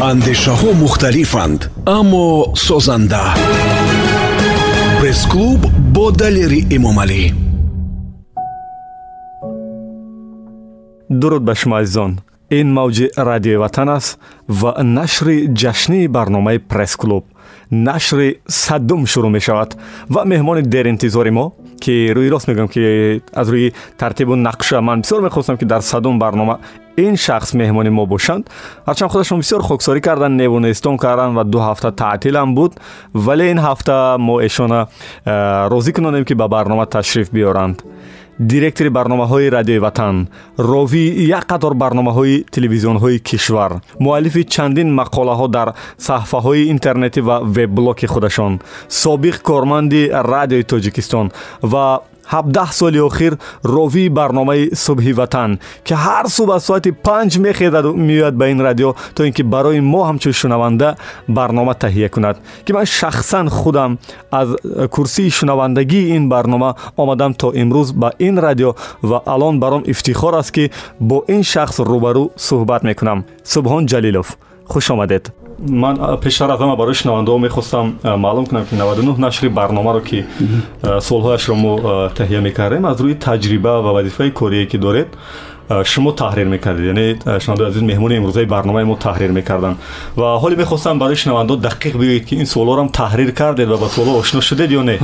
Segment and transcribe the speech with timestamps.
[0.00, 3.34] андешаҳо мухталифанд аммо созанда.
[5.00, 5.60] Пресс-клуб
[5.94, 7.32] бо далери эмомалӣ.
[11.10, 12.20] Дуруд ба шумо азизон
[12.50, 14.18] ин мавҷи радиои ватан аст
[14.48, 17.24] ва нашри ҷашнии барномаи пресс-клуб.
[17.70, 19.70] Нашри саддум шурӯъ мешавад
[20.14, 21.52] ва меҳмони деринтизори мо
[21.82, 26.18] ки рӯи рост мегӯям ки аз рӯи тартибу нақша ман бисёр мехостам ки дар садум
[26.18, 26.58] барнома
[26.96, 28.44] ин шахс меҳмони мо бошанд.
[28.86, 32.72] ҳарчанд худашон бисёр хоксорӣ кардан невунестон карданд ва ду ҳафта таътилам буд.
[33.14, 34.88] вале ин ҳафта мо эшона
[35.24, 37.82] э, розӣ кунонем ки ба барнома ташриф биёранд.
[38.38, 46.68] директори барномаҳои радиои ватан ровии як қатор барномаҳои телевизионҳои кишвар муаллифи чандин мақолаҳо дар саҳфаҳои
[46.74, 51.26] интернетӣ ва вебблоки худашон собиқ корманди радиои тоҷикистон
[51.62, 52.00] ва
[52.32, 58.34] 17 соли охир ровии барномаи субҳи ватан ки ҳар субҳ аз соати панҷ мехезад меояд
[58.36, 60.96] ба ин радио то ин ки барои мо ҳамчун шунаванда
[61.28, 62.36] барнома таҳия кунад.
[62.64, 63.98] Ки ман шахсан худам
[64.30, 64.48] аз
[64.90, 70.50] курсии шунавандагии ин барнома омадам то имрӯз ба ин радио ва алон баром ифтихор аст
[70.56, 73.24] ки бо ин шахс рӯбарӯ суҳбат мекунам.
[73.52, 74.28] Субҳон ҷалилов
[74.68, 80.00] хуш омадед ман пештар аз ҳама барои шунавандаҳо мехостам маълум кунам ки 99 нашри барномаро
[80.00, 80.24] ки
[80.82, 81.72] солҳояшро мо
[82.18, 82.84] таҳия мекардем.
[82.84, 85.08] Аз рӯи таҷриба ва вазифаи корие ки доред
[85.84, 86.84] шумо таҳрир мекардед.
[86.84, 87.06] Яъне
[87.40, 89.76] шунавандаи азиз меҳмони имрӯзаи барномаи мо таҳрир мекарданд.
[90.16, 94.18] Ва ҳоле мехостам барои шунавандо дақиқ бигӯед ки ин суолҳорам таҳрир кардед ва ба суолҳо
[94.22, 94.96] ошно шудед ё не?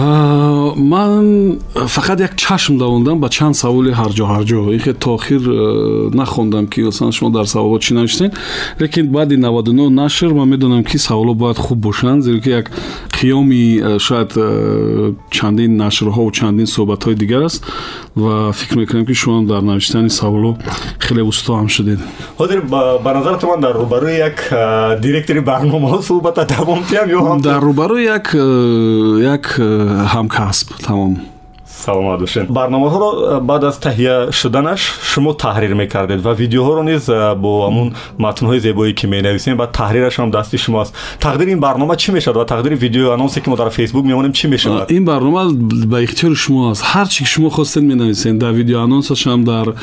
[0.93, 1.59] Ман
[1.97, 4.75] фақат як чашм давондам ба чанд саволи ҳарҷо ҳарҷо.
[4.79, 5.41] Ихе то охир
[6.21, 8.33] нахондам ки масалан шумо дар саволҳо чӣ навиштед
[8.81, 12.71] лекин баъди 99 нашр ман медонам ки саволҳо бояд хуб бошанд зеро ки як
[13.19, 14.33] қиёми шояд
[15.31, 17.65] чандин нашрҳову чандин суҳбатҳои дигар аст.
[18.17, 20.50] Ва фикр мекунам ки шумо дар навиштани саволҳо
[20.99, 21.99] хеле усто ҳам шудед.
[22.39, 22.61] Ҳозир
[23.05, 24.37] ба назарат ман дар рӯбарӯи як
[25.01, 28.27] директори барномаҳо суҳбата тамом киям ё дар рӯбарӯи як
[29.37, 29.45] як
[30.15, 31.13] ҳамкасб тамом
[31.86, 34.82] саломат бошед барномаҳоро э, баъд аз таҳия шуданаш
[35.12, 37.88] шумо таҳрир мекардед ва видеоҳоро низ э, бо ҳамун
[38.18, 42.46] матнҳои зебоие ки менависем ва таҳрирашам дасти шумо аст тақдири ин барнома чӣ мешавад ва
[42.54, 45.44] тақдири видеои анонсе ки мо дар фейсбук мемонем чӣ мешавад ин барнома
[45.92, 49.74] ба ихтиёри шумо аст ҳар чӣ ки шумо хостед менависед дар видеоанонсашам дар э,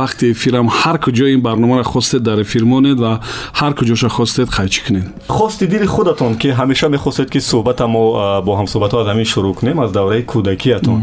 [0.00, 3.20] вақти эфирам ҳар куҷо ин барномаро хостед дар эфир монед ва
[3.60, 8.02] ҳар куҷоша хостед қайчӣ кунед хости дили худатон ки ҳамеша мехостед ки суҳбата мо
[8.46, 11.00] бо ҳамсуҳбатҳо аз ҳамин шурӯъ кунем аз давраи кӯдакиятон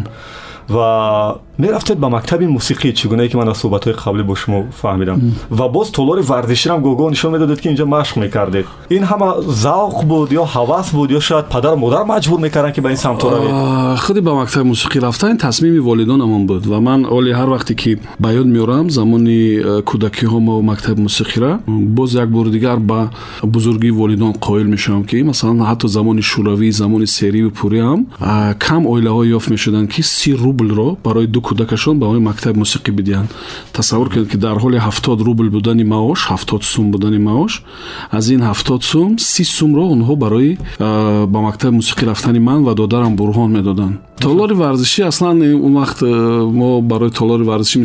[0.74, 1.38] Uh.
[1.62, 5.20] می‌رفتید به مکتب موسیقی چگونه که من از صحبت های قبلی با شما فهمیدم.
[5.58, 8.64] و باز تولار ورزشی هم گوگو نشون می‌دادید که اینجا مشق می‌کردید.
[8.88, 12.86] این همه ذوق بود یا حواس بود یا شاید پدر مادر مجبور می‌کردن که به
[12.86, 16.66] این سمت روید خودی به مکتب موسیقی رفتن تصمیم والدینمون بود.
[16.66, 21.00] و من اولی هر وقتی که به یاد میارم زمانی کودکی ها ما و مکتب
[21.00, 21.58] موسیقی را
[21.96, 23.10] باز یک بار دیگر به
[23.54, 28.06] بزرگی والدین قائل میشم که مثلا حتی زمان شوروی زمان سری و پوری هم
[28.60, 32.58] کم اویله ها یافت می‌شدن که 30 روبل رو برای دو кӯдакашон ба ои мактаби
[32.58, 33.30] мусиқӣ бидиҳанд.
[33.72, 37.62] Тасаввур кунед ки дар ҳоли ҳафтод рубл будани маош ҳафтод сум будани маош
[38.10, 40.58] аз ин ҳафтод сум си сумро онҳо барои
[41.32, 43.96] ба мактаби мусиқӣ рафтани ман ва додарам бурҳон медоданд.
[44.20, 45.36] Толори варзишӣ аслан
[45.66, 45.98] он вақт
[46.60, 47.78] мо барои толори варзишӣ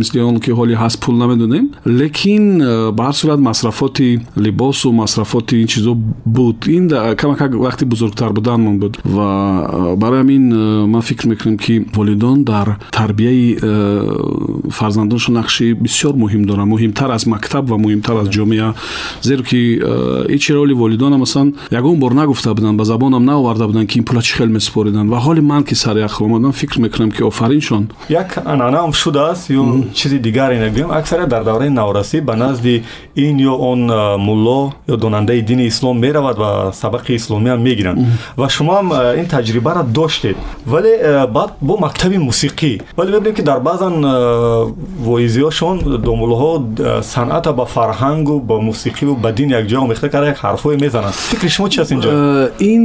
[0.00, 1.70] мисли он ки ҳоли ҳаст пул намедонем.
[1.86, 2.58] Лекин
[2.96, 5.94] ба ҳар сурат масрафоти либосу масрафоти ин чизо
[6.36, 6.66] буд.
[6.66, 6.88] Ин
[7.20, 8.98] камакак вақти бузургтар буданмон буд.
[9.04, 10.44] Ва барои ҳамин
[10.86, 17.26] ман фикр мекунам ки волидон дар тарбияи э, фарзандонашон нақши бисёр муҳим доранд муҳимтар аз
[17.26, 18.74] мактаб ва муҳимтар аз ҷомеа.
[19.22, 19.80] Зеро ки
[20.28, 24.22] ичи роли волидона масалан ягон бор нагуфта буданд ба забонам наоварда буданд ки ин пула
[24.22, 27.90] чӣ хел месупориданд ва ҳоли ман ки саряхл омадам фикр мекунам ки офариншон.
[28.08, 29.62] Як анаънаам шудааст ё
[29.94, 32.82] чизи дигаре нагӯям аксарият дар давраи наврасӣ ба назди
[33.16, 37.98] ин ё он э, мулло ё донандаи дини ислом меравад ва сабақи исломиам мегиранд.
[38.36, 40.36] Ва шумоам э, ин таҷрибаро доштед.
[40.66, 42.80] Вале баъд бо мактаби мусиқӣ.
[42.96, 44.72] Вале мебинем ки дар баъзан э,
[45.06, 50.76] воизиҳошон домулҳо э, санъата ба фарҳангу ба мусиқиву ба дин якҷоя омехта карда як ҳарфҳое
[50.80, 51.14] мезананд.
[51.14, 52.08] Фикри шумо чи аст инҷо?
[52.08, 52.84] Э, ин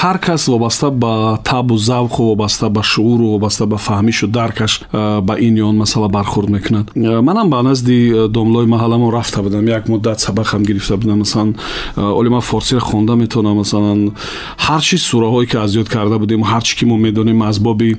[0.00, 4.72] ҳар кас вобаста ба табу завқу вобаста ба шууру вобаста ба фаҳмишу даркаш
[5.28, 6.86] ба ин ё он масъала бархӯрд мекунад.
[6.96, 9.66] Манам ба назди домлои маҳалламон рафта будам.
[9.68, 11.18] Як муддат сабақам гирифта будам.
[11.18, 11.56] Масалан
[11.96, 14.12] оли ман форсиро хонда метавонам масалан
[14.66, 17.96] ҳарчи сураҳое ки аз ёд карда будем ҳарчи ки мо медонем аз боби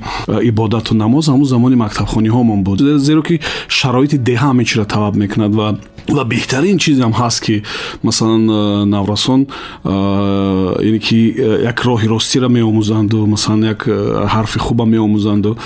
[0.50, 5.68] ибодату намоз ҳамун замони мактабхониҳомон буд зеро ки шароити деҳа ҳамин чиро талаб мекунад ва
[6.08, 7.62] ва беҳтарин чизам ҳаст ки
[8.02, 9.46] масалан э, наврасон
[9.84, 13.88] яне э, ки э, як роҳи ростиро меомӯзанду масалан як
[14.34, 15.56] ҳарфи хуба меомӯзанду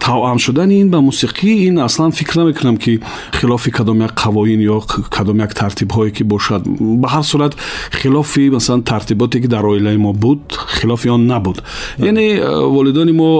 [0.00, 3.00] тавъам шудани ин ба мусиқӣ ин аслан фикр намекунам ки
[3.40, 4.78] хилофи кадом як қавоин ё
[5.10, 6.62] кадом як тартибҳое ки бошад
[7.02, 7.56] ба ҳар сурат
[8.02, 11.62] хилофи масалан тартиботе ки дар оилаи мо буд хилофи он набуд
[11.98, 12.42] яъне
[12.74, 13.30] волидони мо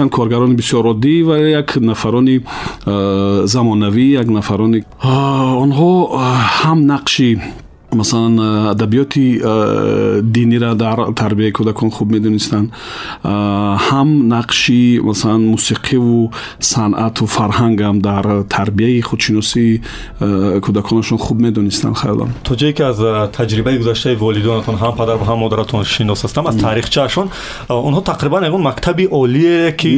[0.00, 2.40] ҳарчанд коргарони бисёр оддӣ ва як нафарони
[3.44, 4.84] замонавӣ як нафарони
[5.64, 5.92] онҳо
[6.58, 7.40] ҳам нақши
[7.95, 12.71] масалан э, адабиёти э, диниро дар тарбияи кӯдакон хуб медонистанд
[13.23, 13.27] э,
[13.87, 19.81] ҳам нақши масалан мусиқиву санъату фарҳангам дар тарбияи худшиносии
[20.19, 22.97] кӯдаконашон хуб медонистанд хаёлам то ҷое ки аз
[23.37, 27.29] таҷрибаи гузаштаи волидонатон ҳам падар ва ҳам модаратон шинос ҳастам аз таърихчаашон
[27.69, 29.95] онҳо тақрибан ягон мактаби олие ки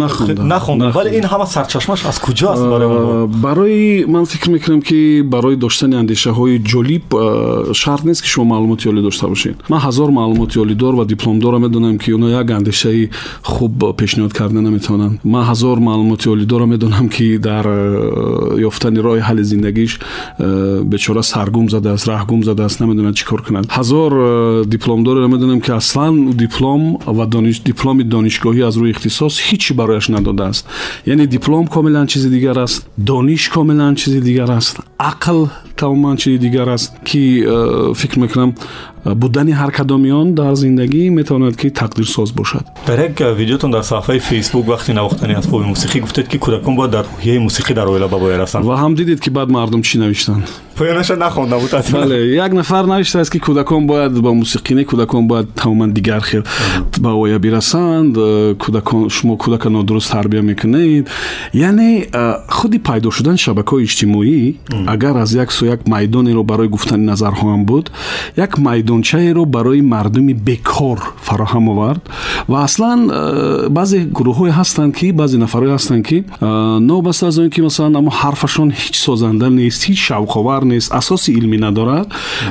[0.53, 5.55] нахонданд вале ин ҳама сарчашмаш аз куҷо аст барои барои ман фикр мекунам ки барои
[5.55, 7.05] доштани андешаҳои ҷолиб
[7.81, 11.97] шарт нест ки шумо маълумоти олӣ дошта бошед ман ҳазор маълумоти олидор ва дипломдорро медонам
[11.97, 13.09] ки оно як андешаи
[13.43, 19.43] хуб пешниҳод карда наметавонанд ман ҳазор маълумоти олидорро медонам ки дар э, ёфтани роҳи ҳалли
[19.43, 19.99] зиндагиш
[20.39, 25.71] э, бечора саргум задааст раҳгум задааст намедонад чӣ кор кунад ҳазор э, дипломдорро медонам ки
[25.71, 27.25] аслан диплом ва
[27.69, 30.65] дипломи донишгоҳӣ аз рӯи ихтисос ҳичи барояш надодааст
[31.05, 36.67] яъне диплом комилан чизи дигар аст дониш комилан чизи дигар аст ақл тамоман чизи дигар
[36.67, 37.43] аст ки
[37.94, 38.54] фикр мекунам
[39.04, 42.64] بودن هر کدامیان در زندگی می‌تواند که تقدیر ساز باشد.
[42.86, 46.90] در یک ویدیوتون در صفحه فیسبوک وقتی نواختن از خوب موسیقی گفتید که کودکان باید
[46.90, 50.42] در روحیه موسیقی در اویلا بابای رسند و هم دیدید که بعد مردم چی نوشتن.
[50.76, 52.00] پایانش نخونده بود اصلا.
[52.00, 56.20] بله، یک نفر نوشته است که کودکان باید با موسیقی نه کودکان باید تماما دیگر
[56.20, 56.42] خیر
[57.02, 58.16] به اویا برسند
[58.52, 61.10] کودکان شما کودکان کودک نادرست تربیت می‌کنید.
[61.54, 62.04] یعنی
[62.48, 67.52] خودی پیدا شدن شبکه‌های اجتماعی اگر از یک سو یک میدانی رو برای گفتن نظرها
[67.52, 67.90] هم بود
[68.38, 72.10] یک میدان майдончаеро барои мардуми бекор фароҳам овард.
[72.48, 77.50] Ва аслан э, баъзе гурӯҳҳое ҳастанд ки баъзе нафарҳое ҳастанд ки э, новбаста аз он
[77.50, 82.06] ки масалан амо ҳарфашон ҳеҷ созанда нест ҳеҷ шавқовар нест асоси илмӣ надорад.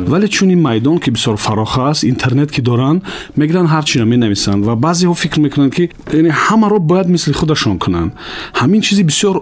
[0.07, 3.03] Вале чун ин майдон ки бисёр фароғ аст интернет ки доранд
[3.35, 4.65] мегиранд ҳарчиро менависанд.
[4.65, 8.11] Ва баъзеҳо фикр мекунанд ки яъне ҳамаро бояд мисли худашон кунанд.
[8.59, 9.35] Ҳамин чизи бисёр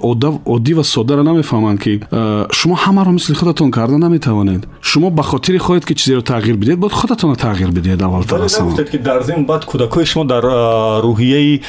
[0.56, 4.68] оддӣ ва соддаро намефаҳманд ки э, шумо ҳамаро мисли худатон карда наметавонед.
[4.81, 6.57] Шумо ба хотири хоҳед ки чизеро тағйир
[6.91, 10.24] خود خودتون رو تغییر بدید اول تا رسانه گفتید که در زمین بعد کودکای شما
[10.24, 10.41] در
[11.01, 11.59] روحیه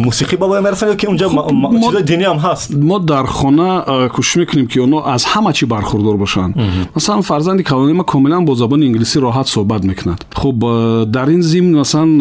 [0.00, 4.66] موسیقی بابا مرسن که اونجا خب، چیزای دینی هم هست؟ ما در خانه کوشش می‌کنیم
[4.66, 6.54] که اونا از همه چی برخوردار باشن.
[6.96, 10.24] مثلا فرزند کلانی ما کاملا با زبان انگلیسی راحت صحبت می‌کند.
[10.34, 10.54] خب
[11.12, 12.18] در این زمین مثلا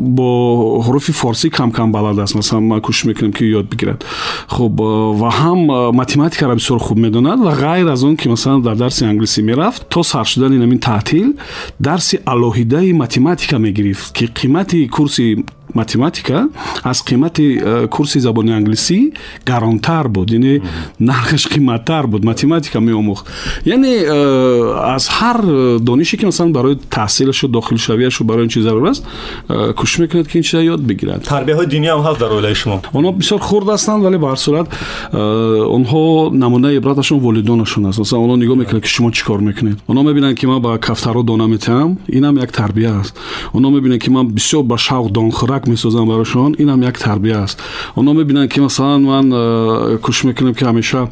[0.00, 2.36] با حروف فارسی کم کم بلد است.
[2.36, 4.04] مثلا ما کوشش می‌کنیم که یاد بگیرد.
[4.46, 4.80] خب
[5.20, 5.58] و هم
[5.90, 9.86] ماتماتیک را بسیار خوب می‌داند و غیر از اون که مثلا در درس انگلیسی می‌رفت
[9.90, 11.34] تا سر شدن این تعطیل
[11.80, 16.49] дарси алоҳидаи математика мегирифт ки қимати курси математика
[16.83, 19.11] аз қимати э, курси забони англисӣ
[19.45, 20.61] гаронтар буд яъне
[20.99, 23.25] нархаш қиматтар буд математика меомӯхт
[23.65, 29.05] яъне э, аз ҳар донише ки масалан барои таҳсилашу дохилшавияшу барои он чи зарур аст
[29.49, 32.81] э, кӯшиш мекунад ки ин чиза ёд бигирад тарбияҳои динӣ ҳам ҳаст дар оилаи шумо
[32.93, 34.67] онҳо бисёр хурд ҳастанд вале ба ҳар сурат
[35.13, 40.03] онҳо намунаи ибраташон волидонашон аст масалан онҳо нигоҳ мекунанд ки шумо чӣ кор мекунед онҳо
[40.03, 43.13] мебинанд ки ман ба кафтаро дона метиҳам инам як тарбия аст
[43.53, 45.09] онҳо мебинанд ки ман бисёр ба шавқ
[45.58, 47.62] کمک می‌سازم براشون این هم یک تربیه است.
[47.94, 51.08] اونا می‌بینن که مثلا من کوشش می‌کنم که همیشه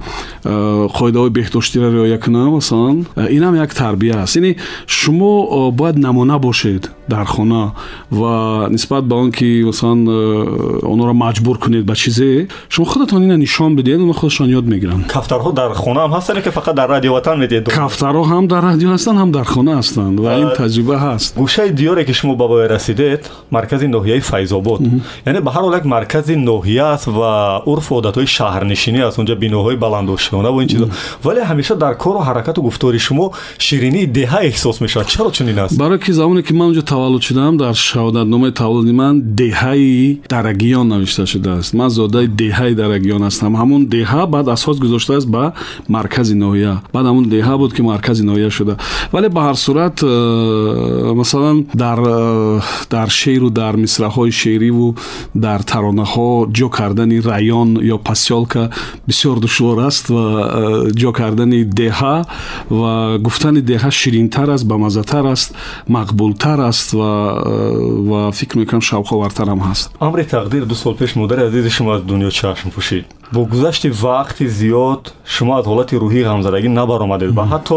[0.93, 2.97] قاعده های بهداشتی را رعایت کنم مثلا.
[3.17, 4.37] این هم یک تربیه است.
[4.37, 7.73] یعنی شما باید نمونه باشید در خانه
[8.13, 8.25] و
[8.69, 13.77] نسبت به اون که مثلا اونا را مجبور کنید به چیزی شما خودتان اینا نشان
[13.77, 15.05] بدید اونا خودشان یاد می‌گیرن.
[15.15, 18.91] کفترها در خانه هم هستن که فقط در رادیو وطن می‌دید؟ کفترها هم در رادیو
[18.91, 21.37] هستن هم در خانه هستند و این تجربه هست.
[21.37, 24.81] گوشه دیاری که شما به رسیدید مرکز ناحیه файзобод.
[25.27, 29.19] Яъне ба ҳар ҳол як маркази ноҳия аст ва урфу одатҳои шаҳрнишинӣ аст.
[29.19, 30.87] Унҷа биноҳои баландошона ву ин чизо.
[31.25, 33.27] Вале ҳамеша дар кору ҳаракату гуфтори шумо
[33.59, 35.07] ширинии деҳа эҳсос мешавад.
[35.09, 35.79] Чаро чунин аст?
[35.79, 41.27] Барое ки замоне ки ман унҷо таваллуд шудам дар шаҳодатномаи таваллуди ман деҳаи дарагиён навишта
[41.27, 43.53] шудааст ман зодаи деҳаи дарагиён ҳастам.
[43.61, 45.53] Ҳамун деҳа баъд асос гузоштааст ба
[45.89, 46.75] маркази ноҳия.
[46.95, 48.75] Баъд ҳамун деҳа буд ки маркази ноҳия шуда.
[49.13, 54.95] Вале ба ҳар сурат э, масалан дар э, дар шеъру дар мисраҳо шеърҳои шеъриву
[55.35, 58.71] дар таронаҳо ҷо кардани район ё посёлка
[59.09, 62.25] бисёр душвор аст ва ҷо кардани деҳа
[62.71, 65.55] ва гуфтани деҳа ширинтар аст бамаззатар аст
[65.89, 69.91] мақбултар аст ва фикр мекунам шавқовартарам ҳаст.
[70.01, 73.05] Амри тақдир ду сол пеш модари азизи шумо аз дунё чашм пӯшид.
[73.33, 77.77] Бо гузашти вақти зиёд шумо аз ҳолати рӯҳии ғамзадагӣ набаромадед ва ҳатто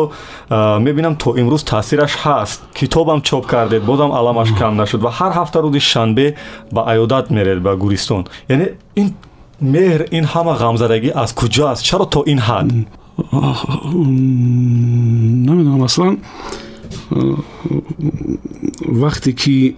[0.85, 2.59] мебинам то имрӯз таъсираш ҳаст.
[2.73, 6.35] Китобам чоп кардед бозам аламаш кам нашуд ва ҳар ҳафта рӯзи шанбе
[6.71, 8.27] ба аёдат меред ба гуристон.
[8.49, 9.13] Яъне ин
[9.61, 12.67] меҳр ин ҳама ғамзадагӣ аз куҷо аст чаро то ин ҳад?
[15.47, 15.83] Намедонам.
[15.83, 16.19] Аслан
[19.01, 19.75] вақте ки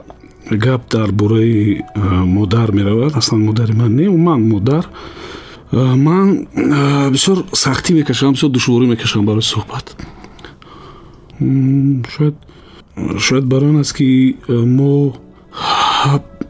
[0.52, 4.90] гап дар бораи модар меравад аслан модари ман не ман модар
[5.72, 6.48] ман
[7.12, 9.96] бисёр сахтӣ мекашам бисёр душворӣ мекашам барои суҳбат.
[12.14, 12.36] Шояд
[13.18, 15.14] шояд бар он аст ки мо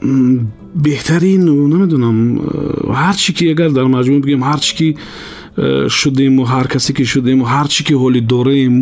[0.01, 1.41] беҳтарин
[1.73, 2.17] намедонам
[3.01, 4.87] ҳар чӣ ки агар дар маҷмӯъ бигем ҳар чӣ ки
[5.89, 8.75] шудему ҳар касе ки шудему ҳар чӣ ки ҳоли дорем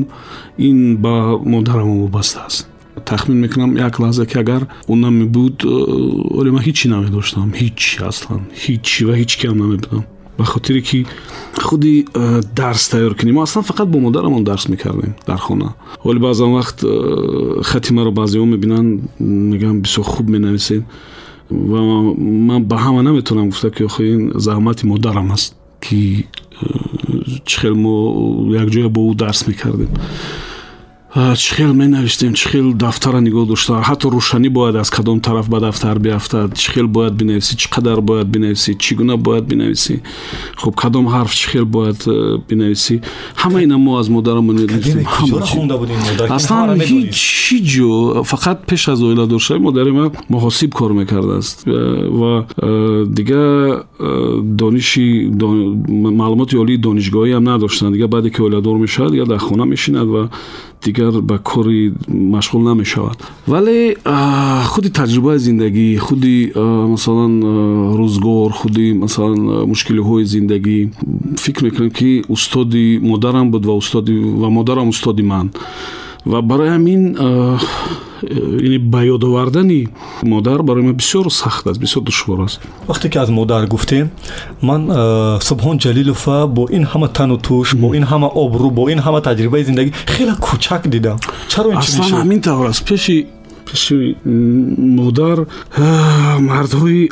[0.57, 1.15] ин ба
[1.53, 2.67] модарамо вобаста аст.
[3.05, 5.57] Тахмин мекунам як лаҳза ки агар ӯ намебуд
[6.39, 7.49] оле ман ҳичӣ намедоштам.
[7.61, 10.03] Ҳич аслан ҳич ва ҳич киам намебудам
[10.39, 11.05] به خاطر که
[11.53, 12.05] خودی
[12.55, 13.33] درس تیار کنیم.
[13.33, 15.69] ما اصلا فقط با مادرمون درس می‌کردیم در خانه.
[16.05, 16.85] ولی بعضا وقت
[17.61, 20.85] خط رو بعضی ها می‌بینن میگم بسیار خوب می‌نویسید
[21.51, 21.75] و
[22.21, 26.23] من به همه نمی‌تونم گفته که آخه این زحمت مادرم است که
[27.45, 28.13] چخیل ما
[28.49, 29.89] یک جای با او درس می‌کردیم.
[31.14, 35.98] хел менавиштем чӣ хел дафтара нигоҳ дошта ҳатто рӯшанӣ бояд аз кадом тараф ба дафтар
[35.98, 40.00] биафтад чӣ хел бояд бинависӣ чӣ қадар бояд бинависӣ чӣ гуна бояд бинависӣ
[40.56, 43.00] хуб кадом ҳарф чӣ хел бояд э, бинависӣ
[43.36, 44.56] ҳама ина мо аз модарамон
[46.28, 53.06] аслан ҳичи ҷо фақат пеш аз оиладоршавӣ модари ман муҳосиб кор мекардааст э, ва э,
[53.06, 53.84] дигар
[54.42, 55.30] дониши
[56.20, 60.30] маълумоти олии донишгоҳиам надоштанд дигар баъде ки оиладор мешавад дигар дар хона мешинад ва
[60.83, 63.19] дигар ба кори машғул намешавад.
[63.47, 63.95] Вале
[64.71, 67.33] худи таҷрибаи зиндагӣ худи масалан
[67.99, 70.89] рӯзгор худи масалан мушкилиҳои зиндагӣ.
[71.37, 75.51] Фикр мекунем ки устоди модарам буд ва устоди ва модарам устоди ман
[76.25, 77.17] ва барои ҳамин
[78.91, 79.87] ба ёд овардани
[80.23, 82.59] модар барои ман бисёр сахт аст бисёр душвор аст.
[82.87, 84.09] Вақте ки аз модар гуфтем
[84.61, 84.81] ман
[85.41, 89.63] субҳон ҷалилова бо ин ҳама тану туш бо ин ҳама обрӯ бо ин ҳама таҷрибаи
[89.63, 91.17] зиндагӣ хеле кӯчак дидам.
[91.47, 92.85] Чаро аслан ҳамин тавр аст.
[92.85, 93.27] Пеши
[93.68, 94.16] пеши
[94.98, 95.38] модар
[96.50, 97.08] мардҳои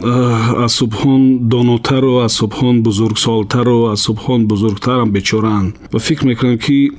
[0.65, 1.23] аз субҳон
[1.53, 6.91] донотару аз субҳон бузургсолтару аз субҳон бузургтарам бечораанд ва фикр мекунам ки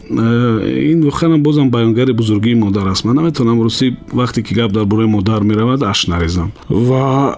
[0.91, 3.87] ин воқеан бозам баёнгари бузургии модар аст ман наметавонам рӯстӣ
[4.19, 7.37] вақте ки гап дар бораи модар меравад аш нарезам ва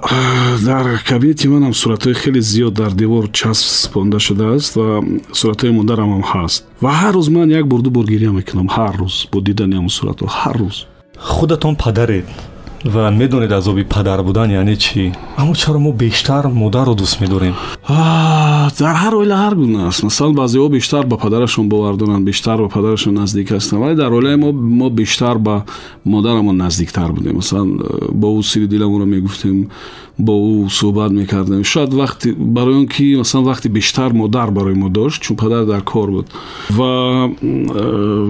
[0.65, 4.87] дар кабинети манам суратҳои хеле зиёд дар девор часпонда шудааст ва
[5.39, 9.15] суратҳои модарамам ҳаст ва ҳар рӯз ман як бор ду бор гирия мекунам ҳар рӯз
[9.31, 10.88] бо дидани ҳамон суратҳо ҳар рӯз
[11.20, 12.24] خودتون پدرید
[12.94, 17.54] و می‌دونید عذاب پدر بودن یعنی چی؟ اما چرا ما بیشتر مادر رو دوست میداریم؟
[18.78, 20.04] در هر اوله هر گونه است.
[20.04, 23.76] مثلا بعضی بیشتر به پدرشون باور دارن بیشتر به پدرشون نزدیک هستن.
[23.76, 25.62] ولی در اوله ما ما بیشتر به
[26.06, 27.36] مادرمون نزدیک‌تر بودیم.
[27.36, 27.66] مثلا
[28.12, 29.70] با او سری دلمون رو می‌گفتیم.
[30.24, 34.88] با او صحبت می‌کردیم شاید وقتی برای اون کی مثلا وقتی بیشتر مادر برای ما
[34.88, 36.26] داشت چون پدر در کار بود.
[36.78, 36.82] و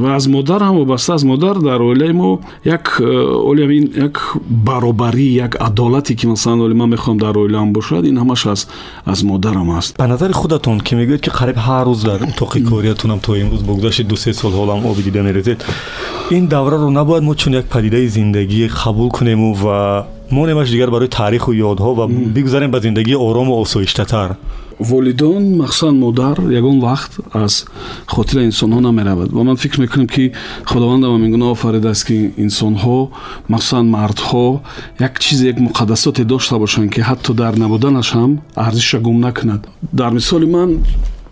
[0.02, 4.12] و از مادر هم وابسته از مادر در اوله ما یک اولی یک
[4.64, 8.66] برابری یک عدالتی که مثلا اولی من می‌خوام در اوله هم این همش از
[9.06, 9.96] از مادرم است.
[9.96, 13.66] به نظر خودتون که میگید که قریب هر روز در توقی کاریتون هم تا امروز
[13.66, 15.64] با گذشت دو سه سال حالا هم آب دیده می‌رسید
[16.30, 21.07] این دوره رو نباید ما چون یک پدیده زندگی قبول کنیم و монемаш дигар барои
[21.07, 24.35] таъриху ёдҳо ва бигузарем ба зиндагии орому осоиштатар
[24.79, 27.65] волидон махсусан модар ягон вақт аз
[28.07, 30.31] хотира инсонҳо намеравад ва ман фикр мекунам ки
[30.65, 33.09] худовандам ҳамин гуна офаридааст ки инсонҳо
[33.49, 34.59] махсусан мардҳо
[34.99, 40.11] як чизе як муқаддасоте дошта бошанд ки ҳатто дар набуданаш ҳам арзиша гум накунад дар
[40.11, 40.69] мисоли ман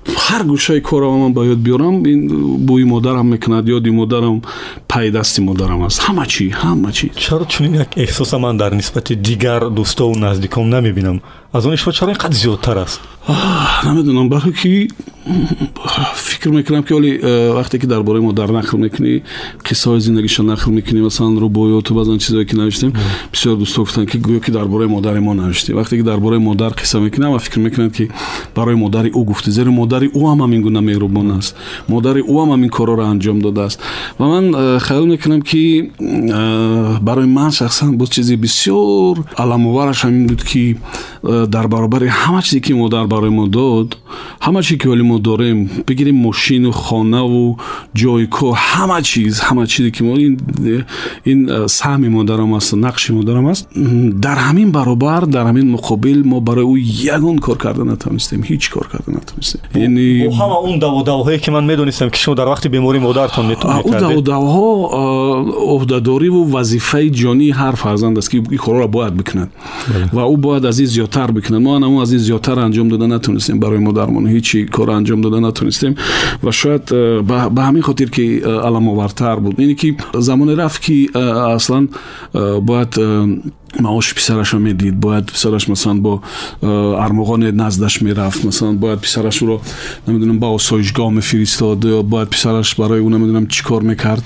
[0.08, 2.22] ҳар гӯшаи корам ман ба ёд биёрам ин
[2.68, 4.42] бӯи модарам мекунад ёди модарам
[4.88, 9.16] пай дасти модарам аст ҳама чӣ ҳама чӣ чаро чунин як эҳсоса ман дар нисбати
[9.16, 11.22] дигар дӯстову наздиком намебинам
[11.54, 13.00] аз они шумо чаро ин қадр зиёдтар аст
[13.84, 14.90] намедонам барое ки
[16.16, 19.24] фикр мекунам ки оли э, вақте ки дар бораи модар нақл мекунӣ
[19.64, 22.94] қиссаҳои зиндагиша нақл мекунӣ масалан рубоёту баъзан чизое ки навиштем
[23.32, 26.40] бисёр дӯстон гуфтанд ки гӯё ки дар бораи модари мо навиштӣ вақте ки дар бораи
[26.40, 28.12] модар қисса мекунам ва фикр мекунанд ки
[28.56, 31.56] барои модари ӯ гуфтӣ зеро модар модари ӯ ҳам ҳамин гуна меҳрубон аст
[31.94, 33.78] модари ӯ ҳам ҳамин корҳоро анҷом додааст
[34.20, 34.46] ва ман
[34.86, 35.64] хаёл мекунам ки
[37.08, 40.64] барои ман шахсан боз чизи бисёр аламовараш ҳамин буд ки
[41.56, 43.90] дар баробари ҳама чизе ки модар барои мо дод
[44.46, 47.58] ҳама чизе ки ҳоли мо дорем бигирем мошину хонаву
[47.96, 50.14] ҷои кор ҳама чиз ҳама чизе ки мо
[51.32, 51.40] ин
[51.80, 53.64] саҳми модарам аст нақши модарам аст
[54.26, 58.86] дар ҳамин баробар дар ҳамин муқобил мо барои ӯ ягон кор карда натавонистем ҳеҷ кор
[58.94, 64.00] карда натавонистем ҳама он даводавҳое ки ман медонистам ки шумо дар вақти бемории модаратон метавонед
[64.00, 64.70] даводавҳо
[65.76, 69.50] ӯҳдадориву вазифаи ҷонии ҳар фарзанд аст ки ин корҳоро бояд бикунад
[70.16, 73.60] ва ӯ бояд аз ин зиёдтар бикунад мо анаму аз ин зиёдтар анҷом дода натавонистем
[73.60, 75.96] барои модармон ҳеҷи кор анҷом дода натавонистем
[76.44, 76.86] ва шояд
[77.56, 78.26] ба ҳамин хотир ки
[78.68, 81.10] аламовартар буд ине ки замоне рафт ки
[81.56, 81.90] аслан
[82.62, 82.92] бояд
[83.80, 86.22] маоши писарашро медид бояд писараш масалан бо
[86.62, 89.62] э, армоғоне наздаш мерафт масалан бояд писараш ӯро
[90.08, 94.24] намедонам ба осоишгоҳ мефиристод ё бояд писараш барои ӯ намедонам чӣ кор мекард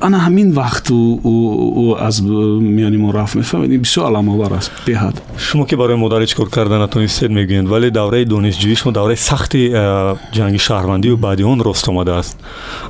[0.00, 5.74] ана ҳамин вақт ӯ аз миёни мо рафт мефаҳмед бисёр аламовар аст беҳад шумо ки
[5.76, 10.58] барои модари чӣ кор карда натонистед мегӯянд вале давраи донишҷӯӣ шумо давраи сахти э, ҷанги
[10.58, 12.36] шаҳрвандию баъди он рост омадааст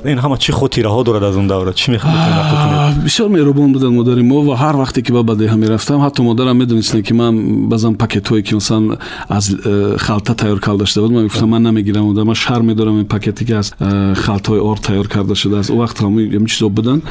[0.05, 4.43] ин ҳама чӣ хотираҳо дорад аз он давра чӣ мехоҳед бисёр меҳрубон буданд модари мо
[4.49, 8.42] ва ҳар вақте ки ба бадеҳа мерафтам гуфтам ҳатто модарам медонистанд ки ман баъзан пакетҳое
[8.42, 8.98] ки масалан
[9.30, 13.06] аз э, халта тайёр карда шуда буд ман гуфтам ман намегирам ман шарм медорам ин
[13.06, 17.04] пакете ки аз э, халтаҳои ор тайёр карда шудааст о вақт ҳамин чизо буданд.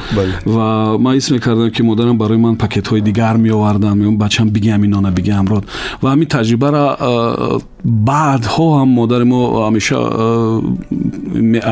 [0.45, 5.47] Ва ман ҳис мекардам ки модарам барои ман пакетҳои дигар меоварданд бачам бигиам инона бигиам
[5.47, 5.65] род.
[6.01, 9.98] Ва ҳамин таҷрибара э, баъдҳо ҳам модари мо ҳамеша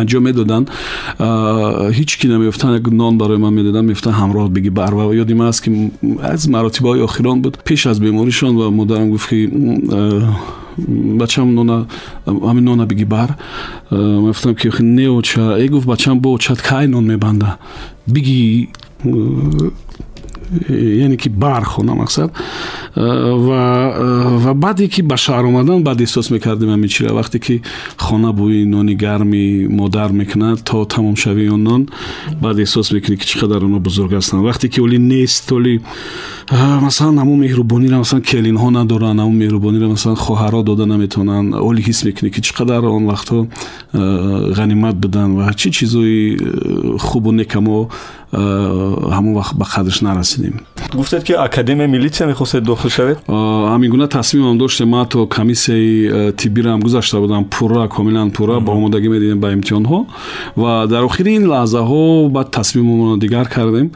[0.01, 0.67] анҷом медоданд
[1.99, 5.49] ҳеҷ ки намеёфтан як нон барои ман медоданд мегуфтанд ҳамроҳ биги бар ва ёди ман
[5.53, 5.71] аст ки
[6.33, 9.39] аз маротибаҳои охирон буд пеш аз беморишон ва модарам гуфт ки
[11.21, 11.87] бачам нона
[12.27, 13.29] ҳамин нона биги бар
[13.91, 17.57] мегуфтам ки не оча е гуфт бачам бо очат кай нон мебанда
[18.07, 18.69] биги
[20.69, 22.31] яъне ки бар хона мақсад
[22.96, 27.62] ва баъде ки ба шаҳр омадан баъд эҳсос мекардем ҳамин чира вақте ки
[27.98, 31.88] хона бӯи нони гарми модар мекунад то тамомшавии он нон
[32.42, 34.44] баъд эҳсос мекунӣ ки чӣ қадар онҳо бузург ҳастанд.
[34.50, 35.82] Вақте ки оли нест оли
[36.82, 42.30] масалан ҳамун меҳрубониро масалан келинҳо надоранд ҳамун меҳрубониро масалан хоҳарҳо дода наметавонанд оли ҳис мекунӣ
[42.34, 43.40] ки чӣ қадар он вақтҳо
[44.60, 46.22] ғанимат буданд ва чӣ чизҳои
[47.00, 47.90] хубу некамо
[49.16, 50.56] ҳамон вақт ба қадрш нарасидем.
[50.94, 56.70] Гуфтед ки академияи милитсия мехостед дохил шавед ҳамин гуна тасмимам доштем ман то комиссияи тиббиро
[56.70, 60.06] ҳам гузашта будам пурра комилан пурра ба омодагӣ медидем ба имтиҳонҳо
[60.56, 63.92] ва дар охири ин лаҳзаҳо баъд тасмимамонро дигар кардем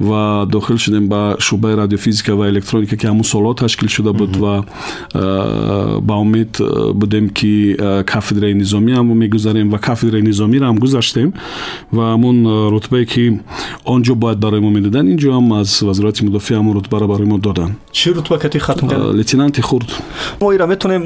[0.00, 4.64] ва дохил шудем ба шуъбаи радиофизика ва электроника ки ҳамун солҳо ташкил шуда буд ва
[6.08, 6.60] ба умед
[6.94, 11.32] будем ки кафедраи низомиам мегузарем ва кафедраи низомиро ҳам гузаштем
[11.92, 12.36] ва ҳамун
[12.74, 13.40] рутбае ки
[13.84, 17.26] он ҷо бояд барои мо медоданд ин ҷо ҳам аз вазорати мудофиа ҳамон рутбаро барои
[17.26, 19.89] мо доданд чӣ рутба кати хатм кард лейтенанти хурд
[20.41, 21.05] мо ира метонем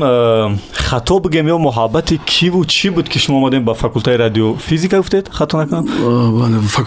[0.73, 5.57] хато бигем ё муҳаббати киву чӣ буд ки шумо омадем ба факултаи радиофизика гуфтед хато
[5.57, 5.85] накунам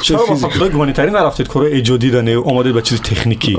[0.02, 3.56] чаро ба факултаи гуманитарӣ нарафтед кори эҷодӣ дане омадед ба чизи техникӣ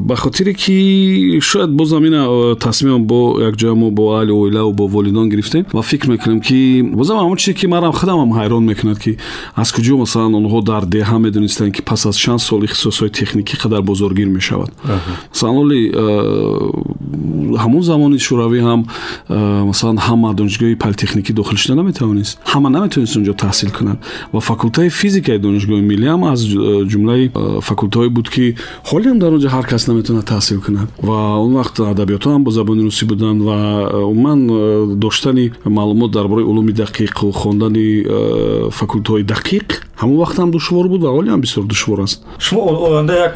[0.00, 5.28] ба хотире ки шояд бозам ина тасмимам бо якҷоя мо бо аҳли оилаву бо волидон
[5.28, 9.16] гирифтем ва фикр мекунем ки бозам ҳамон чизе ки марам худамам ҳайрон мекунад ки
[9.54, 13.82] аз куҷо масалан онҳо дар деҳа медонистанд ки пас аз чанд сол ихтисосҳои техникӣ қадар
[13.82, 14.70] бозоргир мешавад
[15.32, 15.80] масалан оли
[17.63, 18.81] ҳамон замони шӯравӣ ҳам
[19.69, 22.33] масалан ҳама донишгоҳи политехникӣ дохил шуда наметавонист.
[22.53, 23.97] ҳама наметавонист онҷо таҳсил кунад.
[24.33, 26.39] ва факултаи физикаи донишгоҳи миллӣ ҳам аз
[26.91, 27.23] ҷумлаи
[27.69, 28.45] факултаҳое буд ки
[28.89, 30.87] ҳолиам дар онҷо ҳар кас наметавонад таҳсил кунад.
[31.07, 33.57] ва он вақт адабиётҳо ҳам бо забони русӣ буданд ва
[34.11, 34.39] умуман
[35.03, 37.87] доштани маълумот дар бораи улуми дақиқу хондани
[38.79, 39.67] факултаҳои дақиқ
[40.01, 42.17] ҳамон вақт ҳам душвор буд ва ҳолиам бисёр душвор аст.
[42.39, 43.35] Шумо оянда як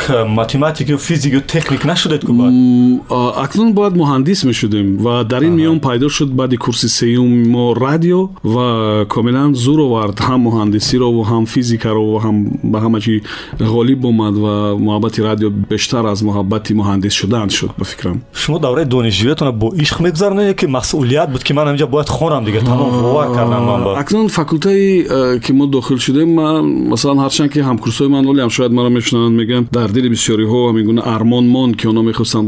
[3.44, 7.74] اکنون باید مهندس می شدیم و در این میان پیدا شد بعد کورس سیوم ما
[7.74, 12.80] رادیو و کاملا زور آورد هم مهندسی رو و هم فیزیک رو و هم به
[12.80, 13.22] همه چی
[13.60, 18.22] غالب اومد و محبت رادیو بیشتر از محبت مهندس شدن شد به فکرم.
[18.34, 22.60] شما دوره دانشجویتون با عشق میگذرونید؟ که مسئولیت بود که من اینجا باید خونم دیگه.
[22.60, 23.98] تمام باور کردم من با.
[23.98, 25.04] اکنون فاکولته
[25.40, 29.32] که ما داخل شدیم من مثلا هرچند که همکورسای من ولی هم شاید مرا میشنن
[29.32, 32.46] میگن در دل بسیاری ها همین گونه ارمان مان که اونا می‌خواستن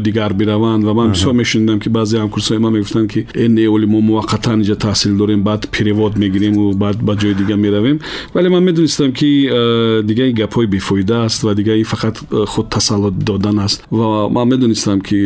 [0.00, 3.86] дигар бираванд ва ман бисёр мешунидам ки баъзе ҳамкурсои ман мегуфтанд ки э не оли
[3.86, 8.00] мо муваққатан инҷа таҳсил дорем баъд перевод мегирему баъд ба ҷои дигар меравем
[8.34, 12.46] вале ман медонистам ки э, дигар ин гапҳои бефоида аст ва дигар ин фақат э,
[12.46, 15.18] худ тасаллут додан аст ва ман медонистам ки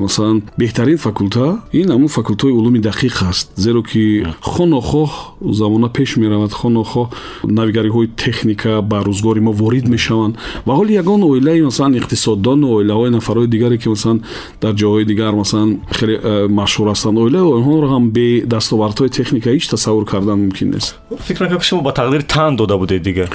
[0.00, 5.10] масалан беҳтарин факулта ин ҳамун факултаи улуми дақиқ аст зеро ки хонохоҳ
[5.52, 7.06] замона пеш меравад хонохоҳ
[7.44, 10.34] навигариҳои техника ба рӯзгори мо ворид мешаванд
[10.66, 13.10] ва ҳоли ягон оилаи масалан иқтисоддону оилаҳои
[13.45, 14.21] нафарҳои дигаре ки масалан
[14.61, 19.69] дар ҷойҳои дигар масалан хеле э, машҳур ҳастанд оилаи онҳоро ҳам бе дастовардҳои техника ҳеҷ
[19.69, 20.95] тасаввур кардан мумкин нест.
[21.27, 23.29] Фикр мекунам ки шумо ба тақдир тан дода будед дигар?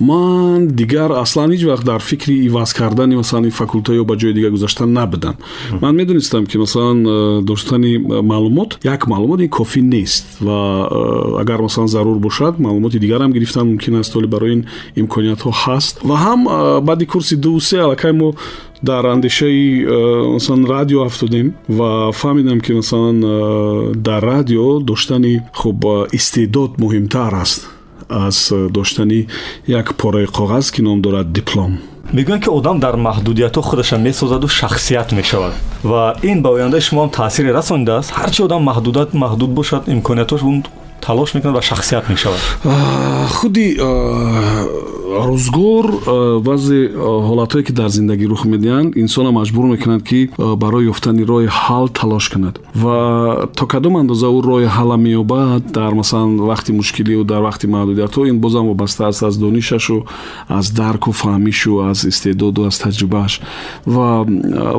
[0.00, 4.32] Ман дигар аслан ҳеҷ вақт дар фикри иваз кардани масалан ин факулта ё ба ҷои
[4.32, 5.34] дигар гузаштан набудам.
[5.82, 10.58] Ман медонистам ки масалан э, доштани э, маълумот як маълумот ин кофӣ нест ва
[11.42, 14.62] агар масалан зарур бошад маълумоти дигарам гирифтан мумкин аст оли барои ин
[15.00, 15.94] имкониятҳо ҳаст.
[16.08, 16.40] Ва ҳам
[16.88, 18.32] баъди курси ду се аллакай мо
[18.81, 19.85] дар андешаи
[20.33, 23.19] масалан радио афтодем ва фаҳмидам ки масалан
[24.07, 27.67] дар радио доштани хуб истеъдод муҳимтар аст
[28.09, 29.27] аз доштани
[29.67, 31.79] як пораи коғаз ки ном дорад диплом
[32.13, 35.53] мегӯянд ки одам дар маҳдудиятҳо худашро месозаду шахсият мешавад
[35.83, 40.41] ва ин ба ояндаи шумо ҳам таъсире расонидааст ҳарчи одам маҳдудат маҳдуд бошад имкониятош
[41.06, 42.40] талош мекунад ва шахсият мешавад?
[43.36, 43.78] Худи
[45.28, 45.86] рӯзгор
[46.48, 46.80] баъзе
[47.28, 50.30] ҳолатҳое ки дар зиндагӣ рух медиҳанд инсонро маҷбур мекунад ки
[50.62, 52.54] барои ёфтани роҳи ҳал талош кунад.
[52.74, 58.20] Ва то кадом андоза ӯ роҳи ҳалла меёбад дар масалан вақти мушкилию дар вақти маҳдудиятҳо
[58.30, 59.98] ин бозам вобаста аст аз донишашу
[60.48, 63.32] аз дарку фаҳмишу аз истеъдоду аз таҷрибааш.
[63.94, 64.08] Ва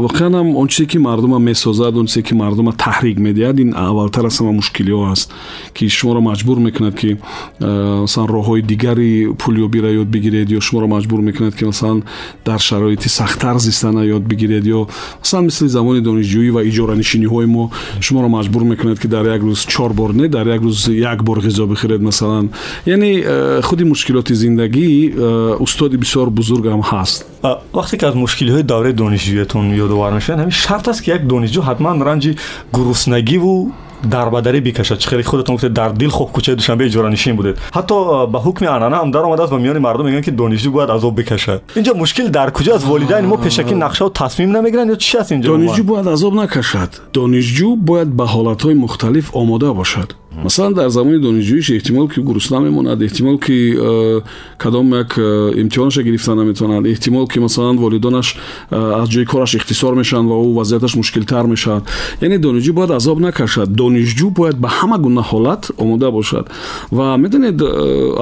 [0.05, 4.25] воқеан ҳам он чизе ки мардума месозад он чизе ки мардума таҳрик медиҳад ин аввалтар
[4.25, 5.27] аз ҳама мушкилиҳо аст
[5.73, 5.85] ки
[6.17, 7.17] шуморо маҷбур мекунад ки
[7.60, 12.03] масалан роҳҳои дигари пулёбиро ёд бигиред ё шуморо маҷбур мекунад ки масалан
[12.45, 14.88] дар шароити сахттар зистана ёд бигиред ё
[15.19, 19.93] масалан мисли замони донишҷӯӣ ва иҷоранишиниҳои мо шуморо маҷбур мекунад ки дар як рӯз чор
[19.93, 22.49] бор не дар як рӯз як бор ғизо бихӯред масалан
[22.86, 27.25] яъне э, худи мушкилоти зиндагӣ э, устоди бисёр бузургам ҳаст.
[27.73, 31.97] Вақте ки аз мушкилиҳои давраи донишҷӯиятон ёдовар мешавад ҳамин шарт аст ки як донишҷӯ ҳатман
[32.08, 32.32] ранҷи
[32.73, 33.71] гуруснагиву
[34.03, 37.57] дарбадарӣ бикашад чӣ хеле худатон гуфтед дар дил хоб кӯчаи душанбе иҷоранишин будед.
[37.73, 41.62] Ҳатто ба ҳукми анъана ҳам даромадааст ба миёни мардум мегӯянд ки донишҷӯ бояд азоб бикашад.
[41.75, 45.47] Инҷа мушкил дар куҷо аз волидайни мо пешакӣ нақшаву тасмим намегиранд ё чӣ аст инҷа
[45.47, 46.91] донишҷӯ бояд азоб накашад.
[47.13, 50.10] Донишҷӯ бояд ба ҳолатҳои мухталиф омода бошад
[50.44, 54.20] масалан дар замони донишҷӯиш эҳтимол ки гурусна мемонад эҳтимол ки э,
[54.59, 58.37] кадом як э, имтиҳонаша гирифта наметавонад эҳтимол ки масалан волидонаш
[58.70, 61.85] э, аз ҷои кораш ихтисор мешаванд ва ӯ вазъияташ мушкилтар мешавад
[62.20, 66.50] яъне донишҷӯ бояд азоб накашад донишҷӯ бояд ба ҳама гуна ҳолат омода бошад
[66.90, 67.62] ва медонед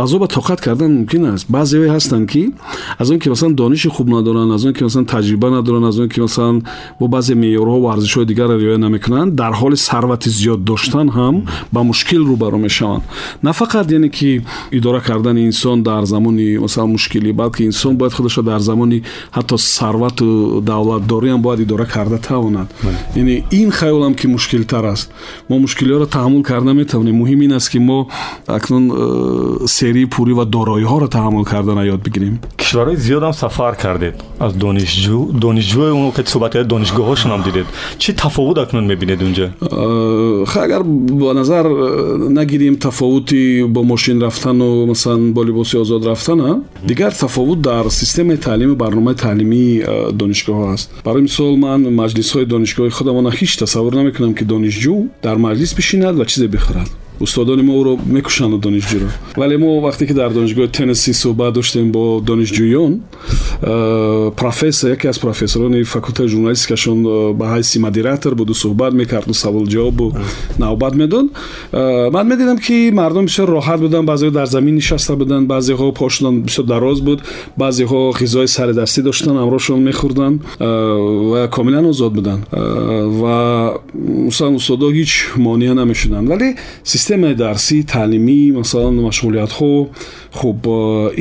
[0.04, 2.52] азоба тоқат кардан мумкин аст баъзеҳое ҳастанд ки
[2.98, 6.08] аз он ки масалан дониши хуб надоранд аз он ки масалан таҷриба надоранд аз он
[6.08, 6.62] ки масалан
[7.00, 11.36] бо баъзе меъёрҳо ва арзишҳои дигарро риоя намекунанд дар ҳоли сарвати зиёд доштан ҳам
[11.72, 13.02] ба мушкил мушкил рӯбаро мешаванд
[13.42, 18.42] на фақат яъне ки идора кардани инсон дар замони масалан мушкилӣ балки инсон бояд худашро
[18.42, 19.02] дар замони
[19.36, 22.68] ҳатто сарвату давлатдориам бояд идора карда тавонад
[23.16, 25.12] яъне ин хаёлам ки мушкилтар аст
[25.48, 28.08] мо мушкилиҳоро таҳаммул карда метавонем муҳим ин аст ки мо
[28.46, 34.52] акнун э, серии пурӣ ва дороиҳоро таҳаммул кардана ёд бигирем кишварҳои зиёдам сафар кардед аз
[34.54, 37.66] донишҷӯ донишҷӯи он ки суҳбат кардед донишгоҳҳошонам дидед
[38.02, 41.72] чӣ тафовут акнун мебинед унҷа э, агар ба назар э,
[42.30, 48.74] нагирем тафовути бо мошин рафтану масалан бо либоси озод рафтана дигар тафовут дар системаи таълими
[48.74, 54.44] барномаи таълимии э, донишгоҳҳо аст барои мисол ман маҷлисҳои донишгоҳи худамона ҳеҷ тасаввур намекунам ки
[54.44, 56.90] донишҷӯ дар маҷлис бишинад ва чизе бихӯрад
[57.21, 59.05] استادان ما او رو می‌کشند دانشجو رو.
[59.41, 63.01] ولی ما وقتی که در دانشگاه تنسی صحبت داشتیم با دانشجویان
[64.37, 65.83] پروفسور یکی از پروفسوران
[66.67, 67.03] که شون
[67.37, 70.11] به حیث مدیراتر بود و صحبت می‌کرد و سوال جواب و
[70.59, 71.29] نوبت میدون
[72.13, 76.43] من می‌دیدم که مردم بسیار راحت بودن بعضی در زمین نشسته بودن بعضی ها پاشون
[76.43, 77.21] بسیار دراز بود
[77.57, 80.39] بعضی ها غذای سر دستی داشتن امروشون میخوردن
[81.33, 82.43] و کاملا آزاد بودن.
[83.21, 83.25] و
[84.27, 86.27] اصلا استادا هیچ مانعی نمی‌شدن.
[86.27, 86.55] ولی
[87.05, 89.71] системаи дарсӣ таълимӣ масалан машғулиятҳо
[90.39, 90.59] хуб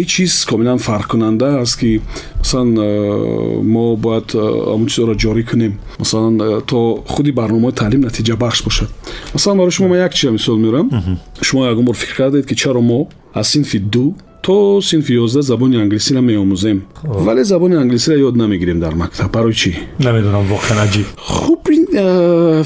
[0.00, 2.00] ин чиз комилан фарқкунанда аст ки
[2.40, 2.70] масалан
[3.74, 4.28] мо бояд
[4.72, 5.72] ҳамон чизоро ҷорӣ кунем.
[6.02, 6.34] Масалан
[6.70, 6.78] то
[7.12, 8.88] худи барномаи таълим натиҷабахш бошад.
[9.34, 10.88] Масалан барои шумо ман як чиза мисол меорам
[11.42, 15.76] шумо ягон бор фикр кардед ки чаро мо аз синфи ду то синфи ёздаҳ забони
[15.84, 16.78] англисиро меомӯзем
[17.26, 19.32] вале забони англисиро ёд намегирем дар мактаб.
[19.36, 19.70] Барои чӣ?
[19.98, 21.06] Намедонам воқеан аҷиб.
[21.16, 21.60] Хуб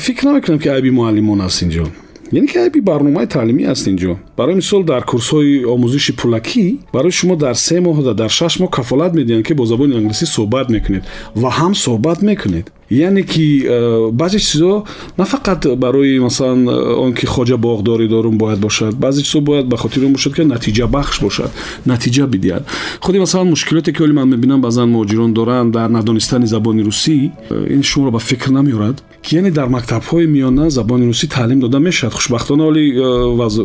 [0.07, 1.87] фикр намекунам ки айби муаллимон аст инҷо
[2.33, 4.17] یعنی که بی برنامه تعلیمی است اینجا.
[4.37, 8.61] برای مثال در کورس های آموزش پولکی برای شما در سه ماه و در شش
[8.61, 11.03] ماه کفالت میدین که با زبان انگلیسی صحبت می‌کنید
[11.43, 13.71] و هم صحبت می‌کنید یعنی که
[14.19, 14.85] بعضی چیزا
[15.19, 19.77] نه فقط برای مثلا اون که خواجه باغداری دارون باید باشد بعضی چیزا باید به
[19.77, 21.51] خاطر اون که نتیجه بخش باشد
[21.87, 22.63] نتیجه بدید
[23.01, 28.05] خودی مثلا مشکلاتی که من می‌بینم بعضا مهاجران دارن در ندانستن زبان روسی این شما
[28.05, 32.09] رو به فکر نمیارد که یعنی در مکتب های میانه زبان روسی تعلیم داده می‌شد.
[32.09, 32.99] خوشبختانه ولی
[33.39, 33.59] وز...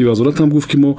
[0.00, 0.96] وزارت هم گفت که ما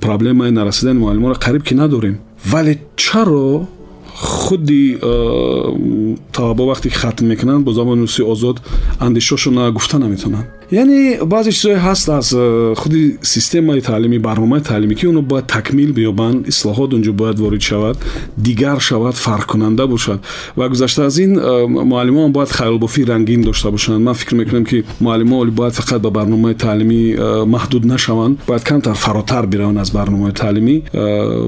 [0.00, 2.18] پرابلم نرسیدن معلمان را قریب که نداریم.
[2.52, 3.68] ولی چرا
[4.14, 8.62] худи э, талабо вақте ки хатм мекунанд бо забони русӣ озод
[9.00, 15.07] андешошона гуфта наметавонанд яъне баъзе чизое ҳаст аз э, худи системаи таълимӣ барномаи таълимӣ ки
[15.07, 17.97] оно бояд такмил биёбанд ислоҳот онҷо бояд ворид шавад
[18.37, 20.19] дигар шавад фарқкунанда бошад
[20.57, 24.83] ва гузашта аз ин э, муаллимон бояд хаёлбофии рангин дошта бошанд ман фикр мекунам ки
[24.99, 30.33] муаллимон бояд фақат ба барномаи таълимӣ э, маҳдуд нашаванд бояд камтар фаротар бираванд аз барномаи
[30.33, 30.75] таълимӣ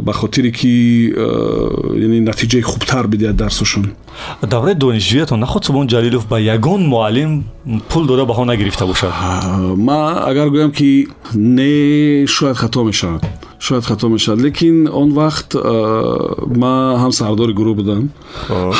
[0.01, 1.13] ба хотире ки
[2.05, 3.85] яъне натиҷаи хубтар бидиҳад дарсошон
[4.41, 7.43] давраи донишҷӯятон наход субҳон ҷалилов ба ягон муаллим
[7.89, 9.04] пул дода баҳо нагирифта бошад
[9.76, 13.22] ман агар гӯям ки не шояд хато мешавад
[13.59, 15.49] шояд хато мешавад лекин он вақт
[16.57, 18.09] ман ҳам сардори гурӯҳ будам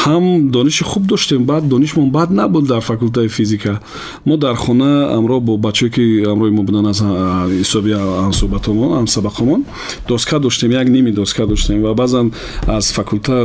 [0.04, 3.80] ҳам дониши хуб доштем баъд донишмон бад набуд дар факултаи физика
[4.26, 7.92] мо дар хона амро бо бачае ки амрои мо буданд аз ҳисоби
[8.26, 9.62] ҳамсӯҳбатомон ҳамсабақомон
[10.08, 12.32] доска доштем як ними доска доштем ва баъзан
[12.68, 13.36] аз факулта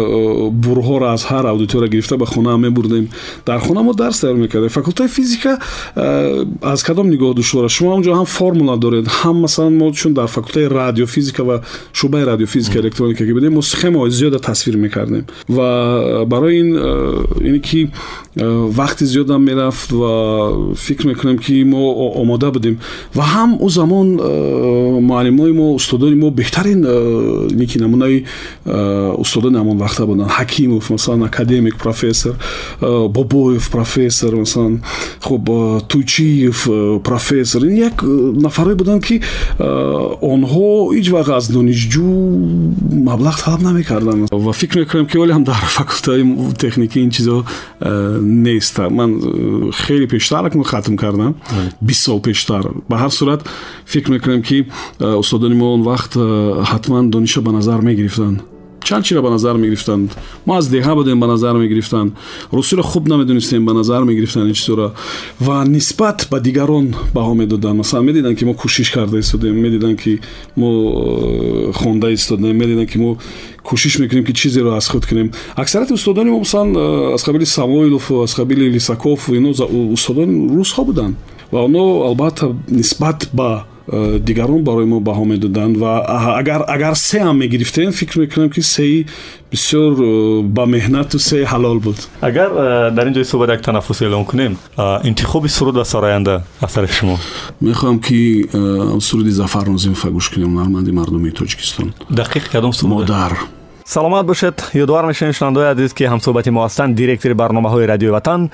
[0.65, 3.09] бурҳоро аз ҳар аудитория гирифта ба хонаам мебурдем
[3.47, 5.59] дар хона мо дарс тайёр мекардем факултаи физика
[6.63, 10.29] аз кадом нигоҳ душвор аст шумо онҷо ҳам формула доред ҳам масалан мо чун дар
[10.29, 11.60] факултаи радиофизика فیزیکا و
[11.94, 15.26] شعبه رادیوفیزیک الکترونیک که بودیم ما سخما زیاد تصویر می‌کردیم.
[15.50, 16.76] و برای این
[17.42, 17.88] اینی که
[18.78, 22.80] وقتی زیاد هم می‌رفت و فکر می‌کنم که ما آماده بودیم.
[23.16, 24.08] و هم او زمان
[25.00, 26.86] معلم ما استادان ما بهترین
[27.56, 28.24] نیکی نمونه
[29.20, 30.24] استادان همان وقتا بودن.
[30.24, 32.34] حکیموف مثلا اکادمیک پروفسور
[32.82, 34.78] بابویف پروفسور مثلا
[35.20, 35.42] خب
[35.90, 36.68] توچیف
[37.04, 37.66] پروفسور.
[37.66, 37.94] این یک
[38.46, 39.20] نفره بودن که
[40.22, 42.08] آنها هیچ вақт аз донишҷӯ
[43.08, 46.24] маблағ талаб намекарданд ва фикр мекунам ки оле ҳам дар факултаи
[46.58, 47.44] техникӣ ин чизо
[47.80, 51.36] э, нест ман э, хеле пештар хатм кардам.
[51.82, 52.64] Бист сол пештар.
[52.90, 53.42] Ба ҳар сурат
[53.86, 54.68] фикр мекунам ки
[55.00, 56.14] э, устодони мо он вақт
[56.72, 58.51] ҳатман дониша ба назар мегирифтанд
[58.84, 60.18] чанд чиро ба назар мегирифтанд?
[60.46, 62.14] Мо аз деҳа будем ба назар мегирифтанд.
[62.52, 64.92] Русиро хуб намедонистем ба назар мегирифтанд ин чизоро
[65.40, 67.78] ва нисбат ба дигарон баҳо медоданд.
[67.78, 70.20] Масалан медиданд ки мо кӯшиш карда истодем медиданд ки
[70.56, 73.18] мо э, хонда истодем медиданд ки мо
[73.64, 75.32] кӯшиш мекунем ки чизеро аз худ кунем.
[75.56, 79.50] Аксарияти устодони мо масалан э, аз қабили самоилов аз қабили лисаков ино
[79.94, 81.16] устодони русҳо буданд.
[81.52, 83.66] Ва оно албатта нисбат ба
[84.21, 85.93] дигарон барои мо баҳо медоданд ва
[86.75, 89.07] агар сеам мегирифтем фикр мекунам ки сеи
[89.53, 94.03] бисёр э, ба меҳнату сеи ҳалол буд агар э, дар ин ҷои суҳбат як танаффус
[94.03, 94.57] эълон кунем
[95.05, 97.17] интихоби суруд ва сароянда аз тарафи шумо
[97.61, 98.49] мехоҳам ки
[99.01, 103.33] суруди зафар нозимова гӯш кунем ҳунарманди мардуми тоҷикистон дақиқ кадом суруд модар
[103.92, 104.70] саломат бошед.
[104.74, 106.96] Ёдовар мешавем шунавандаои азиз ки ҳамсӯҳбати мо ҳастанд.
[106.96, 108.50] Директори барномаҳои радиои ватан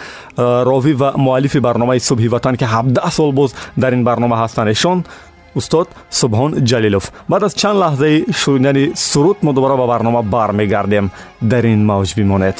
[0.69, 4.69] ровӣ ва муаллифи барномаи субҳи ватан ки 17 сол боз дар ин барнома ҳастанд.
[4.76, 5.06] Эшон
[5.56, 7.06] устод субҳон ҷалилов.
[7.30, 11.12] Баъд аз чанд лаҳзаи шунидани суруд мо дубора ба барнома бармегардем.
[11.41, 12.58] Дар ин мавҷ бимонед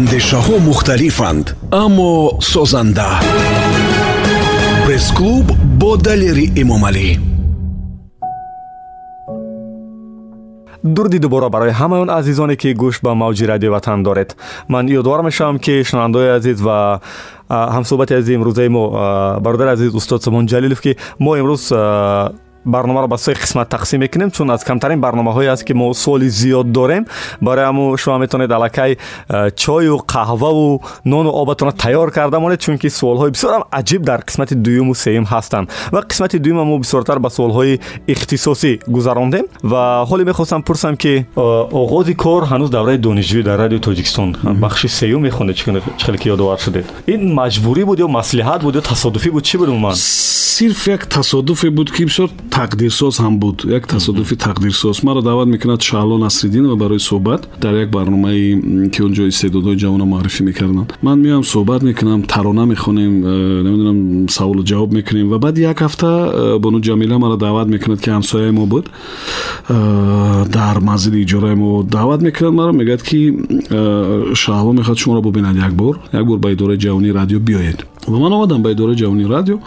[0.00, 1.46] андешаҳо мухталифанд
[1.84, 2.12] аммо
[2.52, 3.08] созанда.
[4.84, 5.46] Пресс-клуб
[5.80, 7.08] бо далери эмомалӣ
[10.94, 14.36] дуруди дубора барои ҳамаи он азизоне ки гӯш ба мавҷи радиои ватан доред.
[14.68, 17.00] Ман ёдовар мешавам ки шунавандаои азиз ва
[17.50, 18.82] ҳамсӯҳбати азизи имрӯзаи мо
[19.44, 20.92] бародари азиз устод сомон ҷалилов ки
[21.24, 21.62] мо имрӯз
[22.64, 26.72] барномаро ба се қисмат тақсим мекунем чун аз камтарин барномаҳое аст ки мо соли зиёд
[26.72, 27.06] дорем.
[27.40, 28.96] Барои ҳаму шумо метавонед аллакай
[29.28, 34.94] э, чою қаҳваву нону обатонро тайёр карда монед чунки суолҳои бисёрам аҷиб дар қисмати дуюму
[34.94, 35.68] сеюм ҳастанд.
[35.92, 39.46] Ва қисмати дуюм мо бисёртар ба суолҳои ихтисосӣ гузарондем.
[39.62, 41.40] Ва ҳоле мехостам пурсам ки э,
[41.72, 45.56] оғози кор ҳанӯз давраи донишҷӯӣ дар радиои тоҷикистон бахши сеюм мехонед.
[45.56, 45.64] Чӣ
[46.04, 46.84] хеле ки ёдовар шудед?
[47.06, 49.44] Ин маҷбурӣ буд ё маслиҳат буд ё тасодуфӣ буд?
[49.44, 49.94] Чӣ буд умуман
[50.60, 55.81] сирф як тасодуфе буд ки бисёр тақдирсоз ҳам буд як тасодуфи тақдирсоз маро даъват мекунад
[55.81, 61.43] шаҳло насриддинова барои суҳбат дар як барномае ки онҷо истеъдодҳои ҷавона муаррифӣ мекарданд ман меоям
[61.43, 66.79] суҳбат мекунам тарона мехонем э, намедонам саволу ҷавоб мекунем ва баъди як ҳафта э, бону
[66.79, 68.85] ҷамила маро даъват мекунад ки ҳамсояи мо буд
[69.69, 73.19] э, дар манзили иҷораи мо даъват мекунад маро мегӯяд ки
[74.43, 78.32] шаҳло мехоҳад шуморо бубинад як бор як бор ба идораи ҷавонии радио биёед و من
[78.32, 79.58] آمدم به اداره جوانی رادیو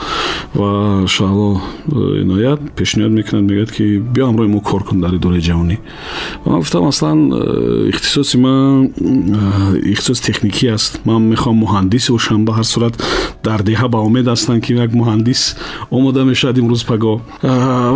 [0.55, 1.55] و شهلا
[2.21, 5.53] عنایت پیشنهاد می‌کنند میگد که بیا همراه ما کار کن در دوره
[6.45, 7.35] و من گفتم اصلا
[7.87, 8.89] اختصاص من
[9.85, 12.93] اختصاص تکنیکی است من می‌خوام مهندس باشم به هر صورت
[13.43, 15.55] در دیه به امید هستن که یک مهندس
[15.91, 17.21] آماده می‌شد امروز پگا.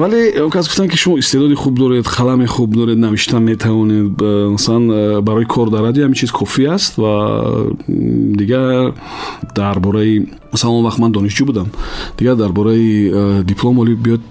[0.01, 5.21] ولی اون کس گفتن که شما استعداد خوب دارید قلم خوب دارید نوشتن می‌تونید مثلا
[5.21, 7.27] برای کار در رادیو همین چیز کافی است و
[8.37, 8.91] دیگر
[9.55, 11.67] درباره масалан он вақт ман донишҷӯ будам.
[12.17, 14.21] Дигар дар бораи э, диплом оли биёд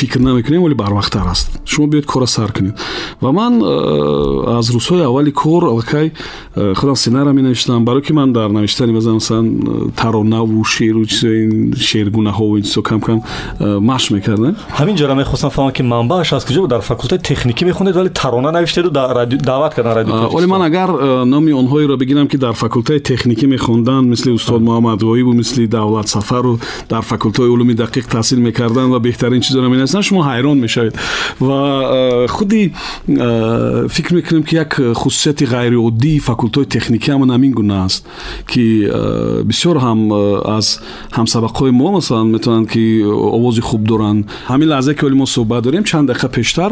[0.00, 1.60] фикр намекунем вале барвақттар аст.
[1.64, 2.78] Шумо биёед кора сар кунед.
[3.20, 6.12] Ва ман э, аз рӯзҳои аввали кор аллакай
[6.56, 7.84] э, худам сценария менавиштам.
[7.84, 13.22] Барое ки ман дар навиштани масалан таронаву шеру чизои шергунаҳову ин чизо кам кам
[13.60, 18.08] машқ мекардам ҳамин ҷоро мехостам фаҳмам ки манбааш аз куҷо дар факултаи техникӣ мехонед вале
[18.08, 20.90] тарона навиштеду даъват кардан радио оле ман агар
[21.24, 26.58] номи онҳоеро бигирам ки дар факултаи техникӣ мехонданд мисли устод муҳаммад ғоибу мисли давлат сафару
[26.88, 30.94] дар факултаи улуми дақиқ таҳсил мекарданд ва беҳтарин чизоро менавиштанд аслан шумо ҳайрон мешавед.
[31.40, 32.72] Ва худи
[33.06, 38.06] фикр мекунем ки як хусусияти ғайриоддии факултаи техникӣ ҳамон ҳамин гуна аст
[38.46, 38.86] ки
[39.50, 40.00] бисёр ҳам
[40.58, 40.80] аз
[41.18, 44.26] ҳамсабақҳои мо масалан метавонанд ки овози хуб доранд.
[44.48, 46.70] Ҳамин лаҳзае ки оли мо суҳбат дорем чанд дақиқа пештар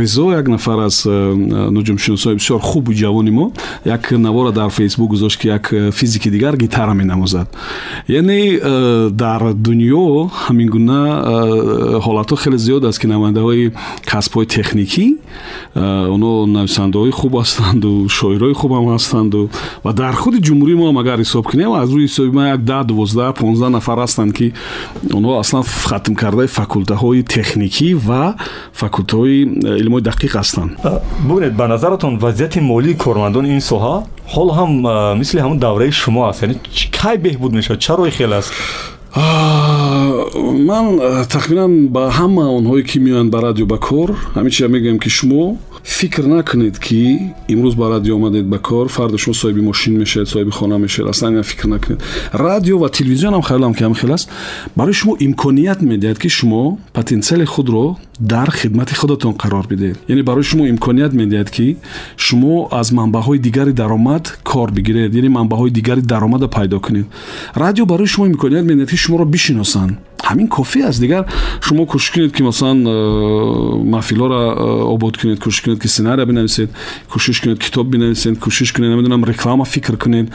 [0.00, 3.52] ризо як нафар аз нуҷумшиносои бисёр хубу ҷавони мо
[3.84, 7.48] як навора дар фейсбук гузошт ки як физики дигар гитара менамозад.
[8.08, 8.58] Яъне
[9.10, 13.71] дар дунё ҳамин гуна ҳолатҳо хеле зиёд аст ки намояндаҳои
[14.11, 15.05] касбҳои техникӣ
[16.15, 19.41] оно нависандаҳои хуб ҳастанду шоирҳои хубам ҳастанду
[19.85, 22.81] ва дар худи ҷумҳурии мо ҳам агар ҳисоб кунем аз рӯи ҳисоби ман як даҳ
[22.91, 24.47] дувоздаҳ понздаҳ нафар ҳастанд ки
[25.17, 28.23] онҳо аслан хатм кардаи факултаҳои техникӣ ва
[28.81, 29.37] факултаҳои
[29.81, 30.71] илмҳои дақиқ ҳастанд
[31.29, 33.95] бубинед ба назаратон вазъияти молии кормандони ин соҳа
[34.33, 34.71] ҳол ҳам
[35.21, 36.55] мисли ҳамун давраи шумо аст яъне
[36.99, 38.53] кай беҳбуд мешавад ча роҳи хел аст
[39.16, 45.08] ман тахминан ба ҳама онҳое ки меоянд ба радио ба кор ҳамин чиза мегӯям ки
[45.08, 45.56] шумо
[45.89, 50.51] фикр накунед ки имрӯз ба радио омадед ба кор фарда шумо соҳиби мошин мешавед соҳиби
[50.51, 51.99] хона мешавед аслан ина фикр накунед
[52.33, 54.29] радио ва телевизион ҳам хаёлам ки ҳамин хел аст
[54.75, 60.43] барои шумо имконият медиҳад ки шумо потенсиали худро дар хидмати худатон қарор бидеҳед яъне барои
[60.43, 61.77] шумо имконият медиҳад ки
[62.17, 67.05] шумо аз манбаъҳои дигари даромад кор бигиред яъне манбаъҳои дигари даромада пайдо кунед
[67.55, 69.93] радио барои шумо имконият медиҳад ки шуморо бишиносанд
[70.28, 71.00] ҳамин кофӣ аст.
[71.00, 71.24] Дигар
[71.60, 72.94] шумо кӯшиш кунед ки масалан э,
[73.94, 76.70] маҳфилҳоро э, обод кунед кӯшиш кунед ки сценария бинависед
[77.12, 80.26] кӯшиш кунед китоб бинависед кӯшиш кунед намедонам реклама фикр кунед.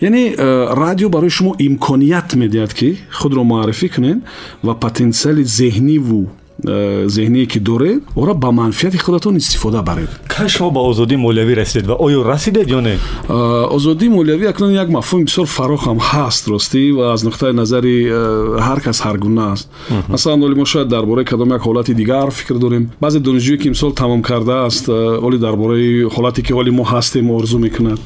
[0.00, 4.18] Яъне э, радио барои шумо имконият медиҳад ки худро муаррифӣ кунед
[4.62, 6.28] ва потенсиали зеҳниву
[6.64, 10.08] зеҳние ки доред ора ба манфиати худатон истифода баред.
[10.28, 12.98] Кай шумо ба озодии молиявӣ расидед ва оё расидед ё не?
[13.28, 18.58] Э, озодии молиявӣ акнун як мафҳуми бисёр фарохам ҳаст ростӣ ва аз нуқтаи назари э,
[18.60, 19.68] ҳар кас ҳар гуна аст.
[20.08, 22.90] Масалан оли мо шояд дар бораи кадом як ҳолати дигар фикр дорем.
[23.00, 27.58] Баъзе донишҷӯе ки имсол тамом кардааст оли дар бораи ҳолате ки оли мо ҳастем орзу
[27.58, 28.00] мекунад.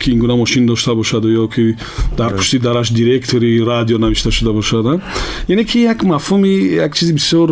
[0.00, 1.76] Ки ин гуна мошин дошта бошаду ё ки
[2.16, 4.86] дар пушти дараш директори радио навишта шуда бошад
[5.48, 7.50] яъне ки як мафҳуми як чизи بسیار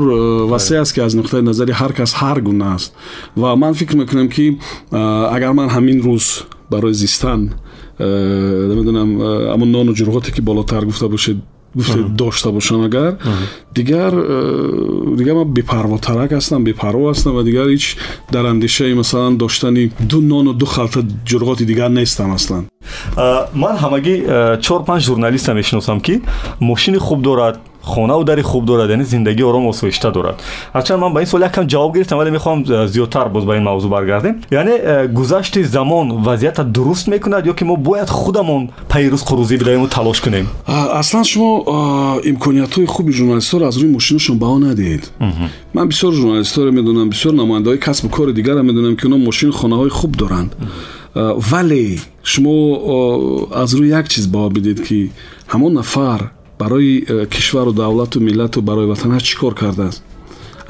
[0.53, 2.95] وسیع است که از نقطه نظری هر کس هر گونه است
[3.37, 4.55] و من فکر می‌کنم که
[5.33, 7.51] اگر من همین روز برای زیستن
[8.71, 11.43] نمی‌دونم امون نان و جرغاتی که بالاتر گفته باشید
[11.79, 13.17] گفته داشته باشن اگر
[13.75, 14.11] دیگر
[15.17, 17.97] دیگر من بپرواترک هستم بپرو هستم و دیگر هیچ
[18.33, 19.75] در اندیشه مثلا داشتن
[20.09, 22.65] دو نان و دو خلطه جرغات دیگر نیستم اصلا
[23.55, 24.23] من همگی
[24.61, 26.21] چهار پنج ژورنالیست می‌شناسم که
[26.61, 30.42] ماشین خوب دارد хонаву дари хуб дорад яъне зиндагии ором осоишта дорад
[30.74, 33.64] ҳарчанд ман ба ин суол якам ҷавоб гирифтам вале мехоҳам э, зиёдтар боз ба ин
[33.64, 39.10] мавзӯъ баргардем яъне э, гузашти замон вазъиятро дуруст мекунад ё ки мо бояд худамон пайи
[39.10, 41.64] рӯзқурӯзӣ бидоиму талош кунем аслан шумо
[42.24, 45.04] имкониятҳои хуби журналистҳоро аз рӯи мошинашон баҳо надиҳед
[45.74, 50.12] ман бисёр журналистҳоро медонам бисёр намояндаҳои касбу кори дигарро медонам ки онҳо мошини хонаҳои хуб
[50.18, 50.52] доранд
[51.52, 52.56] вале шумо
[53.64, 55.12] аз рӯи як чиз баҳо бидед ки
[55.54, 56.22] ҳамон нафар
[56.61, 60.03] барои э, кишвару давлату миллату барои ватанаш чӣ кор кардааст?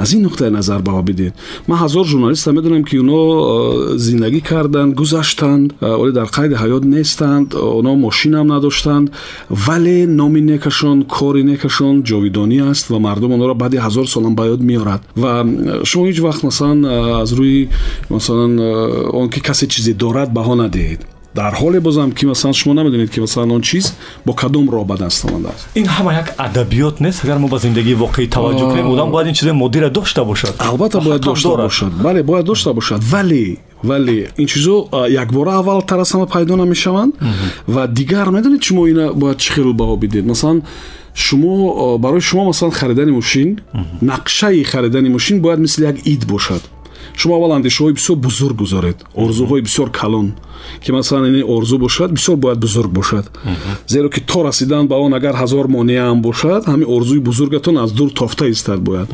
[0.03, 1.35] Аз ин нуқтаи назар баҳо бидед.
[1.69, 3.23] Ман ҳазор журналистам медонам ки онҳо
[3.95, 9.07] э, зиндагӣ карданд гузаштанд э, оле дар қайди ҳаёт нестанд онҳо мошинам надоштанд
[9.67, 14.61] вале номи некашон кори некашон ҷовидонӣ аст ва мардум онҳоро баъди ҳазор солам ба ёд
[14.71, 15.01] меорад.
[15.23, 15.33] Ва
[15.91, 16.79] шумо ҳеҷ вақт масалан
[17.23, 17.61] аз рӯи
[18.15, 18.53] масалан
[19.21, 21.01] он ки касе чизе дорад баҳо надиҳед
[21.41, 23.87] дар ҳоле бозам ки масалан шумо намедонед ки масалан он чиз
[24.27, 25.65] бо кадом роҳ ба даст омадааст.
[25.81, 27.25] Ин ҳама як адабиёт нест?
[27.25, 30.55] Агар мо ба зиндагии воқеӣ таваҷҷӯҳ кунем одам бояд ин чизои моддиро дошта бошад.
[30.59, 31.93] Албатта бояд дошта бошад.
[32.07, 33.01] Бале бояд дошта бошад.
[33.13, 34.89] Вале вале ин чизо
[35.23, 37.13] якбора аввалтар аз ҳама пайдо намешаванд.
[37.75, 40.25] Ва дигар медонед шумо ина бояд чӣ хел баҳо бидед?
[40.27, 40.63] Масалан
[41.15, 43.49] шумо барои шумо масалан харидани мошин
[44.03, 46.63] нақшаи харидани мошин бояд мисли як ид бошад
[47.17, 48.99] шумо аввал андешаҳои бисёр бузург гузоред.
[49.15, 50.35] Орзуҳои бисёр калон
[50.85, 53.31] ки масалан ин орзу бошад бисёр бояд бузург бошад.
[53.87, 58.11] Зеро ки то расидан ба он агар ҳазор монеаам бошад ҳамин орзуи бузургатон аз дур
[58.11, 59.09] тофта истад бояд.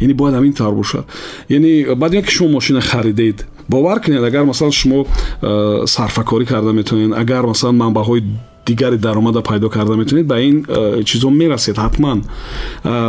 [0.00, 1.04] Яъне бояд ҳамин тавр бошад.
[1.48, 5.06] Яъне баъд он ки шумо мошина харидед бовар кунед агар масалан шумо
[5.42, 8.22] э, сарфакорӣ карда метавонед агар масалан манбаъҳои
[8.64, 10.66] دیگری درآمد پیدا کرده می‌تونید به این
[11.04, 11.78] چیزا می‌رسید.
[11.78, 12.18] حتما.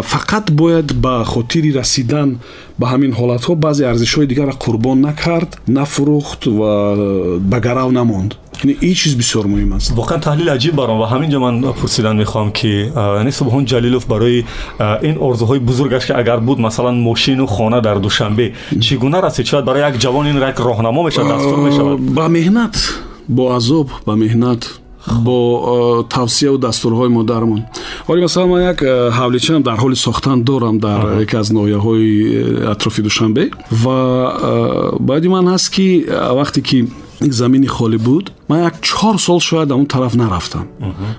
[0.02, 2.40] فقط باید به خاطری رسیدن
[2.80, 6.60] به همین حالت ها بعضی ارزش های دیگر را قربان نکرد نفروخت و
[7.40, 8.36] به گرو نماند.
[8.64, 9.94] یعنی این چیز بسیار مهم است.
[9.96, 14.44] واقعا تحلیل عجیب برام و همینجا من پرسیدن می‌خوام که یعنی سبحان جلیلوف برای
[15.02, 19.66] این آرزوهای بزرگش که اگر بود مثلا ماشین و خانه در دوشنبه چگونه رسید؟ شاید
[19.66, 22.14] برای یک جوان این رک راهنما می‌شد دستور می‌شود.
[22.14, 22.94] با مهنت
[23.30, 24.70] با عذاب با مهنت
[25.08, 27.62] бо тавсияву дастурҳои модармон
[28.08, 28.80] ҳоле масалан ман як
[29.20, 33.44] ҳавличаам дар ҳоли сохтан дорам дар яке аз ноҳияҳои э, атрофи душанбе
[33.84, 33.98] ва
[35.00, 36.06] баъди ман ҳаст ки
[36.40, 36.78] вақте ки
[37.22, 40.68] замини холӣ буд ман як чор сол шояд он тараф нарафтам.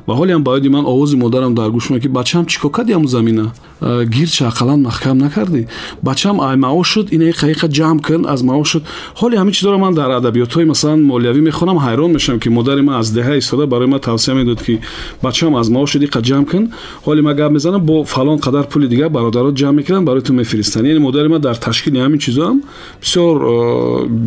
[0.06, 3.08] Ва ҳолеам ба ёди ман овози модарам дар гӯш ки бачаам чӣ кор кардӣ аму
[3.08, 3.52] замина?
[3.80, 5.66] Гирча ақаллан маҳкам накардӣ?
[6.02, 8.82] Бачаам ай маош шуд ина қаиқа ҷамъ кун аз маош шуд
[9.20, 13.08] ҳоле ҳамин чизоро ман дар адабиётҳои масалан молиявӣ мехонам ҳайрон мешавам ки модари ман аз
[13.16, 14.80] деҳа истода барои ман тавсия медод ки
[15.22, 16.64] бачаам аз маош шуд иқа ҷамъ кун
[17.06, 20.86] ҳоле ман гап мезанам бо фалон қадар пули дигар бародарот ҷамъ мекунанд барои ту мефиристанд
[20.86, 22.62] яъне модари ман дар ташкили ҳамин чизоам
[23.02, 23.34] бисёр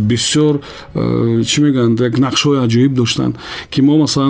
[0.10, 0.56] бисёр
[1.50, 3.34] чӣ мегӯянд як нақшҳои аҷоиб داشتن
[3.72, 4.30] که ما مثلا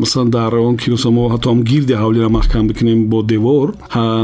[0.00, 3.74] مثلا در آن کلاس ما حتی هم گیرد حولی را محکم بکنیم با دیوار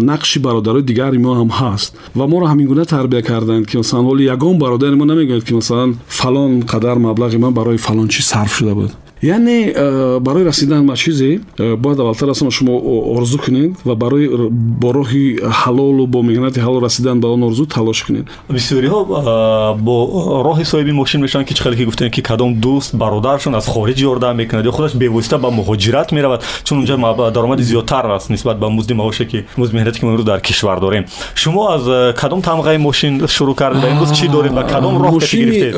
[0.03, 4.05] نقش برادرای دیگر ما هم هست و ما را همین گونه تربیت کردند که مثلا
[4.05, 8.55] ولی یگان برادر ما نمی‌گوید که مثلا فلان قدر مبلغ من برای فلان چی صرف
[8.55, 9.06] شده بود.
[9.23, 12.77] Яъне э, барои расидан ба чизе э, бояд аввалтар ҳама шумо
[13.17, 18.03] орзу кунед ва барои бо роҳи ҳалолу бо меҳнати ҳалол расидан ба он орзу талош
[18.03, 18.27] кунед.
[18.51, 22.95] Бисёриҳо э, бо роҳи соҳиби мошин мешаванд ки чӣ хеле ки гуфтем ки кадом дӯст
[22.97, 26.97] бародарашон аз хориҷ ёрдам мекунад ё худаш бевосита ба муҳоҷират меравад чун унҷа
[27.33, 30.81] даромади зиёдтар аст нисбат ба музди маоше ки музди меҳнате ки мо имрӯз дар кишвар
[30.81, 31.05] дорем.
[31.35, 35.75] Шумо аз кадом тамғаи мошин шурӯъ кардед имрӯз чӣ доред ва кадом роҳ гирифтед?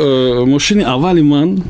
[0.46, 1.62] мошини аввали ман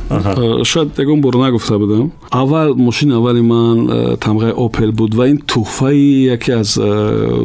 [0.65, 2.11] шояд ягон бор нагуфт نگفته بودم.
[2.33, 3.87] اول ماشین اولی من
[4.21, 6.75] تمغه اوپل بود و این تحفه یکی از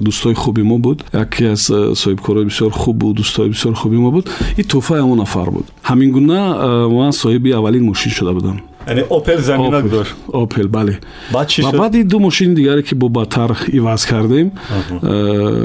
[0.06, 1.04] دوستای خوبی ما بود.
[1.14, 4.30] یکی از صاحبکارای بسیار خوب و دوستای بسیار خوبی ما بود.
[4.58, 5.66] این تحفه همون نفر بود.
[5.84, 6.54] همین گونه
[6.88, 8.58] من صاحب اولین ماشین شده بودم.
[8.88, 10.14] یعنی اپل زمینه گذاشت.
[10.28, 11.00] اوپل بله.
[11.34, 14.52] بعد چی شد؟ بعد دو ماشین دیگری که با باتر ایواز کردیم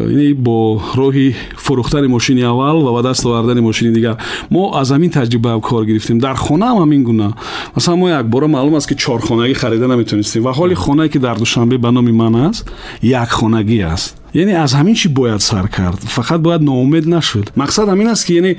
[0.08, 4.16] یعنی با روحی فروختن ماشین اول و با دست آوردن ماشین دیگر.
[4.50, 6.18] ما از همین تجربه کار گرفتیم.
[6.18, 7.32] در خانه هم همین گونه.
[7.76, 10.46] مثلا ما یک بار معلوم است که چهار خانگی خریده نمی‌تونستیم.
[10.46, 12.70] و حال خانه که در دوشنبه به نام من است
[13.02, 14.16] یک خانگی است.
[14.34, 16.00] Яъне аз ҳамин чӣ бояд сар кард?
[16.16, 17.52] Фақат бояд ноумед нашуд.
[17.56, 18.56] Мақсад ҳамин аст ки яъне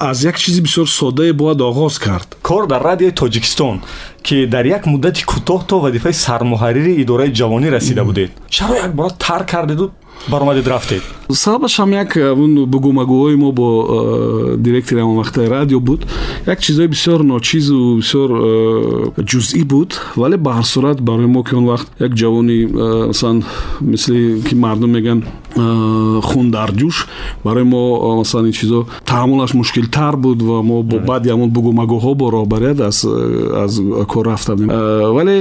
[0.00, 2.36] аз як чизи бисёр соддае бояд оғоз кард.
[2.42, 3.82] Кор дар радиои тоҷикистон
[4.22, 8.30] ки дар як муддати кӯтоҳ то вазифаи сармуҳаррири идораи ҷавонӣ расида будед.
[8.48, 9.90] Чаро якбора тарк кардеду
[10.28, 11.02] баромадед рафтед
[11.32, 13.68] сабабаш ҳам як он бугумагӯҳои мо бо
[14.56, 16.06] директори ҳамон вақтаи радио буд.
[16.46, 18.28] Як чизҳои бисёр ночизу бисёр
[19.30, 22.58] ҷузъӣ буд вале ба ҳар сурат барои мо ки он вақт як ҷавони
[23.08, 23.44] масалан
[23.80, 25.24] мисли ки мардум мегӯянд
[26.28, 26.96] хун дар ҷӯш
[27.44, 32.26] барои мо масалан ин чизо таҳаммулаш мушкилтар буд ва мо бо баъди ҳамон бугумагӯҳо бо
[32.36, 33.06] роҳбарият аз
[34.08, 34.52] кор рафта
[35.16, 35.34] вале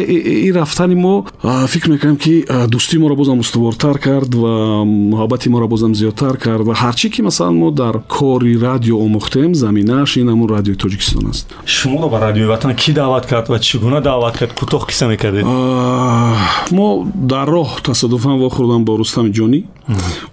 [0.47, 1.25] ин рафтани мо
[1.67, 4.53] фикр мекунам ки дӯстии моро бозам устувортар кард ва
[5.11, 10.17] муҳаббати моро бозам зиёдтар кард ва ҳарчӣ ки масалан мо дар кори радио омӯхтем заминааш
[10.17, 11.45] ин ҳамун радиои тоҷикистон аст.
[11.65, 14.51] Шуморо ба радиои ватан кӣ даъват кард ва чӣ гуна даъват кард?
[14.59, 15.45] Кӯтоҳ қисса мекардед?
[16.77, 19.63] Мо дар роҳ тасодуфан вохӯрдам бо рустами ҷонӣ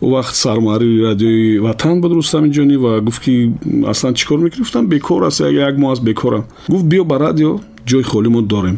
[0.00, 3.52] о вақт сармуҳаррири радиои ватан буд рустами ҷонӣ ва гуфт ки
[3.92, 6.44] аслан чӣ кор мекунӣ гуфтам бекор аст як моҳ аст бекорам.
[6.68, 8.77] Гуфт биё ба радио ҷои холӣ мо дорем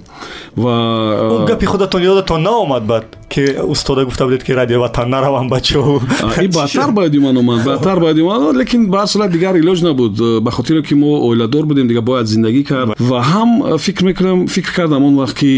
[0.56, 3.42] ва гапи худатон ёдатон наомад баъд ки
[3.74, 6.02] устода гуфта будед ки радио ватан наравам бачаҳо
[6.42, 10.44] и баъдтар бояд ман омад баъдтар бояд омад лекин ба ҳар сурат дигар илоҷ набуд
[10.44, 14.72] ба хотире ки мо оиладор будем дигар бояд зиндагӣ кард ва ҳам фикр мекунам фикр
[14.76, 15.52] кардам он вақт ки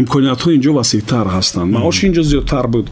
[0.00, 2.86] имкониятҳо инҷо васеътар ҳастанд маоши инҷо зиёдтар буд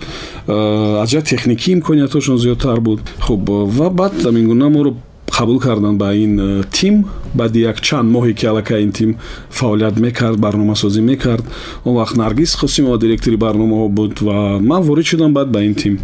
[1.03, 3.43] аз ҷиҳати техникӣ имкониятҳошон зиёдтар буд хуб
[3.79, 4.91] ва баъд ҳамин гуна моро
[5.40, 9.16] қабул карданд ба ин э, тим баъди як чанд моҳе ки аллакай ин тим
[9.50, 11.46] фаъолият мекард барномасозӣ мекард.
[11.86, 16.00] Он вақт наргиз қосимова директори барномаҳо буд ва ман ворид шудам баъд ба ин тим.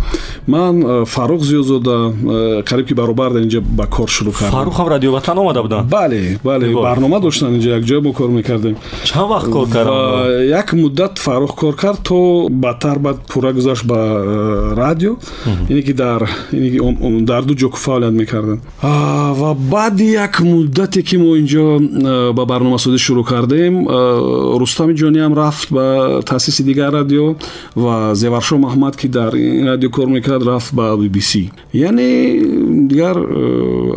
[0.47, 4.51] Ман э, фарух зиёзода э, қариб ки баробар дар инҷа ба кор шурӯъ кардам.
[4.51, 8.77] Фарухам радио ватан омада буданд бале бале барнома доштанд инҷа якҷоя мо кор мекардем.
[9.03, 13.97] Чанд вақт кор кард як муддат фарух кор кард то баъдтар баъд пурра гузашт ба
[14.77, 15.17] радио.
[15.69, 16.29] Ине ки дар
[17.21, 18.61] дар ду ҷо фаъолият мекарданд
[19.40, 23.74] ва баъди як муддате ки мо инҷо ба барномасозӣ шурӯъ кардем
[24.60, 27.34] рустами ҷониам рафт ба таъсиси дигар радио
[27.76, 32.08] ва зеваршоҳ маҳмад ки дар ин радио кор мекард рафт ба bbc яъне
[32.90, 33.16] дигар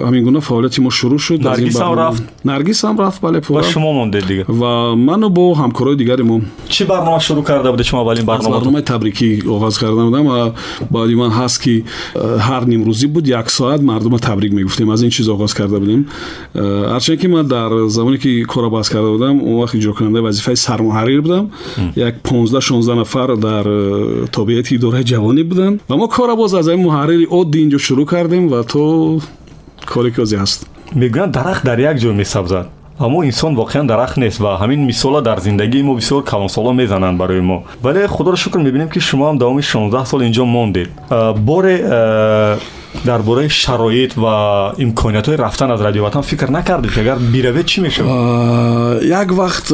[0.08, 1.42] ҳамин гуна фаъолияти мо шурӯъ шуд
[2.44, 6.86] наргис ҳам рафт бале ва шумо мондед дигар ва ману бо ҳамкорои дигари мо чӣ
[6.86, 10.54] барнома шурӯъ карда будед шумо аввалин барнома барномаи табрикӣ оғоз карда будам ва
[10.92, 11.84] баъди ман ҳаст ки
[12.48, 16.07] ҳар нимрӯзӣ буд як соат мардума табрик мегуфтем аз ин چیز آغاز کرده بودیم.
[16.93, 20.55] هرچند که من در زمانی که کار باز کرده بودم اون وقت اجرا کننده وظیفه
[20.55, 21.51] سرمحریر بودم.
[21.97, 23.65] یک 15 16 نفر در
[24.33, 25.81] تابعیت دوره جوانی بودن.
[25.91, 29.21] و ما کار باز از این محریر عادی اینجا شروع کردیم و تو
[29.87, 30.67] کاری کازی هست.
[30.95, 32.67] میگن درخت در یک جا میسبزد.
[33.01, 37.41] اما انسان واقعا درخت نیست و همین مثالا در زندگی ما بسیار کلانسالا می‌زنند برای
[37.41, 37.65] ما.
[37.85, 40.89] ولی خدا رو شکر می‌بینیم که شما هم دوام 16 سال اینجا ماندید
[41.47, 41.79] بار
[43.06, 47.82] дар бораи шароит ва имкониятҳои рафтан аз радио ватан фикр накардед ки агар биравед чӣ
[47.82, 49.68] мешавад як вақт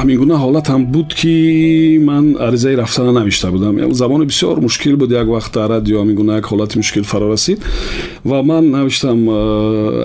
[0.00, 5.26] ҳамин гуна ҳолатам буд ки ман аризаи рафтана навишта будам замони бисёр мушкил буд як
[5.26, 7.60] вақт дар радио ҳамин гуна як ҳолати мушкил фаро расид
[8.24, 9.28] ва ман навиштам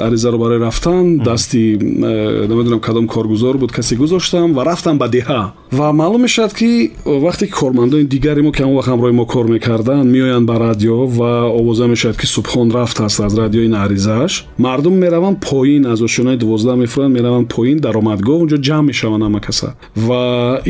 [0.08, 5.94] аризаро барои рафтан дасти намедонам кадом коргузор буд касе гузоштам ва рафтам ба деҳа ва
[5.94, 10.08] маълум мешавад ки вақте ки кормандони дигари мо ки ҳамон вақт ҳамроҳи мо кор мекарданд
[10.16, 15.38] меоянд ба радио ва овоза мешавад ки ки субҳон рафтааст аз радиои наризааш мардум мераванд
[15.50, 19.70] поин аз ошонаи дувоздаҳ мефуранд мераванд поин даромадгоҳ унҷо ҷамъ мешаванд ҳама каса
[20.08, 20.24] ва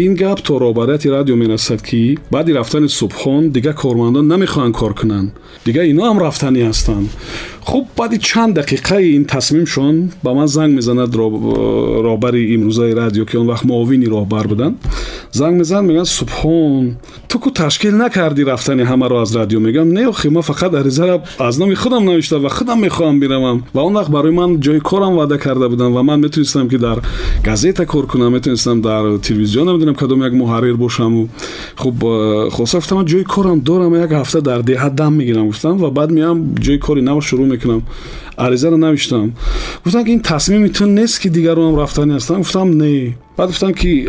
[0.05, 5.29] ин гап то роҳбарияти радио мерасад ки баъди рафтани субҳон дигар кормандон намехоҳанд кор кунанд
[5.65, 7.07] дигар ино ҳам рафтанӣ ҳастанд
[7.68, 13.46] خب بعد چند دقیقه این تصمیمشون به من زنگ می‌زند راهبری امروزای رادیو که اون
[13.46, 14.74] وقت معاونی راهبر بودن.
[15.30, 16.96] زنگ میزن میگن سبحان
[17.28, 21.06] تو کو تشکیل نکردی رفتن همه رو از رادیو؟ میگم نه خیلی ما فقط عریضه
[21.06, 24.80] را از نام خودم نوشتم و خودم می‌خوام بیرمم و اون وقت برای من جای
[24.80, 26.96] کارم وعده کرده بودن و من می‌تونستم که در
[27.46, 31.26] گزیت کار کنم می‌تونستم در تلویزیون نمی‌دونم کدام یک محرر باشم و
[31.76, 31.94] خب
[32.48, 36.54] خلاص خب، من جای کارم دارم یک هفته در ده دم می‌گیرم و بعد میام
[36.60, 37.82] جای کاری نو شروع می‌کنم.
[38.38, 39.32] عریضه رو نوشتم.
[39.86, 42.38] گفتن که این تصمیم تو نیست که دیگران هم رفتنی هستن.
[42.38, 43.14] گفتم نه.
[43.36, 44.08] بعد گفتن که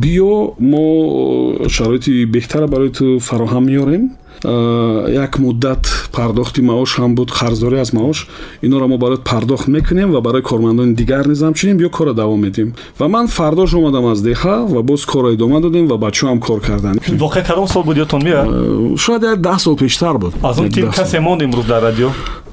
[0.00, 4.10] بیو ما شرایطی بهتر برای تو فراهم میاریم
[4.44, 8.28] як муддат пардохти маош ҳам буд қарздорӣ аз маош.
[8.62, 12.74] Иноро мо бароят пардохт мекунем ва барои кормандони дигар низ ҳамчунин бё корро давом медиҳем
[12.98, 17.00] ва ман фардош омадам аз деҳа ва боз корро идома додем ва бачаҳам кор карданд
[17.06, 20.34] воқеъ кадом сол буд ёдтон меояд э, шояд як даҳ сол пештар буд.
[20.42, 22.10] Аз он тим касе монд имрӯз дар радио?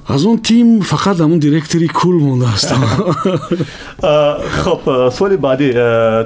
[0.07, 2.73] Аз он тим фақат ҳамун директори кул мондааст
[4.63, 4.81] хоб
[5.17, 5.67] суоли баъдӣ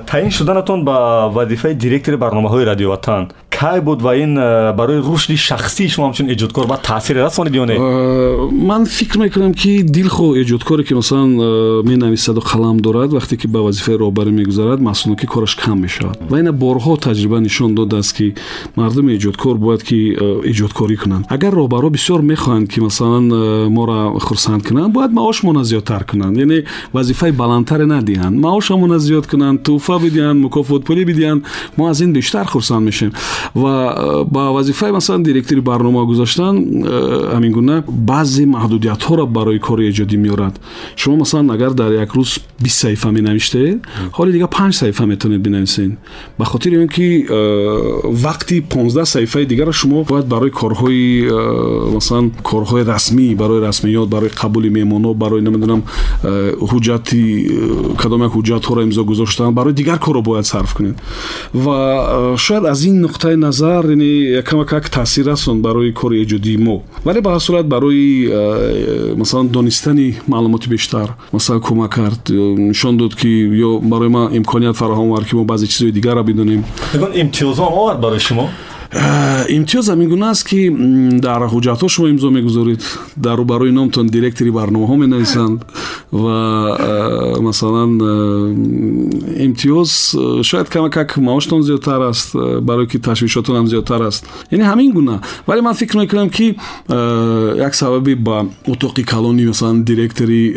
[0.08, 3.28] таъин шуданатон ба вазифаи директори барномаҳои радио ватан
[3.63, 7.65] кай буд ва ин э, барои рушди шахсии шумо ҳамчун эҷодкор ба таъсире расонид ё
[7.67, 11.31] не э, ман фикр мекунам ки дилхоҳ эҷодкоре ки масалан
[11.91, 16.53] менависаду қалам дорад вақте ки ба вазифаи роҳбарӣ мегузарад маҳсулноки кораш кам мешавад ва ина
[16.53, 18.35] борҳо таҷриба нишон додааст ки
[18.77, 19.99] мардуми эҷодкор бояд ки
[20.51, 23.25] эҷодкорӣ кунанд агар роҳбарҳо бисёр мехоҳанд ки масалан
[23.77, 29.97] моро хурсанд кунанд бояд маошмона зиёдтар кунанд яъне вазифаи баландтаре надиҳанд маошамона зиёд кунанд туҳфа
[30.05, 31.41] бидиҳанд мукофотпулӣ бидиҳанд
[31.77, 33.13] мо аз ин бештар хурсанд мешем
[33.57, 39.91] ва э, ба вазифаи масалан директори барнома гузоштан э, ҳамин гуна баъзе маҳдудиятҳоро барои кори
[39.93, 40.61] эҷодӣ меорад
[40.97, 43.81] шумо масалан агар дар як рӯз бист саҳифа менавиштед
[44.17, 45.91] ҳоли дига панҷ саҳифа метавонед бинависед
[46.39, 51.05] ба хотири он ки э, вақти понздаҳ саҳифаи дигарро шумо бояд барои корҳои
[51.97, 55.83] масалан корҳои расмӣ барои расмиёт барои қабули меҳмонҳо барои намедонам
[56.71, 57.23] ҳуҷҷати
[58.03, 60.97] кадом як ҳуҷҷатҳоро имзо гузоштан барои дигар корро бояд сарф кунед
[61.55, 63.86] ва э, шояд аз ин нуқтаи назар
[64.44, 66.84] камакак таъсир расон барои кори эҷодии мо.
[67.06, 68.30] Вале ба ҳар сурат барои
[69.16, 72.24] масалан донистани маълумоти бештар масалан кӯмак кард
[72.70, 73.28] нишон дод ки
[73.68, 76.64] ё барои ман имконият фароҳам овард ки мо баъзе чизҳои дигарро бидонем.
[77.22, 78.50] Имтиёзон овард барои шумо
[78.94, 80.70] имтиёз ҳамин гуна аст ки
[81.20, 82.82] дар ҳуҷҷатҳо шумо имзо мегузоред.
[83.16, 85.60] Дар рӯбарои номтон директори барномаҳо менависанд
[86.12, 86.38] ва
[86.80, 89.92] э, масалан э, имтиёз
[90.44, 94.26] шояд камакак маоштон зиёдтар аст барое ки ташвишотонам зиёдтар аст.
[94.52, 95.22] Яъне ҳамин гуна.
[95.48, 96.56] Вале ман фикр мекунам ки
[97.68, 100.56] як сабаби ба утоқи калони масалан директори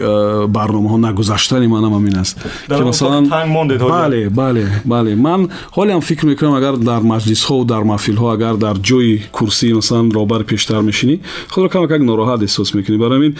[0.49, 2.39] барномаҳо нагузаштани манам ҳамин аст.
[2.69, 5.17] Ки масалан бале бале бале.
[5.17, 10.12] Ман ҳолеам фикр мекунам агар дар маҷлисҳо дар маҳфил ҳо агар дар ҷои курсии масалан
[10.18, 11.16] роҳбари пештар мешинӣ
[11.52, 13.34] худро камакак нороҳат эҳсос мекунӣ барои ҳамин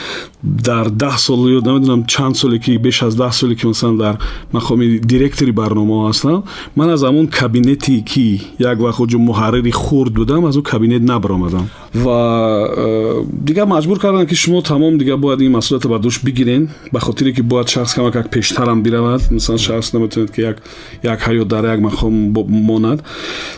[0.44, 4.16] дар даҳ сол ё намедонам чанд соле ки беш аз даҳ соле ки масалан дар
[4.58, 6.44] мақоми директори барномаҳо ҳастам
[6.76, 8.28] ман аз ҳамон кабинете ки
[8.72, 14.26] як вақт хуҷу муҳаррири хурд будам аз он кабинет набаромадам ва э, дигар маҷбур кардам
[14.28, 17.94] ки шумо тамом дигар бояд ин масъулиятро ба дӯш бигирен ба хотире ки бояд шахс
[17.94, 22.14] камакак пештарам биравад мисалан шахс наметавонед ки як ҳаёт дар як мақом
[22.50, 23.04] монад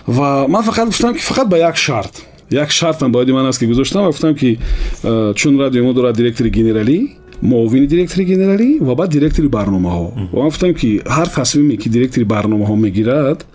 [0.08, 2.27] ва ман фақат гуфтам ки фақат ба як шарт.
[2.51, 4.59] Як шартам бояди ман аст ки гузоштам ва гуфтам ки
[5.03, 7.09] э, чун радиои мо дорад директори генералӣ
[7.43, 10.07] муовини директори генералӣ ва баъд директори барномаҳо.
[10.33, 13.47] Ва ман гуфтам ки ҳар тасмиме ки директори барномаҳо мегирад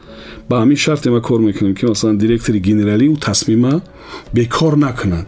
[0.49, 3.81] ба ҳамин шарте ма кор мекунем ки масалан директори генералӣ ӯ тасмима
[4.33, 5.27] бекор накунад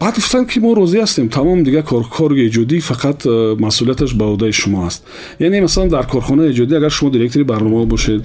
[0.00, 4.52] баъд гуфтанд ки мо розӣ ҳастем тамом дигар кори эҷодӣ фақат э, масъулияташ ба ӯҳдаи
[4.52, 5.02] шумо аст.
[5.40, 8.22] Яъне масалан дар корхонаи эҷодӣ агар шумо директори барномаҳо бошед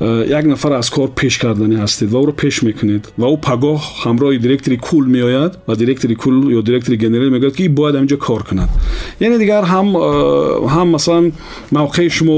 [0.00, 3.78] э, як нафар аз кор пеш карданӣ ҳастед ва ӯро пеш мекунед ва ӯ пагоҳ
[4.04, 8.42] ҳамроҳи директори кул меояд ва директори кул ё директори генерал мегӯяд ки бояд ҳаминҷо кор
[8.48, 8.70] кунад.
[9.20, 11.32] Яъне дигар ҳам э, ҳам масалан
[11.70, 12.36] мавқеи шумо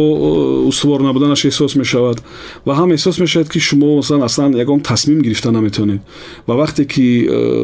[0.71, 2.19] устувор набуданаш эҳсос мешавад
[2.67, 6.01] ва ҳам эҳсос мешавад ки шумо масалан аслан ягон тасмим гирифта наметавонед
[6.49, 7.07] ва вақте ки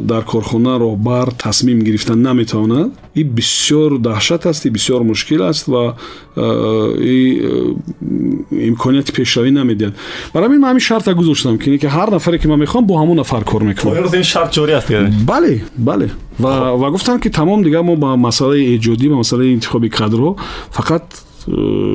[0.03, 5.68] дар корхона роҳ роҳбар тасмим гирифтан наметавонад и бисёр даҳшат аст и бисёр мушкил аст
[5.68, 5.96] ва
[6.36, 7.74] э,
[8.70, 9.94] имконияти пешравӣ намедиҳад
[10.34, 13.44] барои ҳамин ман ҳамин шарта гузоштам ки ҳар нафаре ки ман мехоҳам бо ҳамон нафар
[13.52, 13.94] кор мекунам
[15.32, 16.08] бале бале
[16.82, 20.32] ва гуфтам ки тамом дигар мо ба масъалаи эҷодӣ ба масъалаи интихоби кадрҳо
[20.78, 21.27] фақат Э,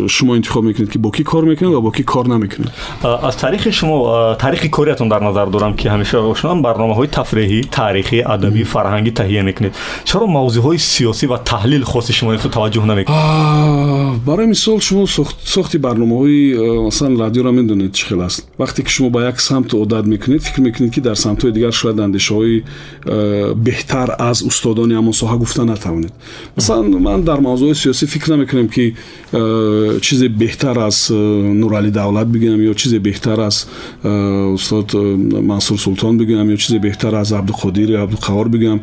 [0.08, 2.70] шумо интихоб мекунед ки бо кӣ кор мекунед ва бо кӣ кор намекунед
[3.02, 8.64] аз таърихи шумо таърихи кориатон дар назар дорам ки ҳамеша ошнам барномаҳои тафреҳӣ таърихӣ адабӣ
[8.64, 9.72] фарҳангӣ таҳия мекунед
[10.04, 15.06] чаро мавзӯъҳои сиёсӣ ва таҳлил хоси шумоеро таваҷҷӯҳ намекунед барои мисол шумо
[15.54, 16.40] сохти барномаҳои
[16.88, 20.60] масалан радиоро медонед чӣ хел аст вақте ки шумо ба як самт одат мекунед фикр
[20.60, 22.64] мекунед ки дар самтҳои дигар шояд андешаҳои
[23.66, 26.12] беҳтар аз устодони ҳамон соҳа гуфта натавонед
[26.56, 28.94] масалан ман дар мавзӯи сиёсӣ фикр намекунем ки
[30.00, 31.14] чизе беҳтар аз э,
[31.60, 33.68] нуралӣ давлат бигӯям ё чизе беҳтар аз
[34.02, 38.80] э, устод э, мансур султон бигӯям ё чизе беҳтар аз абдуқодир ё абдуқавор бигӯям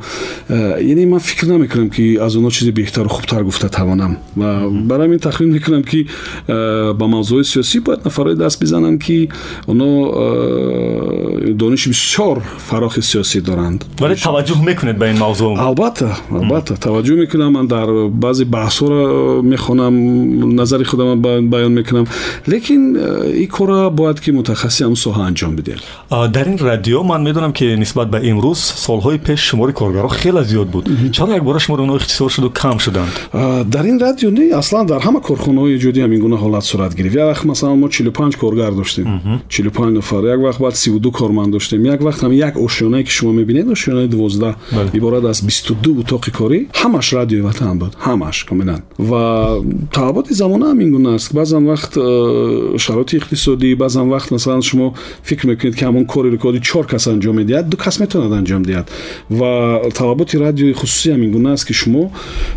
[0.49, 5.19] яъне ман фикр намекунам ки аз онҳо чизе беҳтару хубтар гуфта тавонам ва барои ин
[5.19, 6.07] тахмин мекунам ки
[6.47, 9.29] ба мавзӯи сиёсӣ бояд нафарои даст бизананд ки
[9.67, 9.91] онҳо
[11.53, 12.37] дониши бисёр
[12.69, 17.87] фарохи сиёсӣ доранд вале таваҷҷӯҳ мекунед ба ин мавзӯъ албатта албатта таваҷҷӯҳ мекунам ман дар
[18.09, 19.95] баъзе баҳсҳоро мехонам
[20.39, 22.07] назари худам баён мекунам
[22.47, 27.23] лекин э, ин корро бояд ки мутахассиси ҳамн соҳа анҷом бидиҳад дар ин радио ман
[27.23, 31.81] медонам ки нисбат ба имрӯз солҳои пеш шумори коргаро хеле зиёд буд чаро якбора шумори
[31.85, 33.13] онҳо ихтисор шуду кам шуданд
[33.73, 37.27] дар ин радио не аслан дар ҳама корхонаҳои эҷодӣ ҳамин гуна ҳолат сурат гирифт як
[37.31, 39.05] вақт масалан мо чилу панҷ коргар доштем
[39.49, 43.11] чилу панҷ нафар як вақт баъд сивду корманд доштем як вақт ҳам як ошёнае ки
[43.17, 44.53] шумо мебинед ошёнаи дувоздаҳ
[44.93, 49.23] иборат аз бисту ду утоқи корӣ ҳамаш радиои ватан буд ҳамаш комилан ва
[49.91, 54.62] талаботи шароити замона ҳам ин гуна аст баъзан вақт э, шароити иқтисодӣ баъзан вақт масалан
[54.62, 58.62] шумо фикр мекунед ки ҳамон кори рекорди чор кас анҷом медиҳад ду кас метавонад анҷом
[58.62, 58.86] диҳад.
[59.30, 62.10] Ва талаботи радиои хусусӣ ҳам ин гуна аст ки шумо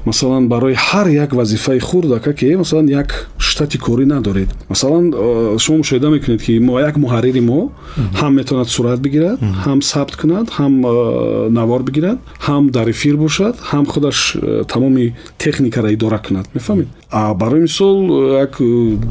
[0.06, 4.50] масалан барои ҳар як вазифаи хурдаке масалан як штати корӣ надоред.
[4.70, 6.54] Масалан э, шумо мушоҳида мекунед ки
[6.90, 7.72] як муҳаррири мо
[8.20, 12.18] ҳам метавонад сурат бигирад ҳам сабт кунад ҳам э, навор бигирад
[12.48, 14.38] ҳам дар эфир бошад ҳам худаш
[14.74, 15.06] тамоми
[15.38, 16.46] техникаро идора кунад.
[16.56, 17.98] Мефаҳмед барои мисол
[18.46, 18.54] як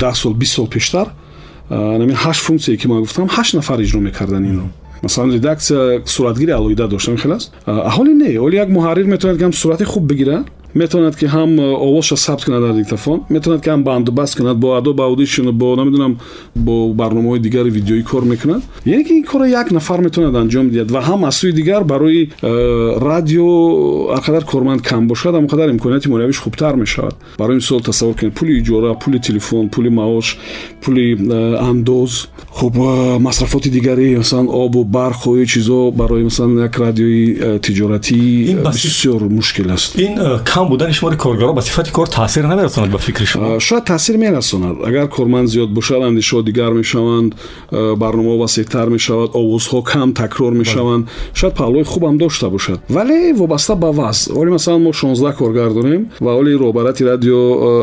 [0.03, 1.07] даҳ сол бист сол пештар
[1.71, 4.69] намин ҳашт функсие ки ман гуфтам ҳашт нафар иҷро мекардан инро
[5.03, 7.51] масалан редаксия суратгири алоҳида доштам хелас.
[7.67, 10.47] Аҳоли не оли як муҳаррир метавонад ки ҳам сурати хуб бигирад
[10.78, 14.76] метавонад ки ҳам э, овозша сабт кунад дар диктофон метавонад ки ҳам бандубаст кунад бо
[14.78, 16.20] адоб аудишн бо намедонам
[16.56, 20.92] бо барномаҳои дигари видеоӣ кор мекунад яъне ки ин корро як нафар метавонад анҷом диҳад
[20.92, 23.48] ва ҳам аз сӯи дигар барои э, радио
[24.16, 28.34] ҳар қадар корманд кам бошад ҳам қадар имконияти молиявиш хубтар мешавад барои мисол тасаввур кунед
[28.34, 30.38] пули иҷора пули телефон пули маош
[30.82, 32.76] пули э, андоз хуб
[33.20, 38.20] масрафоти дигари масалан обу барқ ё чизо барои масалан як радиои тиҷоратӣ
[38.74, 39.96] бисёр мушкил аст
[40.46, 44.17] кам کم بودن شمار کارگرا به صفت کار تاثیر نمیرساند به فکر شما شاید تاثیر
[44.17, 44.77] میرساند.
[44.87, 47.35] اگر کارمند زیاد بشه اندیشه دیگر می‌شوند
[47.73, 51.09] برنامه وسیعتر می‌شود آوازها کم تکرار می‌شوند.
[51.35, 52.79] شاید پهلوی هم داشته باشد.
[52.91, 54.35] ولی وابسته به وضع.
[54.35, 57.37] ولی مثلا ما 16 کارگر داریم و ولی روبرت رادیو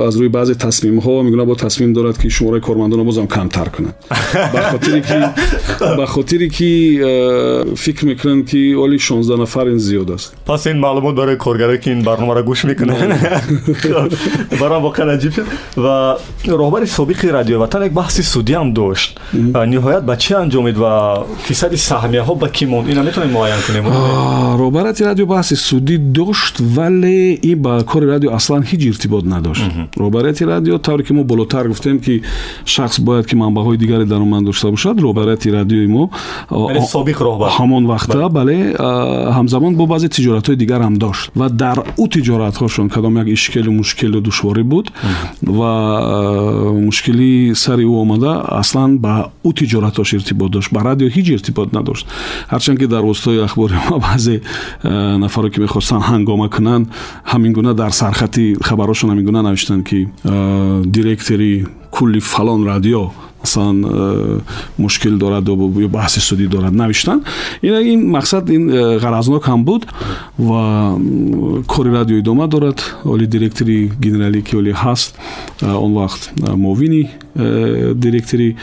[0.07, 3.95] از روی بعضی تصمیم ها میگن با تصمیم دارد که شماره کارمندان بازم کمتر کنند.
[4.53, 5.29] به خاطر که
[5.97, 6.65] به خاطر که
[7.75, 10.33] فکر می‌کنن که ولی 16 نفر این زیاد است.
[10.45, 13.19] پس این معلومات داره کارگرایی که این برنامه را گوش می‌کنن
[14.61, 15.45] برام واقعا عجیب شد.
[15.77, 16.13] و
[16.47, 19.19] رهبر سابق رادیو وطن یک بحث سودی هم داشت.
[19.67, 21.13] نهایت به چه انجامید و
[21.43, 23.83] فیصد سهمیه ها به کی موند؟ اینا می‌تونیم معین کنیم.
[24.61, 29.63] رهبرت رادیو بحث سودی داشت ولی این با کار رادیو اصلا هیچ ارتباط نداشت.
[29.97, 32.21] رهبرت رادیو طوری که ما بالاتر گفتیم که
[32.65, 36.09] شخص باید که منبع های دیگری درآمد داشته باشد رهبرت رادیو ما.
[36.51, 38.73] یعنی سابق رهبر همون وقته بله.
[38.73, 39.33] بله.
[39.33, 41.31] همزمان با بعضی تجارت های دیگر هم داشت.
[41.35, 44.91] و در او تجارت тиҷоратҳошон кадом як ишкелу мушкилу душворӣ буд
[45.41, 51.27] ва э, мушкили сари ӯ омада аслан ба ӯ тиҷоратҳош иртибот дошт ба радио ҳеҷ
[51.35, 52.05] иртибот надошт.
[52.51, 54.41] Ҳарчанд ки дар воситаҳои ахбори мо баъзе
[54.83, 56.87] э, нафаро ки мехостанд ҳангома кунанд
[57.31, 63.85] ҳамин гуна дар сархати хабарошон ҳамин гуна навиштанд ки э, директори кулли фалон радио масалан
[63.85, 64.39] э,
[64.77, 67.23] мушкил дорад ё баҳси судӣ дорад навиштан.
[67.61, 69.87] Ин мақсад ин э, ғаразнок ҳам буд
[70.37, 70.97] ва
[71.67, 72.79] кори радио идома дорад.
[73.03, 75.15] Оли директори генералӣ ки олӣ ҳаст.
[75.61, 76.21] Э, он вақт
[76.55, 78.55] муовини директори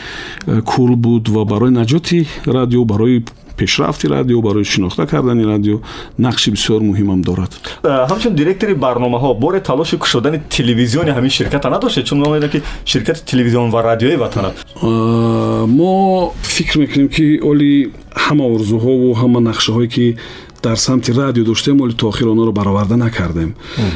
[0.65, 3.23] кул буд ва барои наҷоти радио барои
[3.57, 5.79] пешрафти радио барои шинохта кардани радио
[6.19, 7.51] нақши бисёр муҳимам дорад.
[7.83, 13.69] Ҳамчун директори барномаҳо боре талоши кушодани телевизиони ҳамин ширката надоштед чун номеда ки ширкати телевизион
[13.69, 20.17] ва радиои ватанат мо фикр мекунем ки оли ҳама орзуҳову ҳама нақшаҳое ки
[20.62, 23.54] дар самти радио доштем оли то охир онро бароварда накардем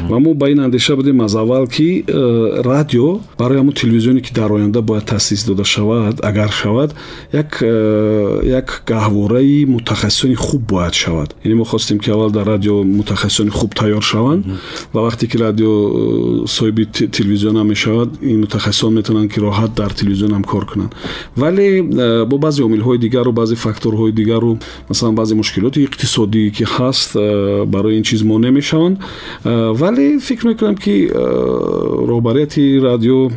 [0.09, 4.35] ва мо ба ин андеша будем аз аввал ки э, радио барои ҳамон телевизионе ки
[4.35, 6.95] дар оянда бояд таъсис дода шавад агар шавад
[7.33, 12.83] як э, як гаҳвораи мутахассисони хуб бояд шавад яъне мо хостем ки аввал дар радио
[12.83, 14.47] мутахассисони хуб тайёр шаванд
[14.93, 20.43] ва вақте ки радио э, соҳиби телевизионам мешавад ин мутахассисон метавонанд ки роҳат дар телевизионам
[20.43, 20.95] кор кунанд
[21.37, 21.83] вале
[22.27, 27.98] бо баъзе омилҳои дигару баъзе факторҳои дигару масалан баъзе мушкилоти иқтисодӣ ки ҳаст э, барои
[27.98, 33.30] ин чиз монеъ мешаванд э, вале фикр мекунам ки э, роҳбарияти радио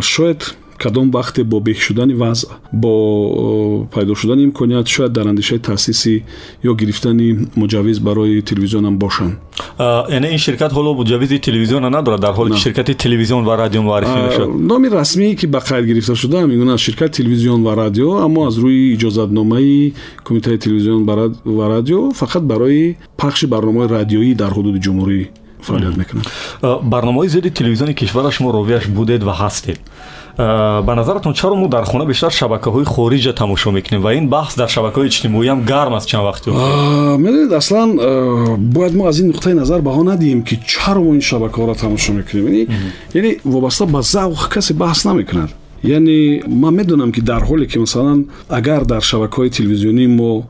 [0.00, 6.23] шояд кадом вақте бо беҳ шудани вазъ бо пайдо шудани имконият шояд дар андешаи таъсиси
[6.63, 7.27] ё гирифтани
[7.61, 9.33] муҷаввиз барои телевизионам бошанд
[10.09, 14.17] яъне ин ширкат ҳоло муҷаввизи телевизиона надорад дар ҳоле ки ширкати телевизион ва радио муаррифӣ
[14.27, 18.55] мешавад номи расмие ки ба қайд гирифта шуда ҳамин ширкати телевизион ва радио аммо аз
[18.63, 19.93] рӯи иҷозатномаи
[20.25, 21.01] кумитаи телевизион
[21.57, 25.21] ва радио фақат барои пахши барномаҳои радиоӣ дар ҳудуди ҷумҳурӣ
[25.67, 26.25] фаъолият мекунад
[26.93, 31.84] барномаҳои зиёди телевизиони кишвара шумо ровияш будед ва ҳастед Э, ба назаратон чаро мо дар
[31.84, 36.24] хона бештар шабакаҳои хориҷа тамошо мекунем ва ин баҳс дар шабакаҳои иҷтимоиам гарм аст чанд
[36.28, 36.50] вақти
[37.18, 41.20] медонед аслан э, бояд мо аз ин нуқтаи назар баҳо надиҳем ки чаро мо ин
[41.20, 42.68] шабакаҳоро тамошо мекунем.
[43.14, 45.50] Яъне вобаста ба завқ касе баҳс намекунад.
[45.82, 50.42] Яъне ман медонам ки дар ҳоле ки масалан агар дар шабакаҳои телевизионӣ мо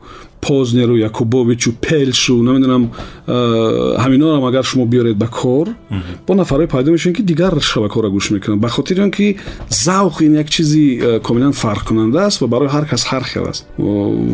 [0.47, 2.91] پوزنیرو یاکوبوویچو و پلش نمی‌دونم
[3.99, 5.67] همینا رو هم اگر شما بیارید به کار
[6.27, 9.35] با نفرای پیدا میشین که دیگر شبکه را گوش می‌کنن به خاطر اینکه
[9.73, 13.67] ذوق این یک چیزی کاملا فرق کننده است و برای هر کس هر خیر است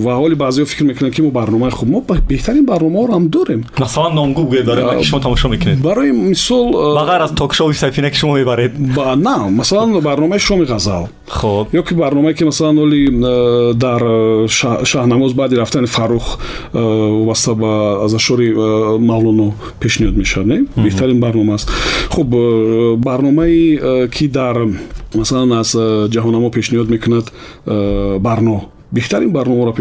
[0.05, 3.65] و حالی بعضیا فکر می‌کنن که ما برنامه خوب ما بهترین برنامه رو هم داریم
[3.81, 8.15] مثلا نامگو داریم که شما تماشا می‌کنید برای مثال بغیر از تاک شو سفینه که
[8.15, 11.67] شما می‌برید با نه مثلا برنامه شوم غزل خوب.
[11.73, 13.21] یا که برنامه که مثلا ولی
[13.73, 13.99] در
[14.83, 16.39] شاهنماز بعد رفتن фарух
[16.73, 18.53] вобаста ба аз ашори
[18.99, 21.69] мавлоно пешниҳод мешавад не беҳтарин барнома аст
[22.09, 22.29] хуб
[22.97, 24.55] барномае ки дар
[25.15, 25.69] масалан аз
[26.13, 27.25] ҷаҳонамо пешниҳод мекунад
[28.19, 28.57] барно.
[28.93, 29.73] Беҳтарин барномаро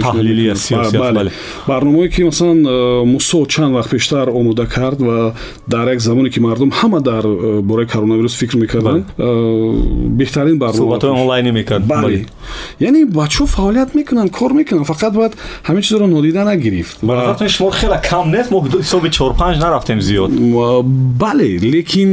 [1.69, 5.35] барномае ки масалан э, мусо чанд вақт пештар омода кард ва
[5.67, 11.47] дар як замоне ки мардум ҳама дар э, бораи коронавирус фикр мекарданд э, беҳтарин барномаонлайн
[12.81, 15.33] яъне бачаҳо фаъолият мекунанд кор мекунанд фақат бояд
[15.69, 16.99] ҳамин чизро нодида нагирифт.
[17.49, 20.31] Шумор хеле кам нест мо ҳисоби чор панҷ нарафтем зиёд.
[21.23, 22.11] бале лекин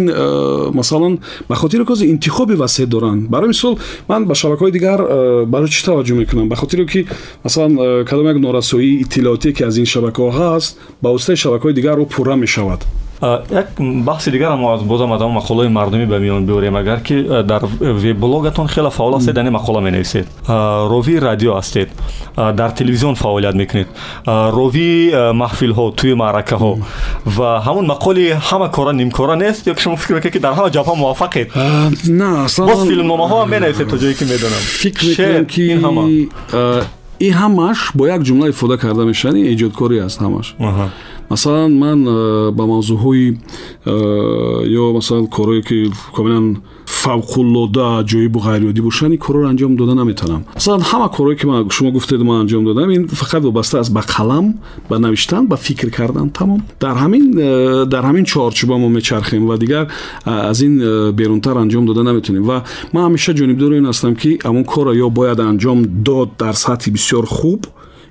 [0.73, 1.19] масалан
[1.49, 3.29] ба хотири кози интихоби васеъ доранд.
[3.29, 4.99] Барои мисол ман ба шабакаҳои дигар
[5.45, 6.49] барои чӣ таваҷҷӯҳ мекунам?
[6.49, 7.07] Ба хотири ки
[7.43, 12.05] масалан э, кадом як норасоии иттилоотие ки аз ин шабакаҳо ҳаст ба воситаи шабакаҳои дигарро
[12.05, 12.81] пурра мешавад
[13.21, 16.75] як баҳси дигар бозам аз ҳамон мақолаи мардумӣ ба миён биёрем.
[16.75, 20.27] Агар ки дар вебблогатон хеле фаъол ҳастед дар мақола менависед.
[20.47, 21.89] Ровии радио ҳастед.
[22.35, 23.87] Дар телевизион фаъолият мекунед.
[24.25, 26.73] Ровии маҳфилҳо туи маъракаҳо.
[27.25, 30.69] Ва ҳамон мақоли ҳама кора нимкора нест ё ки шумо фикр мекунед ки дар ҳама
[30.77, 31.47] ҷабҳа муваффақед?
[32.69, 34.61] Боз филмномаҳо ҳам менависед то ҷое ки медонам.
[34.83, 36.29] Фикр мекунем ки
[37.27, 40.47] ин ҳамаш бо як ҷумла ифода карда мешавад ин эҷодкорӣ аст ҳамаш
[41.29, 43.37] масалан ман э, ба мавзӯъҳои
[43.85, 43.93] э,
[44.81, 50.81] ё масалан корое ки комилан фавқуллода ҷоибу ғайриоддӣ бошанд ин корро анҷом дода наметавонам масалан
[50.81, 54.45] ҳама корое ки шумо гуфтед ман анҷом додам ин фақат вобаста аст ба қалам
[54.89, 56.61] ба навиштан ба фикр кардан тамом.
[56.81, 59.87] Дар ҳамин э, дар ҳамин чорчӯба мо мечархем ва дигар
[60.25, 60.73] аз ин
[61.19, 62.63] берунтар анҷом дода наметавонем ва
[62.93, 67.25] ман ҳамеша ҷонибдори ин ҳастам ки ҳамон корро ё бояд анҷом дод дар сатҳи бисёр
[67.25, 67.61] хуб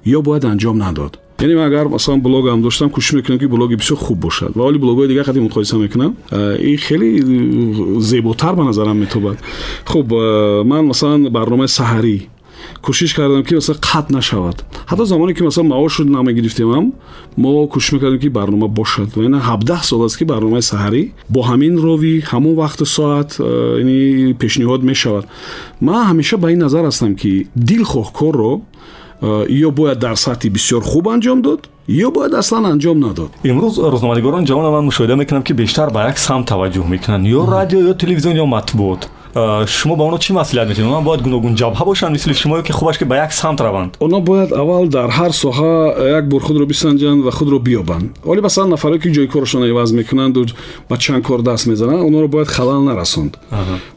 [0.06, 1.12] ё бояд анҷом надод
[1.43, 4.77] яъне ман агар масалан блогам доштам кӯшиш мекунам ки блоги бисёр хуб бошад ва оли
[4.77, 9.37] блогҳои дигар қадим муқоиса мекунам ин хеле зеботар ба назарам метобад
[9.85, 10.11] хуб
[10.65, 12.21] ман масалан барномаи саҳарӣ
[12.83, 16.93] кӯшиш кардам ки масалан қатъ нашавад ҳатто замоне ки масалан маошро намегирифтемам
[17.37, 21.41] мо кӯшиш мекардем ки барнома бошад ва ина ҳабдаҳ сол аст ки барномаи саҳарӣ бо
[21.49, 25.25] ҳамин рови ҳамон вақту соат яъне пешниҳод мешавад
[25.81, 28.76] ман ҳамеша ба ин назар ҳастам ки дилхоҳкорро Э,
[29.22, 33.30] ё бояд дар сатҳи бисёр хуб анҷом дод ё бояд аслан анҷом надод.
[33.44, 37.80] Имрӯз рӯзноманигорони ҷавона ман мушоҳида мекунам ки бештар ба як самт таваҷҷӯҳ мекунанд ё радио
[37.90, 39.08] ё телевизион ё матбуот
[39.67, 42.97] шумо ба онҳо чӣ маслиҳат метиҳед онҳо бояд гуногун ҷабҳа бошанд мисли шумо ки хубаш
[42.99, 45.73] ки ба як самт раванд онҳо бояд аввал дар ҳар соҳа
[46.17, 50.45] як бор худро бисанҷанд ва худро биёбанд оли масалан нафаре ки ҷойи корашон иваз мекунанду
[50.89, 53.33] ба чанд кор даст мезананд онҳоро бояд халал нарасонд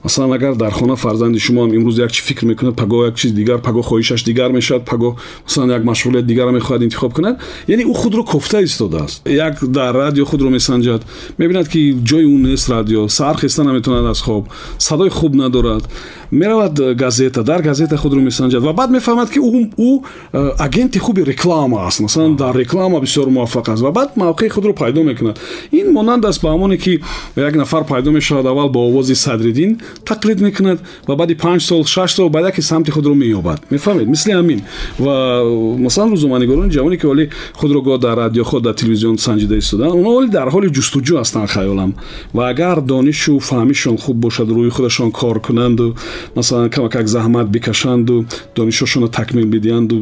[0.05, 3.59] масалан агар дар хона фарзанди шумоам имрӯз як чӣ фикр мекунад пагоҳ як чиз дигар
[3.67, 5.13] пагоҳ хоҳишаш дигар мешавад пагоҳ
[5.47, 7.37] масалан як машғулият дигарро мехоҳад интихоб кунад
[7.69, 11.01] яъне ӯ худро кофта истодааст як дар радио худро месанҷад
[11.39, 14.45] мебинад ки ҷои ӯ нест радио саҳар хеста наметавонад аз хоб
[14.79, 15.89] садои хуб надорад
[16.31, 20.03] меравад э, газета дар газета худро месанҷад ва баъд мефаҳмад ки ӯ
[20.33, 24.73] э, агенти хуби реклама аст масалан дар реклама бисёр муваффақ аст ва баъд мавқеи худро
[24.73, 25.41] пайдо мекунад
[25.73, 27.01] ин монанд аст ба ҳамоне ки
[27.37, 32.15] як нафар пайдо мешавад аввал бо овози садриддин тақлид мекунад ва баъди панҷ сол шаш
[32.15, 34.61] сол баъд яке самти худро меёбад мефаҳмед мисли ҳамин
[34.99, 35.45] ва
[35.79, 40.13] масалан рӯзноманигорони ҷавоне ки оли худро гоҳ дар радио ход дар телевизион санҷида истодаанд онҳо
[40.19, 41.91] оли дар ҳоли ҷустуҷӯ ҳастанд хаёлам
[42.35, 45.95] ва агар донишу фаҳмишон хуб бошад рӯи худашон кор кунанду
[46.35, 48.25] масалан камакак заҳмат бикашанду
[48.57, 49.97] донишҳошонро такмил бидиҳанду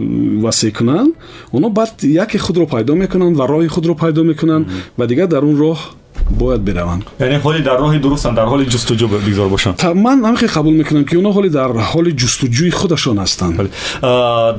[0.45, 1.11] васеъ кунанд
[1.57, 1.93] онҳо баъд
[2.25, 4.65] яке худро пайдо мекунанд ва роҳи худро пайдо мекунанд
[4.99, 5.79] ва дигар дар он роҳ
[6.31, 10.75] бояд бираванд яъне ҳоли дар роҳи дурустанд дар ҳоли ҷустуҷӯ бигзор бошанд ман ҳамихе қабул
[10.81, 13.55] мекунам ки онҳо ҳоли дар ҳоли ҷустуҷӯи худашон ҳастанд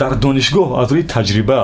[0.02, 1.62] дар донишгоҳ аз рӯи таҷриба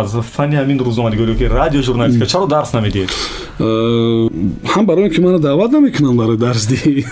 [0.00, 3.10] аз фанни ҳамин рӯзноманигорӣ ки радио журналистика чаро дарс намедиҳед
[4.72, 7.04] ҳам барои он ки мана даъват намекунанд барои дарсдиҳӣ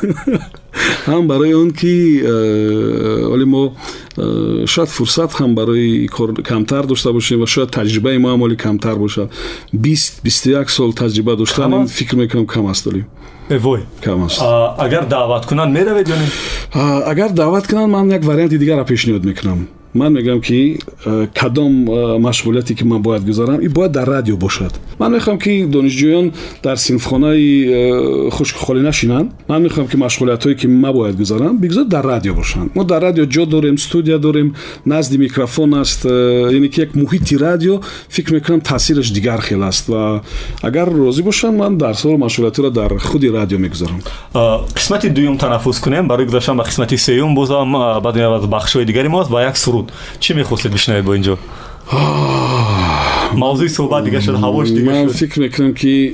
[1.05, 2.21] Ҳам барои он ки
[3.33, 3.63] оли мо
[4.65, 8.95] шояд фурсат ҳам барои кор камтар дошта бошем ва шояд таҷрибаи мо ҳам оли камтар
[8.95, 9.29] бошад
[9.73, 13.05] бист бисту як сол таҷриба доштан фикр мекунам кам аст оли.
[13.49, 14.41] Вой кам аст.
[14.77, 16.27] Агар даъват кунанд меравед ё не
[17.11, 22.18] агар даъват кунанд ман як варианти дигарро пешниҳод мекунам ман мегӯям ки э, кадом э,
[22.18, 26.32] машғулияте ки ман бояд гузарам и бояд дар радио бошад ман мехоҳам ки донишҷӯён
[26.62, 32.04] дар синфхонаи э, хушкхолӣ нашинанд ман мехоҳам ки машғулиятҳое ки ман бояд гузарам бигзор дар
[32.04, 36.94] радио бошанд мо дар радио ҷо дорем студия дорем назди микрофон аст яъне ки як
[36.94, 40.22] муҳити радио фикр мекунам таъсираш дигар хел аст ва
[40.62, 44.00] агар розӣ бошанд ман дарсҳоро машғулиятҳоро дар худи радио мегузарам
[44.74, 49.42] қисмати дуюм танаффус кунем барои гузаштан ба қисмати сеюм бозам баъд бахшҳои дигари мост ва
[49.42, 49.91] як суруд بود.
[50.19, 51.37] چی می‌خواستید بشنوید با اینجا؟
[53.33, 56.13] موضوعی صحبت دیگه شد هواش دیگه من فکر می‌کنم که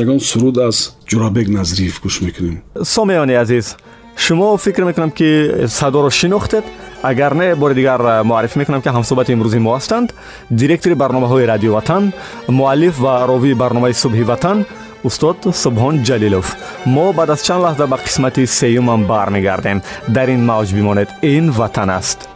[0.00, 2.62] یگان سرود از جورابگ نظریف گوش می‌کنیم.
[2.84, 3.74] سامیانی عزیز
[4.16, 6.64] شما فکر می‌کنم که صدا رو شناختید.
[7.02, 10.12] اگر نه بار دیگر معرف می‌کنم که همصحبت امروزی ما هستند.
[10.56, 12.12] دیرکتر برنامه های رادیو وطن
[12.48, 14.66] معلیف و راوی برنامه صبح وطن
[15.04, 16.54] استاد سبحان جلیلوف.
[16.86, 19.82] ما بعد از چند لحظه به قسمت سیوم هم برمیگردیم.
[20.14, 22.28] در این موج بمانید این وطن است.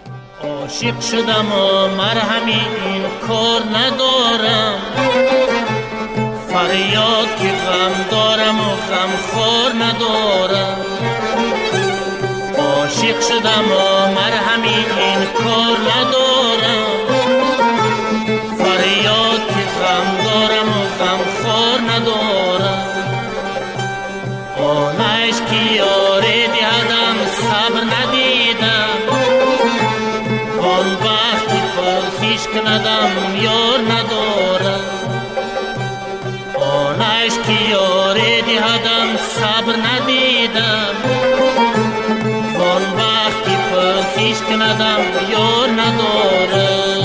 [0.69, 4.79] عاشق شدم و مرهمی این کار ندارم.
[6.49, 10.77] فریاد که غم دارم و غم خور ندارم.
[12.59, 15.28] عاشق شدم و مرهمی این
[44.19, 46.98] Siškna dam, jorna dora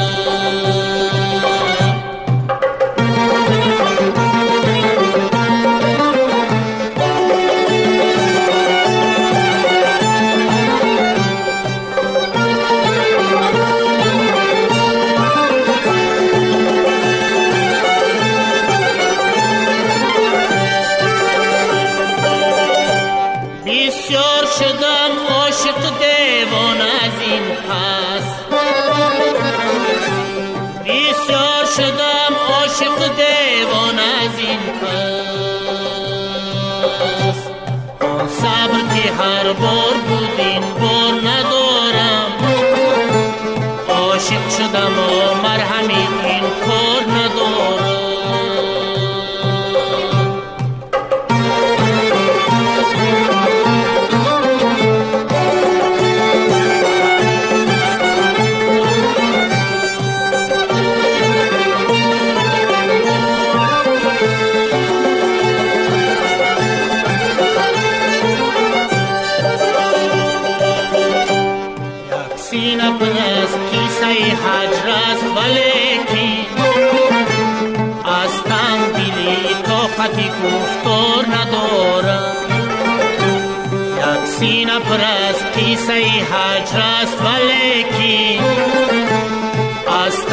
[39.20, 42.32] هر بار بود این بار ندارم.
[43.90, 46.33] عاشق شدم و مرهمی
[84.74, 88.46] یک سینه پر از قیصه حجر است ولیکن
[90.06, 90.26] از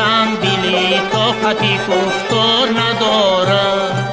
[0.42, 4.08] دلی طاقتی گفتار ندارم.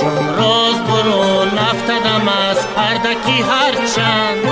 [0.00, 4.42] چون راز برو نفتدم از پردکی هرچند.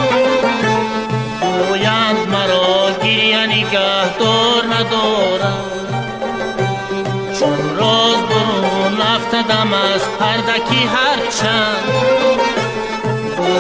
[1.41, 5.65] گویند مرا گریه نگه دار ندارم.
[7.41, 12.54] چون راز برو نفتدم از پردکی هرچند.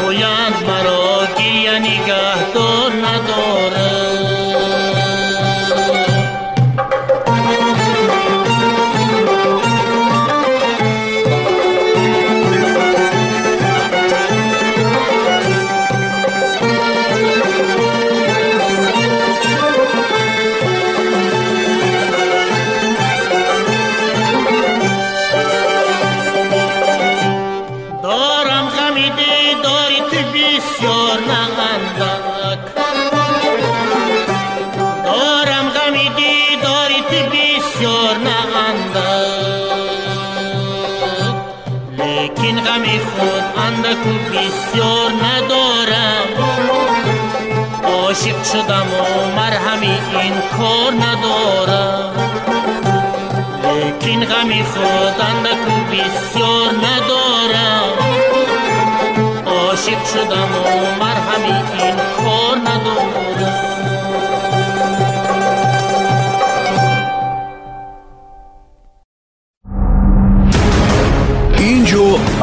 [0.04, 1.26] گویند مرا
[42.64, 46.26] گیه نگه دار نداره بسیار ندارم.
[47.84, 52.12] عاشق شدم و مرهمی این کار ندارم.
[53.64, 57.88] لیکن غمی خود اندکو بسیار ندارم.
[59.46, 63.33] عاشق شدم و مرهمی این کار ندارم.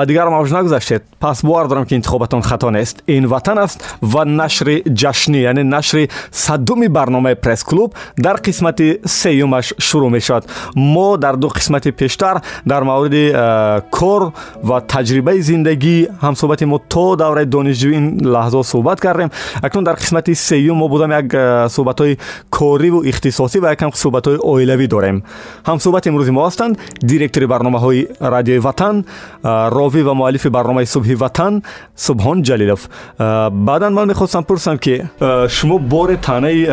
[0.00, 1.02] ба дигар мавҷ нагузаштед.
[1.20, 3.02] Пас бовар дорам ки интихобатон хато нест.
[3.06, 10.08] Ин ватан аст ва нашри ҷашнӣ яъне нашри садуми барномаи пресс-клуб дар қисмати сеюмаш шурӯъ
[10.08, 10.48] мешавад.
[10.74, 14.32] Мо дар ду қисмати пештар дар мавриди э, кор
[14.62, 19.30] ва таҷрибаи зиндагӣ ҳамсӯҳбати мо то давраи донишҷӯӣ ин лаҳзо суҳбат кардем.
[19.62, 22.18] Акнун дар қисмати сеюм мо будам як э, суҳбатҳои
[22.50, 25.22] кориву ихтисосӣ ва якам суҳбатҳои оилавӣ дорем.
[25.68, 26.78] Ҳамсӯҳбати имрӯзи мо ҳастанд.
[27.02, 29.04] Директори барномаҳои радиои ватан
[29.89, 31.63] э, ровӣ ва муаллифи барномаи субҳи ватан
[31.97, 32.81] субҳон ҷалилов
[33.67, 34.95] баъдан ман мехостам пурсам ки
[35.49, 36.65] шумо бори таънаи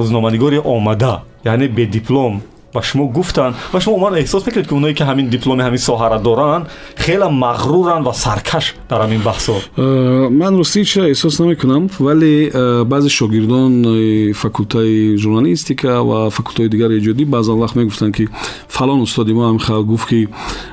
[0.00, 1.14] рӯзноманигори омада
[1.44, 2.42] яъне бедиплом
[2.76, 6.18] ба шумо гуфтанд ва шумо умуман эҳсос мекунед ки оное ки ҳамин дипломи ҳамин соҳаро
[6.28, 6.64] доранд
[7.04, 12.84] хеле мағруранд ва саркаш дар ҳамин баҳсо э, ман ростӣ чиро эҳсос намекунам вале э,
[12.84, 18.28] баъзе шогирдони факултаи журналистика ва факултаҳои дигари эҷодӣ баъзан вақт мегуфтанд ки
[18.68, 20.20] фалон устоди мо ҳамихел гуфт ки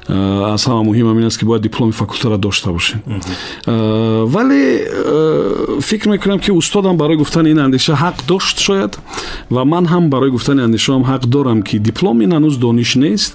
[0.07, 2.99] э, аз ҳама муҳим ҳамин аст ки бояд дипломи факултаро дошта бошем
[4.35, 4.61] вале
[5.81, 8.93] фикр мекунам ки устодам барои гуфтани ин андеша ҳақ дошт шояд
[9.55, 13.32] ва ман ҳам барои гуфтани андешаам ҳақ дорам ки дипломин ҳанӯз дониш нест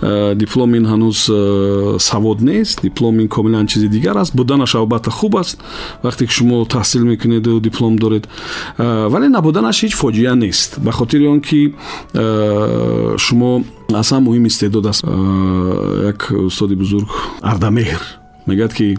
[0.00, 5.56] э, дипломин ҳанӯз э, савод нест дипломин комилан чизи дигар аст буданаш албатта хуб аст.
[6.04, 8.24] Вақте ки шумо таҳсил мекунеду диплом доред
[8.78, 10.70] э, вале набуданаш ҳеҷ фоҷиа нест.
[10.84, 11.60] Ба хотири он ки
[13.26, 13.52] шумо
[13.94, 15.04] اصلا مهم استعداد است
[16.10, 17.08] یک استاد بزرگ
[17.42, 18.00] اردمهر
[18.46, 18.94] میگد که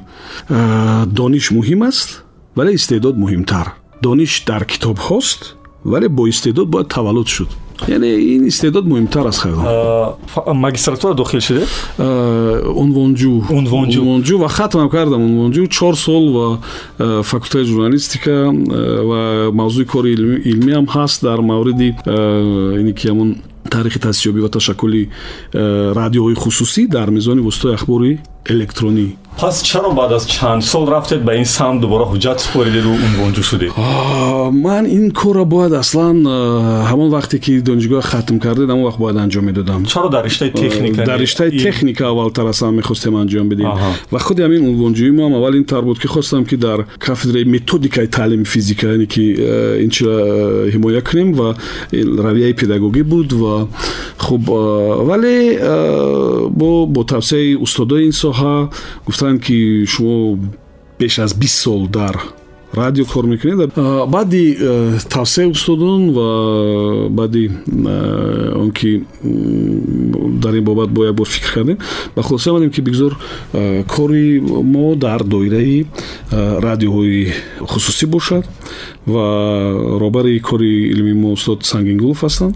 [1.16, 2.24] دانش مهم است
[2.58, 3.68] ولی استعداد مهمتر
[4.02, 5.54] دانش در کتاب هست
[5.86, 7.48] ولی با استعداد باید تولد شد
[7.88, 10.18] яъне ин истеъдод муҳимтар аст хело
[10.54, 11.64] магистратура дохил шуде?
[12.84, 13.30] Унвонҷӯ
[13.60, 15.22] унвонҷӯ ва хатмам кардам.
[15.22, 16.48] Унвонҷӯ чор сол ва
[17.24, 18.52] факултаи журналистика
[19.10, 20.12] ва мавзӯи кори
[20.52, 21.96] илмиам ҳаст дар мавриди
[22.82, 23.36] ине ки ҳамун
[23.70, 25.10] таърихи таъсисёбӣ ва ташаккули
[25.54, 28.20] радиоҳои хусусӣ дар мизони воситаи ахбори
[28.50, 29.14] الکترونی.
[29.38, 33.42] پس چرا بعد از چند سال رفتید به این سم دوباره حجت سپاریدید و عنوانجو
[33.42, 33.72] شدید؟
[34.64, 36.10] من این کار را باید اصلا
[36.84, 39.84] همون وقتی که دانشگاه ختم کردید همون وقت باید انجام می‌دادم.
[39.84, 43.72] چرا در رشته تکنیک در رشته تکنیک اول تر اصلا می‌خواستیم انجام بدیم.
[44.12, 47.44] و خود همین عنوانجویی ما هم اول این تر بود که خواستم که در کافدره
[47.44, 49.22] متدیکای تعلیم فیزیکا یعنی که
[49.80, 51.54] این چرا کنیم و
[51.94, 53.68] رویه پداگوگی بود و
[54.18, 54.50] خب
[55.10, 55.58] ولی
[56.58, 58.70] با با توسعه استادای این гуфта
[59.06, 60.38] гуфтанд ки шумо
[61.00, 62.16] беш аз бист сол дар
[62.76, 63.72] радио кор мекунед.
[64.08, 71.28] Баъди э, тавсея устодон ва баъди э, он ки дар ин бобат бо як бор
[71.28, 71.78] фикр кардем
[72.16, 73.18] ба хулоса омадем ки бигзор
[73.54, 75.86] э, кори мо дар доираи
[76.32, 78.46] радиоҳои хусусӣ бошад
[79.08, 82.56] ва роҳбари кори илмии мо устод сангингулов ҳастанд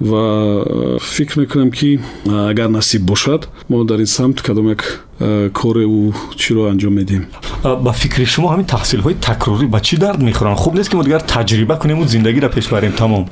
[0.00, 5.04] ва фикр мекунам ки агар насиб бошад мо дар ин самт кадом як
[5.52, 7.24] кору чиро анҷом медиҳем
[7.62, 11.20] ба фикри шумо ҳамин таҳсилҳои такрорӣ ба чӣ дард мехӯранд хуб нест ки мо дигар
[11.20, 13.24] таҷриба кунему зиндагиро пеш барем тамом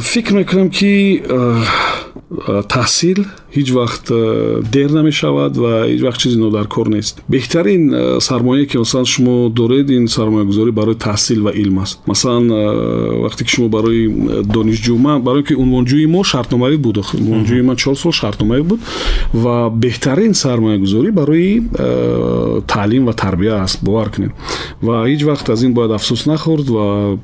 [0.00, 1.22] фикр мекунам ки
[2.74, 4.05] таҳсил ҳеҷ вақт
[4.75, 7.21] дер намешавад ва ҳеҷ вақт чизи нодаркор нест.
[7.33, 7.83] Беҳтарин
[8.19, 11.99] сармояе ки масалан шумо доред ин сармоягузорӣ барои таҳсил ва илм аст.
[12.11, 12.45] Масалан
[13.25, 14.03] вақте ки шумо барои
[14.55, 18.79] донишҷӯ ман барои ки унвонҷӯи мо шартномавӣ буд унвонҷӯи ман чор сол шартномавӣ буд
[19.33, 21.61] ва беҳтарин сармоягузорӣ барои
[22.67, 24.31] таълим ва тарбия аст бовар кунед.
[24.81, 27.17] Ва ҳеҷ вақт аз ин бояд афсӯс нахӯрд ва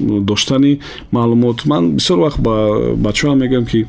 [0.00, 0.78] доштани
[1.12, 1.58] маълумот.
[1.66, 2.54] Ман бисёр вақт ба
[2.96, 3.86] бачаам мегӯям ки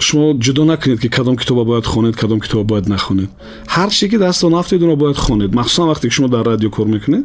[0.00, 3.28] шумо ҷудо نکنید که کدام کتاب باید خونید کدام کتاب باید نخونید.
[3.68, 5.54] هر چی که داستان هفتید اون رو باید خونید.
[5.54, 7.24] مخصوصا وقتی که شما در رادیو کار می‌کنید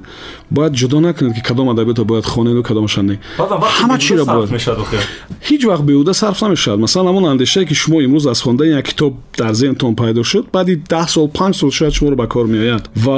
[0.52, 3.20] باید جدا نکنید که کدام ادبیات رو باید خونید و کدامش نه.
[3.62, 4.50] همه چی رو باید.
[5.40, 6.80] هیچ وقت بیوده صرف نمی‌شد.
[6.80, 10.88] مثلا همون اندیشه که شما امروز از خوندن یک کتاب در ذهنتون پیدا شد بعد
[10.88, 12.90] 10 سال 5 سال شاید شما رو به کار میآید.
[13.06, 13.10] و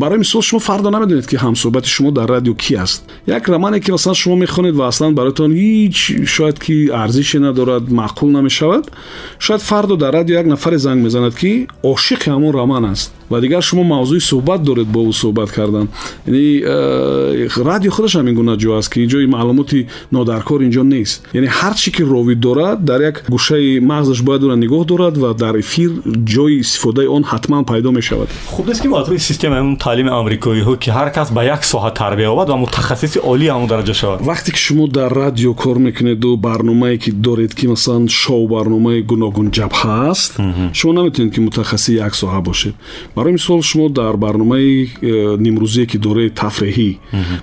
[0.00, 3.04] برای مثال شما فردا نمی‌دونید که هم صحبت شما در رادیو کی است.
[3.26, 8.32] یک رمانی که مثلا شما می‌خونید و اصلا براتون هیچ شاید که ارزشی ندارد معقول
[8.32, 8.90] نمی‌شود
[9.38, 13.62] шояд фардо дар радио як нафаре занг мезанад ки ошиқи ҳамон роман аст ва дигар
[13.62, 15.88] шумо мавзӯи суҳбат доред бо ӯ суҳбат кардан.
[16.26, 21.22] Яъне э, радио худаш ҳамин гуна ҷо аст ки инҷои маълумоти нодаркор инҷо нест.
[21.34, 25.34] Яъне ҳар чӣ ки ровӣ дорад дар як гӯшаи мағзаш бояд ӯро нигоҳ дорад ва
[25.34, 25.90] дар эфир
[26.34, 28.28] ҷои истифодаи он ҳатман пайдо мешавад.
[28.54, 31.62] Хуб нест ки мо аз рӯи системаи ҳамн таълими амрикоиҳо ки ҳар кас ба як
[31.72, 34.18] соҳа тарбия ёбад ва мутахассиси олии ҳамон дараҷа шавад.
[34.30, 39.48] Вақте ки шумо дар радио кор мекунеду барномае ки доред ки масалан шоу барномаи гуногун
[39.50, 40.32] ҷабҳа аст
[40.78, 42.74] шумо наметавонед ки мутахассиси як соҳа бошед
[43.23, 46.97] барои мисол шумо дар барномаи э, нимрӯзие ки дораи тафреҳӣ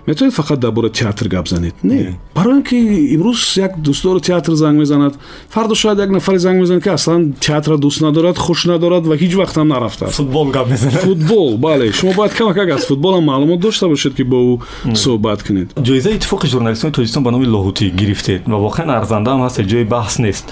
[0.06, 2.76] метавонед фақат дар бораи театр гап занед не барои ин ки
[3.16, 5.14] имрӯз як дӯстдори театр занг мезанад
[5.48, 9.34] фардо шояд як нафаре занг мезанад ки аслан театрро дӯст надорад хуш надорад ва ҳеҷ
[9.42, 13.88] вақт ҳам нарафтааст футбол гап мезанад футбол бале шумо бояд камакак аз футболам маълумот дошта
[13.88, 18.58] бошед ки бо ӯ суҳбат кунед ҷоизаи иттифоқи журналистони тоҷикистон ба номи лоҳутӣ гирифтед ва
[18.66, 20.46] воқеан арзанда ҳам ҳаст ҷои баҳс нест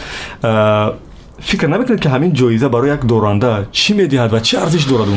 [1.42, 5.08] فکر نمی‌کنید که همین جایزه برای یک دورنده چی می‌دهد و چه ارزش دارد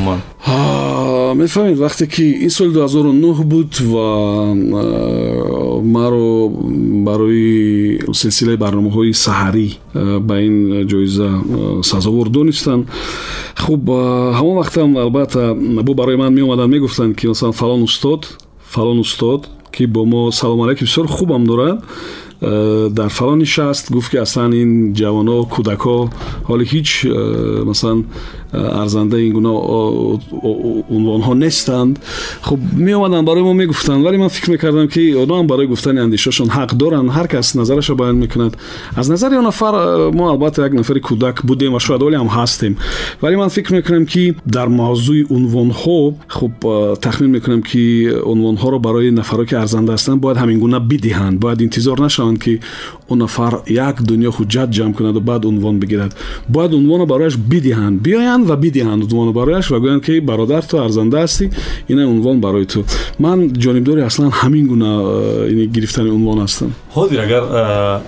[0.41, 1.81] ها می‌فهمید.
[1.81, 3.95] وقتی که این سال 2009 بود و
[5.83, 6.49] ما رو
[7.05, 9.75] برای سلسله برنامه های سحری
[10.29, 11.31] به این جایزه
[11.85, 12.85] سازوار دونستن
[13.55, 13.89] خب
[14.35, 15.53] همون وقت هم البته
[15.87, 18.27] بو برای من میامدن می‌گفتن که مثلا فلان استاد
[18.69, 21.83] فلان استاد که با ما سلام علیکم بسیار خوبم دارد
[22.97, 26.11] در فلان نشست گفت که اصلا این جوان ها و کودک ها
[26.45, 27.07] حال هیچ
[27.67, 28.03] مثلا
[28.52, 29.52] арзандаи ин гуна
[30.96, 32.00] унвонҳо нестанд
[32.42, 36.74] хуб меомаданд барои мо мегуфтанд вале ман фикр мекардам ки одам барои гуфтани андешашон ҳақ
[36.76, 38.58] доранд ҳар кас назараша баён мекунад
[38.96, 39.74] аз назари он нафар
[40.12, 42.76] мо албатта як нафари кӯдак будем ва шояд оле ҳам ҳастем
[43.22, 46.54] вале ман фикр мекунам ки дар мавзӯи унвонҳо хуб
[47.02, 52.00] тахмин мекунам ки унвонҳоро барои нафарҳое ки арзанда ҳастанд бояд ҳамин гуна бидиҳанд бояд интизор
[52.00, 52.62] нашаванд ки
[53.10, 56.16] он нафар як дунё ҳуҷҷат ҷамъ кунаду баъд унвон бигирад
[56.48, 60.79] бояд унвонро барояш бидиҳанд биёянд биёянд ва бидиҳанд унвону барояш ва гӯянд ки бародар ту
[60.79, 61.51] арзанда ҳастӣ
[61.89, 62.85] ина унвон барои ту.
[63.19, 64.91] Ман ҷонибдори аслан ҳамин гуна
[65.49, 66.71] э, гирифтани унвон ҳастам.
[66.95, 68.01] Ҳозир агар э,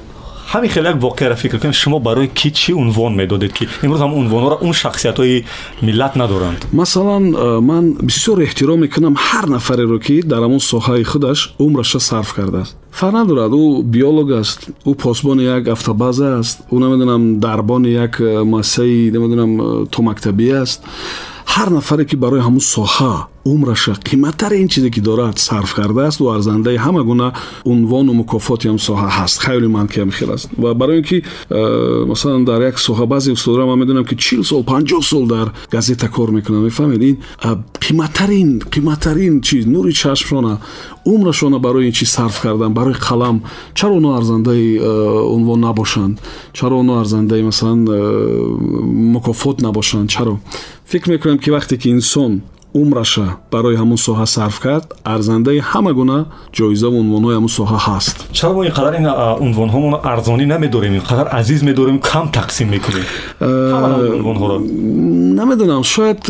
[0.53, 4.13] ҳамин хеле як воқеаро фикр кунем шумо барои ки чӣ унвон медодед ки имрӯз ҳам
[4.21, 5.45] унвонҳоро он шахсиятҳои
[5.81, 11.39] миллат надоранд масалан э, ман бисёр эҳтиром мекунам ҳар нафареро ки дар ҳамон соҳаи худаш
[11.59, 14.59] умраша сарф кардааст фарқ надорад ӯ биолог аст
[14.89, 20.47] ӯ посбони як автобаза аст ӯ намедонам дарбони як э, муассисаи намедонам э, то мактабӣ
[20.63, 20.81] аст
[21.53, 23.13] ҳар нафаре ки барои ҳамун соҳа
[23.44, 27.32] умраша қиматтарин чизе ки дорад сарф кардааст ӯ арзандаи ҳама гуна
[27.64, 29.40] унвону мукофоти ҳам соҳа ҳаст.
[29.44, 33.66] Хеле манкиам хел аст ва барои ин ки э, масалан дар як соҳа баъзе устодора
[33.66, 37.16] ман медонам ки чил сол панҷоҳ сол дар газета кор мекунанд мефаҳмед ин
[37.80, 40.58] қиматтарин қиматтарин чиз нури чашмшона
[41.04, 43.42] умрашона барои ин чиз сарф кардан барои қалам.
[43.74, 46.20] Чаро оно арзандаи э, унвон набошанд?
[46.52, 48.56] Чаро оно арзандаи масалан э,
[49.14, 50.10] мукофот набошанд?
[50.10, 50.40] Чаро?
[50.86, 52.42] Фикр мекунам ки вақте ки инсон
[52.73, 56.25] умраша барои ҳамун соҳа сарф кард арзандаи ҳама гуна
[56.57, 59.05] ҷоизаву унвонҳои ҳамун соҳа ҳаст чаро мо ин қадар ин
[59.45, 63.05] унвонҳомон арзонӣ намедорем ин қадар азиз медорем кам тақсим мекунем
[63.41, 64.57] унвонҳоро
[65.39, 66.21] намедонам шояд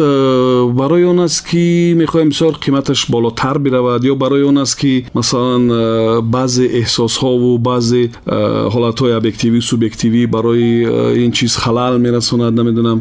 [0.80, 5.64] барои он аст ки мехоҳем бисёр қиматаш болотар биравад ё барои он аст ки масалан
[6.36, 8.03] баъзе эҳсосҳову баъзе
[8.73, 10.72] ҳолатҳои объективӣ субъективӣ барои
[11.26, 12.99] ин чиз халал мерасонад намедонам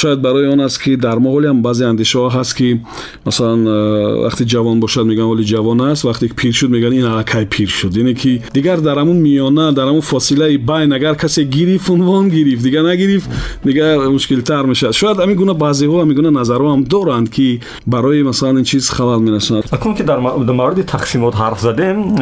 [0.00, 2.76] шояд барои он аст ки дар мо ҳолиам баъзе андешаҳо ҳаст ки
[3.25, 7.69] مثلا وقتی جوان باشد میگن ولی جوان است وقتی پیر شد میگن این الکای پیر
[7.69, 7.97] شد.
[7.97, 12.61] یعنی که دیگر در همون میانه در همون فاصله بین اگر کسی گریف عنوان گریف.
[12.61, 13.27] دیگر نگریف
[13.65, 17.59] دیگر مشکل تر میشه شاید همین گونه بعضی ها همین نظر نظرها هم دارند که
[17.87, 22.15] برای مثلا این چیز خلل می‌رسند اکنون که در مورد تقسیمات حرف زدیم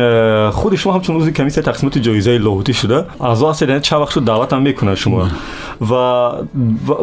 [0.50, 3.06] خود شما همچون روزی کمیته تقسیمات جایزه لاهوتی شده.
[3.22, 5.28] اعضا هستید چه وقت شد دعوت هم می‌کنه شما.
[5.82, 5.94] و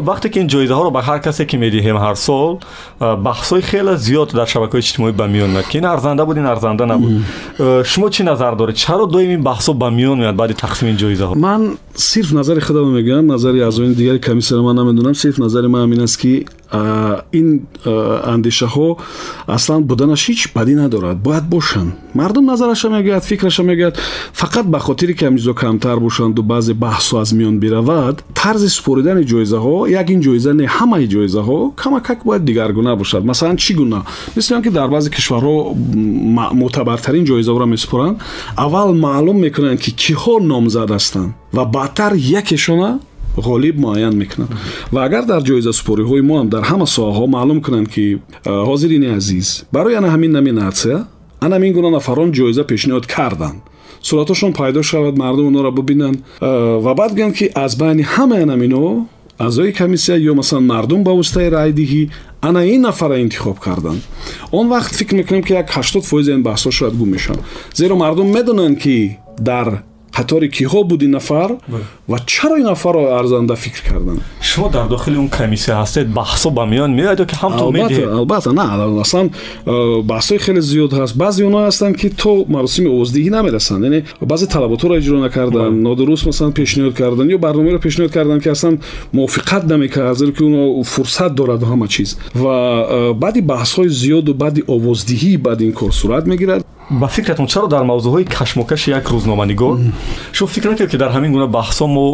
[0.06, 2.58] وقتی که این جایزه ها رو به هر کسی که می‌دهیم هر سال
[3.24, 5.68] بحث های خیلی زیاد در شبکه های اجتماعی به میون میاد.
[5.68, 7.24] که این ارزنده بود این ارزنده نبود.
[7.84, 10.96] شما چی نظر داره چرا دائم این بحث ها به میون میاد بعد تقسیم این
[10.96, 13.32] جایزه ها من صرف نظر خودم میگم.
[13.32, 15.12] نظری از اون دیگر کمیسر من نمی‌دونم.
[15.12, 16.44] صرف نظر من همین است که
[17.30, 17.66] این
[18.24, 18.96] اندیشه ها
[19.48, 21.22] اصلا بودنش هیچ بدی ندارد.
[21.22, 21.92] باید باشن.
[22.14, 23.92] مردم نظرش میگه فکرش میگه
[24.32, 28.72] فقط به خاطر که همیزو کمتر باشند و بعضی بحث از میون برود طرز از
[28.72, 33.24] سپردن جایزه ها یک این جایزه نه همه جایزه ها کمکک باید دیگرگونه باشد.
[33.24, 34.02] مثلا چی گونه
[34.36, 35.74] مثل که در بعضی کشورها
[36.54, 38.20] معتبرترین جایزه ها را میسپرند
[38.58, 43.00] اول معلوم می‌کنند که کی ها نامزد هستند و بعدتر یکشون
[43.36, 44.48] غالب معین می‌کنند
[44.92, 48.18] و اگر در جایزه سپوری های ما هم در همه ساحه ها معلوم کنند که
[48.46, 51.04] حاضرین عزیز برای همین نمی نادسه
[51.42, 53.62] انا این نفران جایزه پیشنهاد کردند
[54.08, 56.18] сураташон пайдо шавад мардум онро бубинанд.
[56.84, 59.08] Ва баъд гӯянд ки аз байни ҳамаи анамино
[59.38, 62.02] аъзои комиссия ё масалан мардум ба воситаи райдиҳӣ
[62.48, 64.02] ана ин нафара интихоб карданд.
[64.52, 67.42] Он вақт фикр мекунем ки як ҳаштод фоизи ин баҳсҳо шояд гум мешаванд
[67.74, 69.82] зеро мардум медонанд ки дар
[70.15, 71.51] қатори киҳо буд ин нафар
[72.07, 76.65] ва чаро ин нафарро арзанда фикр карданд шумо дар дохили он комиссия ҳастед баҳсо ба
[76.65, 78.63] миён меояд ки ҳамтон медиҳед албатта на
[79.01, 79.27] аслан
[79.65, 83.99] э, баҳсҳои хеле зиёд ҳаст баъзе онҳо ҳастанд ки то маросими овоздиҳӣ намерасанд яъне
[84.31, 88.75] баъзе талаботҳоро иҷро накарданд нодуруст масалан пешниҳод карданд ё барномаеро пешниҳод карданд ки аслан
[89.17, 92.09] мувофиқат намекард зеро ки оно фурсат дорад ҳама чиз
[92.41, 92.55] ва
[92.89, 97.83] э, баъди баҳсҳои зиёду баъди овоздиҳӣ баъди ин кор сурат мегирад ба фикратон чаро дар
[97.83, 99.77] мавзӯъҳои кашмокаши як рӯзноманигор
[100.33, 102.05] шумо фикр накард ки дар ҳамин гуна баҳсҳо мо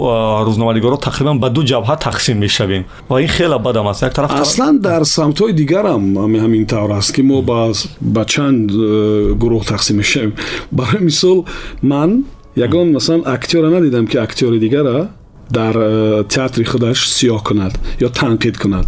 [0.48, 4.80] рӯзноманигорро тақрибан ба ду ҷабҳа тақсим мешавем ва ин хеле бадам аст як тараф аслан
[4.80, 6.04] дар самтҳои дигарам
[6.44, 10.34] ҳамин тавр аст ки мо ба чанд э, гурӯҳ тақсим мешавем
[10.72, 11.46] барои мисол
[11.82, 12.26] ман
[12.56, 15.10] ягон масалан актёра надидам ки актёри дигара
[15.50, 18.86] дар э, театри худаш сиёҳ кунад ё танқид кунад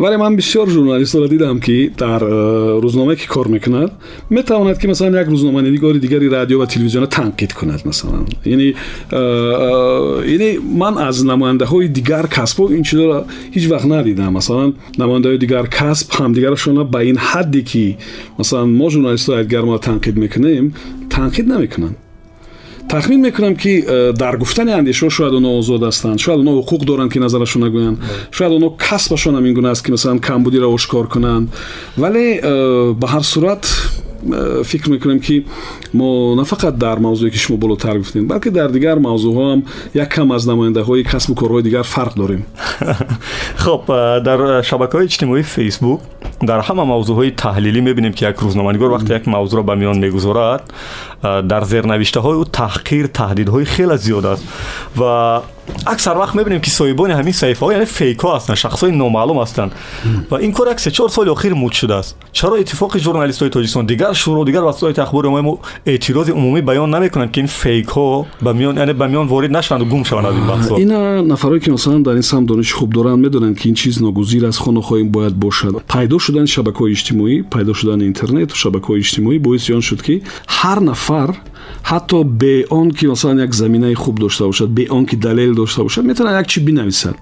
[0.00, 3.92] Вале ман бисёр журналистро дидам ки дар э, рӯзномае ки кор мекунад
[4.30, 8.26] метавонад ки масалан як рӯзноманигори дигари радио ва телевизиона танқид кунад масалан.
[8.44, 8.74] Яъне э,
[9.10, 14.32] э, яъне ман аз намояндаҳои дигар касбҳо ин чизоро ҳеҷ вақт надидам.
[14.32, 17.96] Масалан намояндаҳои дигар касб ҳамдигарашона ба ин ҳадде ки
[18.38, 20.72] масалан мо журналистҳои айдгарморо танқид мекунем
[21.10, 21.96] танқид намекунанд
[22.90, 26.18] тахмин мекунам ки э, дар гуфтани андешаҳо шояд онҳо озод ҳастанд.
[26.18, 27.98] Шояд онҳо ҳуқуқ доранд ки назарашон нагӯянд.
[28.32, 31.48] Шояд онҳо касбашон ҳамин гуна аст ки масалан камбудиро ошкор кунанд.
[31.96, 33.62] Вале э, ба ҳар сурат
[34.64, 35.42] فکر می‌کنیم که
[35.94, 39.62] ما نه فقط در موضوعی که شما بالاتر گفتین بلکه در دیگر موضوع هم
[39.94, 42.46] یک کم از نماینده های کسب و کارهای دیگر فرق داریم.
[43.64, 43.82] خب
[44.22, 46.00] در شبکه های اجتماعی فیسبوک
[46.46, 49.98] در همه موضوع های تحلیلی می‌بینیم که یک روزنامه‌نگار وقتی یک موضوع را به میان
[49.98, 50.72] می‌گذارد
[51.22, 54.44] در زیرنوشته های او تحقیر تهدیدهای خیلی زیاد است
[55.00, 55.40] و
[55.86, 59.42] اکثر وقت می‌بینیم که سایبان همین صحیفه ها یعنی فیک ها هستن شخص های نامعلوم
[59.42, 59.72] هستند
[60.30, 62.16] و این کار اکثر چهار سال اخیر مود شده است.
[62.32, 67.32] چرا اتفاق ژورنالیست های تاجیکستان دیگر شورا دیگر وسایل اخبار ما اعتراض عمومی بیان نمی‌کنند
[67.32, 70.34] که این فیک ها به میان یعنی به میان وارد نشوند و گم شوند از
[70.34, 73.74] این بحث اینا نفرایی که مثلا در این سم دانش خوب دارن می‌دونن که این
[73.74, 75.82] چیز ناگزیر از خانه خویم باید باشد.
[75.92, 80.20] پیدا شدن شبکه های اجتماعی پیدا شدن اینترنت و شبکه های اجتماعی باعث شد که
[80.48, 81.34] هر نفر
[81.83, 85.83] ҳатто бе он ки масалан як заминаи хуб дошта бошад бе он ки далел дошта
[85.83, 87.15] бошад метавонад як чӣ бинависад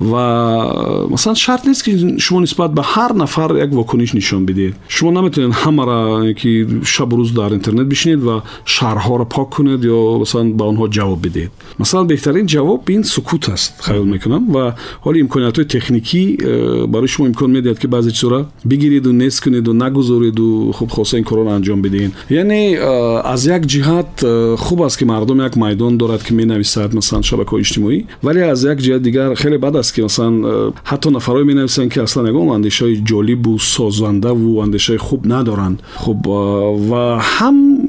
[0.00, 5.10] ва масалан шарт нест ки шумо нисбат ба ҳар нафар як вокуниш нишон бидиҳед шумо
[5.12, 10.64] наметавонед ҳамара ки шабу рӯз дар интернет бишинед ва шаҳрҳоро пок кунед ё масалан ба
[10.64, 14.74] онҳо ҷавоб бидиҳед масалан беҳтарин ҷавоб ин сукут аст хаёл мекунам ва
[15.04, 20.72] ҳоли имкониятҳои техникӣ э, барои шумо имкон медиҳад ки баъзе чизора бигириду нест кунеду нагузориду
[20.76, 24.98] хуб хоса ин корро анҷом бидиҳед яъне э, аз як ҷиҳат ҳақиқат э, хуб аст
[24.98, 29.34] ки мардум як майдон дорад ки менависад масалан шабакаҳои иҷтимоӣ вале аз як ҷиҳат дигар
[29.36, 34.60] хеле бад аст ки масалан э, ҳатто нафарҳое менависанд ки аслан ягон андешаи ҷолибу созандаву
[34.62, 37.81] андешаи хуб надоранд хуб э, ва ҳам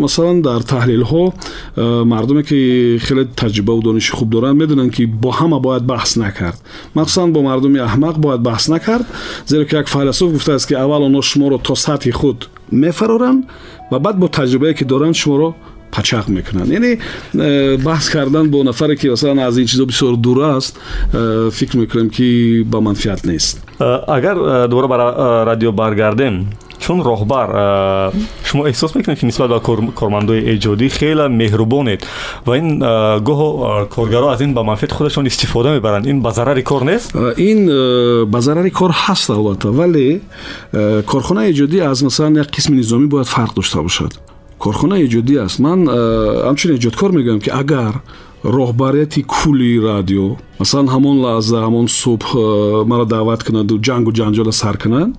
[0.00, 1.32] مثلا در تحلیل ها
[2.04, 6.60] مردمی که خیلی تجربه و دانش خوب دارن می‌دونن که با همه باید بحث نکرد.
[6.96, 9.04] مخصوصا با مردم احمق باید بحث نکرد
[9.46, 13.44] زیرا که یک فیلسوف گفته است که اول آنها شما رو تا سطح خود میفرارن
[13.92, 15.54] و بعد با تجربه که دارن شما رو
[15.92, 16.72] پچق می‌کنن.
[16.72, 16.96] یعنی
[17.76, 20.80] بحث کردن با نفری که مثلا از این چیزا بسیار دور است
[21.50, 23.62] فکر می‌کنم که با منفیت نیست.
[24.08, 27.49] اگر دوباره برای رادیو برگردیم чун роҳбар
[28.43, 29.59] шумо эҳсос мекунед ки нисбат ба
[30.01, 32.01] кормандои эҷодӣ хеле меҳрубонед
[32.45, 32.67] ва ин
[33.27, 37.59] гоҳо коргаро аз ин ба манфиати худашон истифода мебаранд ин ба зарари кор нест ин
[38.33, 40.21] ба зарари кор ҳаст албатта вале
[41.11, 44.11] корхонаи эҷодӣ аз масалан як қисми низомӣ бояд фарқ дошта бошад
[44.59, 45.79] корхонаи эҷодӣ аст ман
[46.47, 47.93] ҳамчун эҷодкор мегӯям ки агар
[48.43, 54.77] роҳбарияти кулли радио масалан ҳамон лаҳза ҳамон субҳ э, маро даъват кунаду ҷангу ҷанҷола сар
[54.77, 55.15] кунанд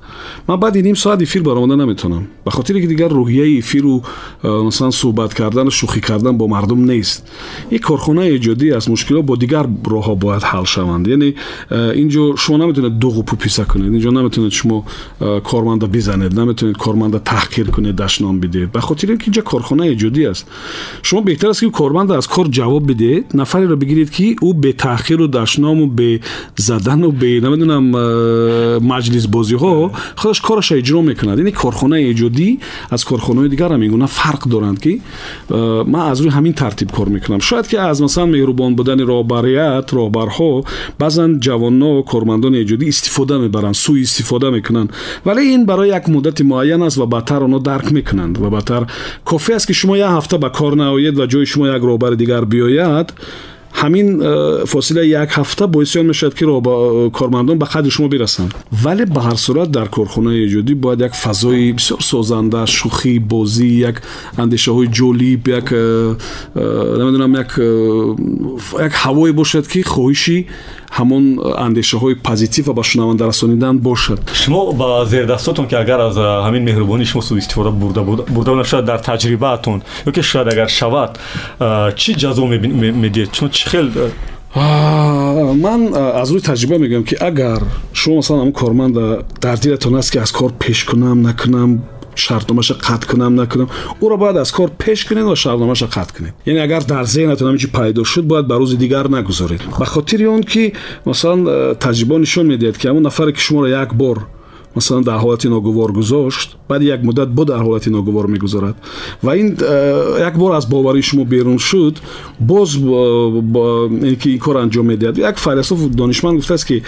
[0.48, 4.02] ман баъди ним соат эфир баромада наметавонам ба хотире ки дигар рӯҳияи эфиру
[4.42, 7.24] э, масалан суҳбат кардану шӯхӣ кардан бо мардум нест
[7.70, 11.28] ин корхонаи эҷодӣ аст мушкилот бо дигар роҳҳо бояд ҳал шаванд яъне
[11.70, 14.84] э, инҷо шумо наметавонед дуғу пуписа кунед инҷо наметавонед шумо
[15.50, 20.46] корманда бизанед наметавонед корманда таҳқир кунед дашном бидеед ба хотире ки инҷа корхонаи эҷодӣ аст
[21.02, 23.25] шумо беҳтар аст ки корманда аз кор ҷавоб بگیرید.
[23.33, 26.19] نفری رو بگیرید که او به تاخیر و دشنام و به
[26.55, 27.83] زدن و به نمی‌دونم
[28.79, 31.37] مجلس بازی ها خودش کارش اجرا می‌کند.
[31.37, 32.59] یعنی کارخانه ایجادی
[32.91, 34.99] از کارخانه دیگر هم میگونه فرق دارند که
[35.87, 37.39] من از روی همین ترتیب کار می‌کنم.
[37.39, 40.63] شاید که از مثلا مهربان بودن راهبریت راهبرها
[40.99, 44.87] جوان جوانان و کارمندان ایجادی استفاده می‌برند سوء استفاده می‌کنن
[45.25, 48.85] ولی این برای یک مدت معین است و بهتر آنها درک می‌کنند و بهتر
[49.25, 52.45] کافی است که شما یک هفته به کار نیایید و جای شما یک راهبر دیگر
[52.45, 53.00] بیاید.
[53.73, 54.19] همین
[54.65, 58.53] فاصله یک هفته بویسیون می‌شد که با کارمندان به قد شما برسند
[58.85, 63.95] ولی به هر صورت در کارخانه جدی باید یک فضای بسیار سازنده شوخی بازی یک
[64.37, 65.73] اندیشه های جالب یک
[66.99, 67.47] نمی‌دونم یک
[68.85, 70.47] یک هوای باشد که خویشی
[70.98, 71.24] ҳамон
[71.66, 76.62] андешаҳои позитив ва ба шунаванда расонидан бошад шумо ба зердастотон ки агар аз а, ҳамин
[76.68, 81.18] меҳрубонии шумо суистифода бурда буд- бурда буд шояд дар таҷрибаатон ё ки шояд агар шавад
[81.58, 84.10] а, чӣ ҷазо мебин- ме- медиҳед чунон чӣ хел а,
[84.58, 87.62] Аа, ман а, аз рӯи таҷриба мегӯям ки агар
[87.92, 89.04] шумо масалан ҳамн корманда
[89.44, 91.70] дар дилатон аст ки аз кор пеш кунам накунам
[92.15, 93.67] شرطنامه‌ش قطع کنم نکنم.
[93.99, 96.33] او را باید از کار پیش کنید و شرطنامه‌ش قطع کنید.
[96.45, 99.61] یعنی اگر در ذهنتون همچی پیدا شد باید به روز دیگر نگذارید.
[99.79, 100.73] به خاطر اون که
[101.05, 104.17] مثلا تجربه نشون می‌دهد که همون نفر که شما را یک بار
[104.75, 108.75] مثلا در حالت ناگوار گذاشت بعد یک مدت با در حالت ناگوار می‌گذارد.
[109.23, 109.47] و این
[110.27, 111.97] یک بار از باوری شما بیرون شد
[112.39, 115.17] باز با, با این که این کار انجام می‌دهد.
[115.17, 116.81] یک فیلسوف دانشمند گفته است که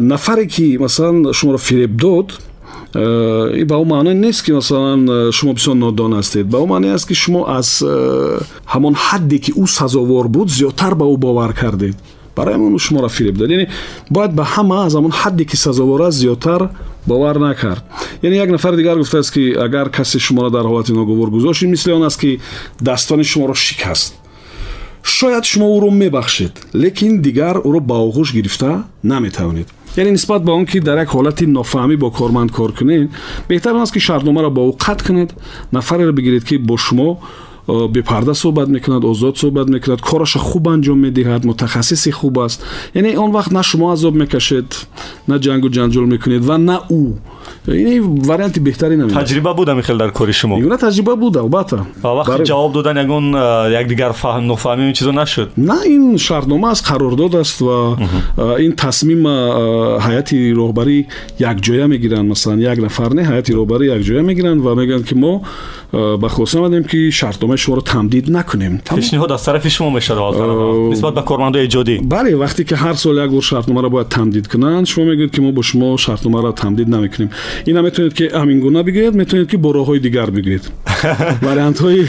[0.00, 2.32] نفری که مثلا شما را فریب داد
[2.95, 6.69] Э, ин ба он маъно нест ки масалан э, шумо бисёр нодон ҳастед ба он
[6.69, 11.17] маъне аст ки шумо аз э, ҳамон ҳадде ки ӯ сазовор буд зиёдтар ба ӯ
[11.17, 11.95] бовар кардед
[12.35, 13.67] барои ҳамон ӯ шуморо фиреб дод яъне
[14.09, 16.69] бояд ба ҳама аз ҳамон ҳадде ки сазовор аст зиёдтар
[17.07, 17.83] бовар накард
[18.21, 21.91] яъне як нафари дигар гуфтааст ки агар касе шуморо дар ҳолати ногувор гузошт ин мисли
[21.93, 22.41] он аст ки
[22.81, 24.15] дастони шуморо шикаст
[25.03, 30.64] шояд шумо ӯро мебахшед лекин дигар ӯро ба оғӯш гирифта наметавонед یعنی نسبت به اون
[30.64, 33.10] که در یک حالت نافهمی با کارمند کار کنید
[33.48, 35.34] بهتر است که شرطنامه را با او قطع کنید
[35.72, 37.18] نفری را بگیرید که با شما
[37.92, 42.64] به پرده صحبت می‌کند آزاد صحبت می‌کند کارش خوب انجام می‌دهد متخصص خوب است.
[42.94, 44.76] یعنی اون وقت نه شما عذاب می‌کشید
[45.28, 47.18] نه جنگ و جنجال می‌کنید و نه او.
[47.68, 52.30] این وریانت بهتری نمیده تجربه بود میخیل در کار شما؟ یگونه تجربه بود البته وقتی
[52.30, 52.44] برای...
[52.44, 53.34] جواب دادن یگون
[53.80, 55.50] یک دیگر فهم نفهمی این چیزا نشد.
[55.58, 57.96] نه این شرطنامه از قرارداد است و
[58.58, 59.26] این تصمیم
[60.00, 61.06] هیئت رهبری
[61.40, 62.26] یک جایه می‌گیرن.
[62.26, 65.42] مثلا یک نفر نه هیئت رهبری یک جایه می‌گیرن و میگن که ما
[65.92, 68.82] به خواست آمدیم که شرطنامه شما رو تمدید نکنیم.
[68.94, 70.14] پیشنهاد از طرف شما میشه
[70.90, 71.98] نسبت به کارمندای ایجادی.
[71.98, 75.42] بله وقتی که هر سال یک بار شرطنامه را باید تمدید کنند شما میگید که
[75.42, 77.30] ما با شما شرطنامه را تمدید نمی‌کنیم.
[77.66, 80.64] Ина метавонед ки ҳамин гуна бигӯед метавонед ки бо роҳҳои дигар бигӯед
[81.41, 82.05] вариантҳои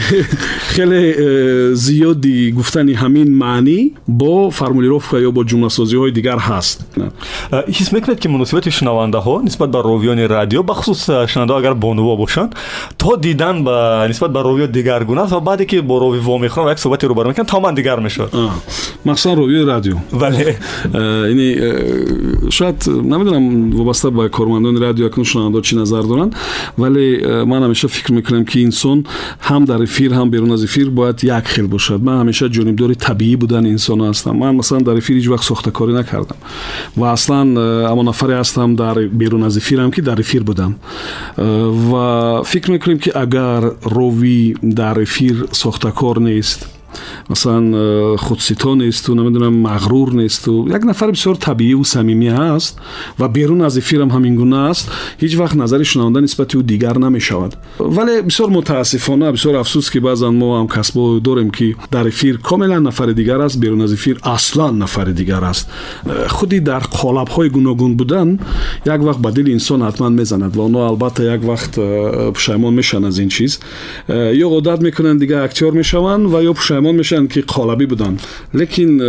[0.74, 6.78] хеле э, зиёди гуфтани ҳамин маънӣ бо формулировка ё бо ҷумласозиҳои дигар ҳаст
[7.50, 12.16] А, ҳис мекунед ки муносибати шунавандаҳо нисбат ба ровиёни радио бахусус а, шунавандаҳо агар бонуво
[12.16, 12.50] бошанд
[12.96, 16.70] то дидан ба нисбат ба ровиё дигаргуна аст ва баъде ки бо рови вомехӯран ва
[16.70, 18.50] як суҳбати рӯбарӯ мекунанд тамоман дигар мешавад А,
[19.04, 20.58] махсусан ровиёи радио бале
[20.92, 26.34] Э, яъне э, шояд намедонам вобаста ба кормандони радио акнун шунавандо чӣ назар доранд
[26.76, 30.63] вале э, ман ҳамеша фикр мекунам ки инсон انسان هم در افیر هم بیرون از
[30.63, 32.01] افیر باید یک خیل باشد.
[32.03, 34.31] من همیشه جانبدار طبیعی بودن انسان هستم.
[34.31, 36.35] من مثلا در افیر هیچ وقت ساخته کاری نکردم.
[36.97, 37.39] و اصلا
[37.91, 40.75] اما نفری هستم در بیرون از افیر هم که در افیر بودم.
[41.93, 46.76] و فکر می‌کنیم که اگر روی در افیر ساخته کار نیست
[47.27, 50.67] масалан э, худсито несту намедонам мағрур несту.
[50.69, 52.75] Як нафари бисёр табииву самимӣ ҳаст
[53.17, 54.89] ва берун аз эфирам ҳамин гуна аст
[55.21, 57.57] ҳеҷ вақт назари шунаванда нисбати ӯ дигар намешавад.
[57.79, 63.13] Вале бисёр мутаассифона бисёр афсӯс ки баъзан мо ҳамкасбо дорем ки дар эфир комилан нафари
[63.13, 65.69] дигар аст берун аз эфир аслан нафари дигар аст.
[66.05, 68.39] Э, худи дар қолабҳои гуногун будан
[68.85, 73.07] як вақт ба дили инсон ҳатман мезанад ва онҳо албатта як вақт э, пушаймон мешаванд
[73.07, 73.59] аз ин чиз.
[74.07, 78.17] Ё одат мекунанд дига актёр мешаванд ва ё пушаймон زمان میشن که قالبی بودن.
[78.53, 78.99] لیکن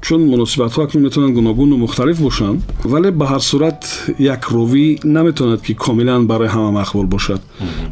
[0.00, 4.98] چون مناسبت ها اکنون می‌تونن گوناگون و مختلف باشن ولی به هر صورت یک روی
[5.04, 7.40] نمی‌توند که کاملا برای همه مقبول باشد.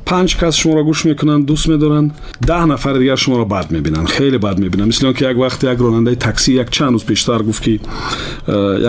[0.07, 2.11] پنج کس شما را گوش می‌کنن دوست میدارن
[2.47, 4.85] ده نفر دیگر شما را بد می‌بینن خیلی بد می‌بینن.
[4.85, 7.81] مثل که یک وقت یک راننده تاکسی یک چند روز پیشتر گفت که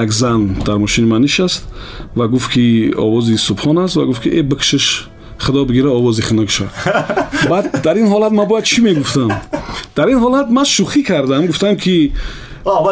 [0.01, 1.67] یک زن در ماشین من نشست
[2.17, 5.05] و گفت که آوازی سبحان است و گفت که ای بکشش.
[5.38, 6.68] худо бигира овози хунукша
[7.48, 9.30] баъд дар ин ҳолат ман бояд чӣ мегуфтам
[9.96, 12.12] дар ин ҳолат ман шӯхӣ кардам гуфтам ки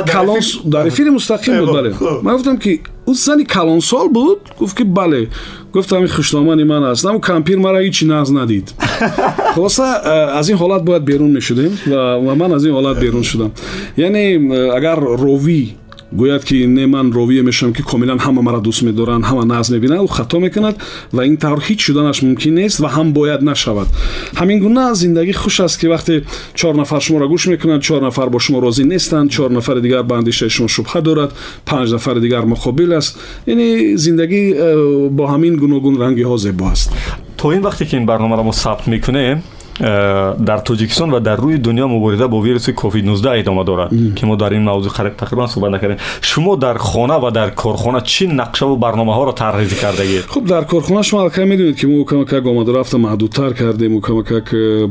[0.06, 4.82] калон дар эфири мустақим буд бале ман гуфтам ки ӯ зани калонсол буд гуфт ки
[4.82, 5.28] бале
[5.72, 8.74] гуфтам ин хушномани ман аст аму кампир мара ҳичи нағз надид
[9.54, 13.24] хулоса э, аз ин ҳолат бояд берун мешудем ва ва ман аз ин ҳолат берун
[13.24, 13.52] шудам
[13.96, 15.74] яъне э, агар ровӣ
[16.12, 20.00] гӯяд ки не ман ровие мешавам ки комилан ҳама мара дӯст медоранд ҳама нағз мебинанд
[20.00, 20.76] ӯ хато мекунад
[21.12, 23.88] ва ин тавр ҳеҷ шуданаш мумкин нест ва ҳам бояд нашавад
[24.40, 26.24] ҳамин гуна зиндагӣ хуш аст ки вақте
[26.54, 30.16] чор нафар шуморо гӯш мекунанд чор нафар бо шумо розӣ нестанд чор нафари дигар ба
[30.18, 31.30] андешаи шумо шубҳа дорад
[31.66, 36.92] панҷ нафари дигар муқобил аст яъне зиндагӣ э, бо ҳамин гуногун рангиҳо зебо аст
[37.38, 39.42] то ин вақте ки ин барномаро мо сабт мекунем
[40.45, 43.89] در تاجیکستان و در روی دنیا مبارزه با ویروس کووید 19 ادامه داره.
[44.15, 45.97] که ما در این موضوع قریب تقریبا صحبت نکردیم.
[46.21, 50.21] شما در خانه و در کارخانه چه نقشه و برنامه ها رو طراحی کرده اید؟
[50.21, 54.33] خب در کارخانه شما البته می‌دونید که ما کمک آمد رفت محدودتر کردیم و کمک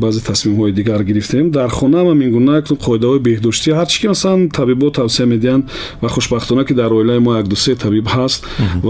[0.00, 1.50] بعضی تصمیم های دیگر گرفتیم.
[1.50, 5.62] در خانه هم این گونه قاعده های بهداشتی هر چی که طبیب طبیبا توصیه میدن
[6.02, 8.46] و خوشبختانه که در اویله ما یک دو سه طبیب هست
[8.84, 8.88] و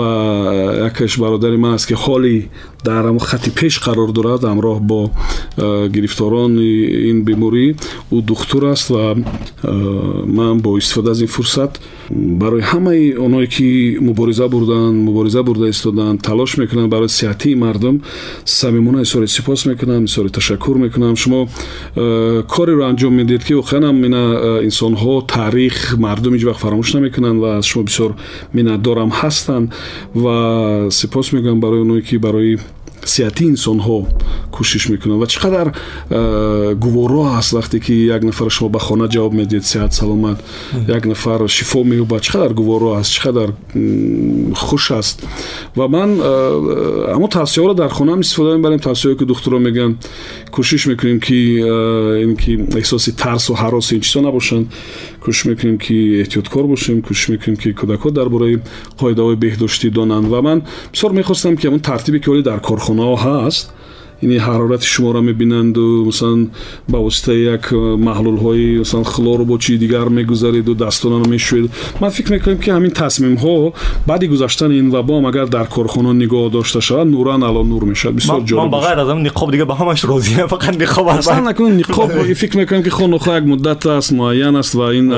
[0.87, 2.49] یکش برادر من است که خالی
[2.86, 5.00] дар ҳамо хати пеш қарор дорад ҳамроҳ бо
[5.58, 6.72] э, гирифторони
[7.10, 7.68] ин беморӣ
[8.16, 9.16] ӯ духтур аст ва
[10.38, 11.80] ман бо истифода аз ин фурсат
[12.10, 18.02] барои ҳамаи онҳое ки мубориза бурданд мубориза бурда истоданд талош мекунанд барои сеҳатии мардум
[18.46, 21.48] самимона изҳори сипос мекунам изҳори ташаккур мекунам шумо
[21.96, 25.76] э, кореро анҷом медиҳед ки воқеанам ина э, инсонҳо таърих
[26.06, 28.12] мардум ҳеҷ вақт фаромӯш намекунанд ва аз шумо бисёр
[28.54, 29.66] миннатдорам ҳастанд
[30.24, 30.36] ва
[31.00, 32.58] сипос мегӯям барои онҳое ки барои
[33.06, 34.06] сеҳати инсонҳо
[34.56, 35.68] кӯшиш мекунанд ва чӣ қадар
[36.10, 40.38] э, гуворо аст вақте ки як нафар шумо ба хона ҷавоб медиҳед сеҳат саломат
[40.88, 43.50] як нафар шифо меёбад чӣ қадар гуворо аст чӣ қадар
[44.56, 45.26] хуш аст
[45.76, 49.96] ва ман э, ҳамо тавсияҳоро дар хонам истифода мебарем тавсияҳое ки духтуро мегӯянд
[50.56, 52.52] кӯшиш мекунем ки э, ин ки
[52.82, 54.68] эҳсоси тарсу ҳаросу ин чизо набошанд
[55.24, 58.60] кӯшиш мекунем ки эҳтиёткор бошем кӯшиш мекунем ки кӯдакҳо дар бораи
[59.00, 60.60] қоидаҳои беҳдоштӣ донанд ва ман
[60.94, 62.60] бисёр мехостам ки ҳамон тартибе ки оли дар
[62.97, 63.69] no hearts
[64.23, 66.47] یعنی حرارت شما را می‌بینند و مثلا
[66.89, 71.71] با واسطه یک محلول های مثلا خلور با چی دیگر می‌گذارید و دستان را می‌شوید.
[72.01, 73.73] من فکر می‌کنیم که همین تصمیم ها
[74.07, 78.15] بعد گذاشتن این وبا هم اگر در کارخانه نگاه داشته شود نوران الان نور می‌شد
[78.15, 82.23] بسیار جالب من بغیر از نقاب دیگه به همش راضیه فقط نقاب اصلا نکنه نقاب
[82.43, 85.09] فکر می‌کنم که خون یک مدت است معین است و این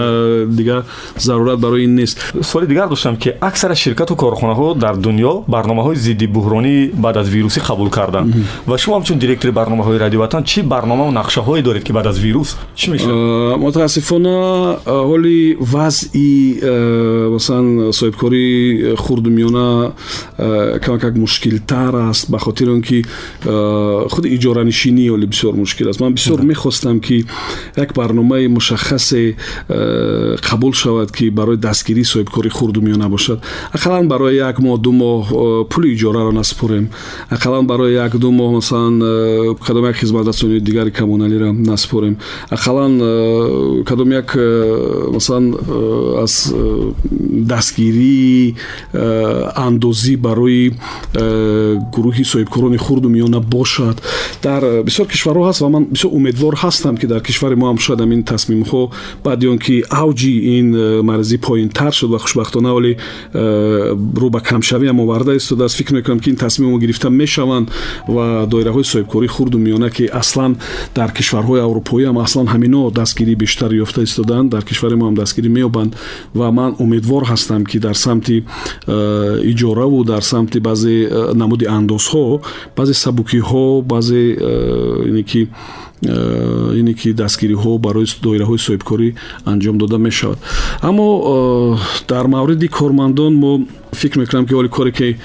[0.50, 0.82] دیگه
[1.18, 2.34] ضرورت برای این نیست.
[2.42, 6.86] سوال دیگر داشتم که اکثر شرکت و کارخانه ها در دنیا برنامه های ضد بحرانی
[6.86, 11.62] بعد از ویروسی قبول کردن و шумо ҳамчун директори барномаҳои радио ватан чӣ барномаву нақшаҳое
[11.62, 12.56] доред ки баъд аз вирус?
[12.74, 13.12] Чӣ мешавад?
[13.14, 19.92] Э, мутаассифона э, ҳоли вазъи э, масалан соҳибкории хурдумиёна
[20.84, 23.04] камакак мушкилтар аст ба хотири он ки
[24.12, 26.00] худи иҷоранишинӣ оли бисёр мушкил аст.
[26.00, 27.26] Ман бисёр мехостам ки
[27.76, 29.36] як барномаи мушаххасе
[30.48, 33.38] қабул шавад ки барои дастгирии соҳибкори хурдумиёна бошад.
[33.76, 36.88] Ақаллан барои як моҳ ду моҳ пули иҷораро наспорем
[37.30, 42.18] ақаллан барои як ду моҳ масалан э, кадом як хизматрасони дигари коммуналиро наспорем.
[42.50, 45.56] Ақаллан э, кадом як э, масалан
[46.22, 46.52] аз
[47.20, 48.56] дастгирии
[49.54, 50.74] андозӣ барои
[51.94, 54.02] гурӯҳи соҳибкорони хурду миёна бошад.
[54.42, 58.00] Дар бисёр кишварҳо ҳаст ва ман бисёр умедвор ҳастам ки дар кишвари мо ҳам шояд
[58.00, 58.90] ҳамин тасмимҳо
[59.24, 60.68] баъди он ки авҷи ин
[61.04, 62.96] марзӣ поинтар шуд ва хушбахтона оле
[63.34, 67.68] рӯ ба камшавиам оварда истодааст фикр мекунам ки ин тасмимҳо гирифта мешаванд
[68.08, 70.56] ва доираҳои соҳибкории хурду миёна ки аслан
[70.94, 75.48] дар кишварҳои аврупоӣ ам аслан ҳамино дастгирӣ бештар ёфта истодаанд дар кишвари мо ҳам дастгирӣ
[75.48, 75.92] меёбанд
[76.34, 78.44] ва ман умедвор ҳастам ки дар самти
[78.86, 82.40] э, иҷораву дар самти баъзе э, намуди андозҳо
[82.76, 85.48] баъзе сабукиҳо баъзе э, ине ки
[86.80, 89.08] ине ки дастгириҳо барои доираҳои соҳибкорӣ
[89.50, 90.38] анҷом дода мешавад.
[90.88, 91.06] Аммо
[92.08, 93.52] дар мавриди кормандон мо
[94.00, 95.16] фикр мекунам ки оли коре ки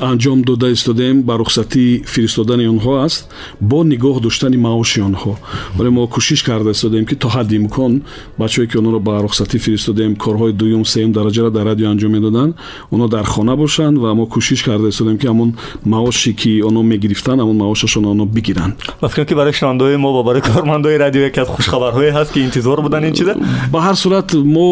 [0.00, 3.28] анҷом дода истодем ба рухсатӣ фиристодани онҳо аст
[3.60, 5.32] бо нигоҳ доштани маоши онҳо
[5.76, 8.02] вале мо кӯшиш карда истодем ки то ҳадди имкон
[8.38, 12.54] бачаое ки онҳоро ба рухсатӣ фиристодем корҳои дуюм сеюм дараҷаро дар радио анҷом медоданд
[12.94, 15.50] онҳо дар хона бошанд ва мо кӯшиш карда истодем ки ҳамон
[15.84, 18.74] маоши ки онҳо мегирифтанд ҳамон маошашон онҳо бигиранд
[19.10, 22.78] фикрам ки барои шунавандаҳои мо ва барои кормандои радио яке аз хушхабарҳое ҳаст ки интизор
[22.86, 23.34] буданд ин чиза
[23.72, 24.68] ба ҳар сурат мо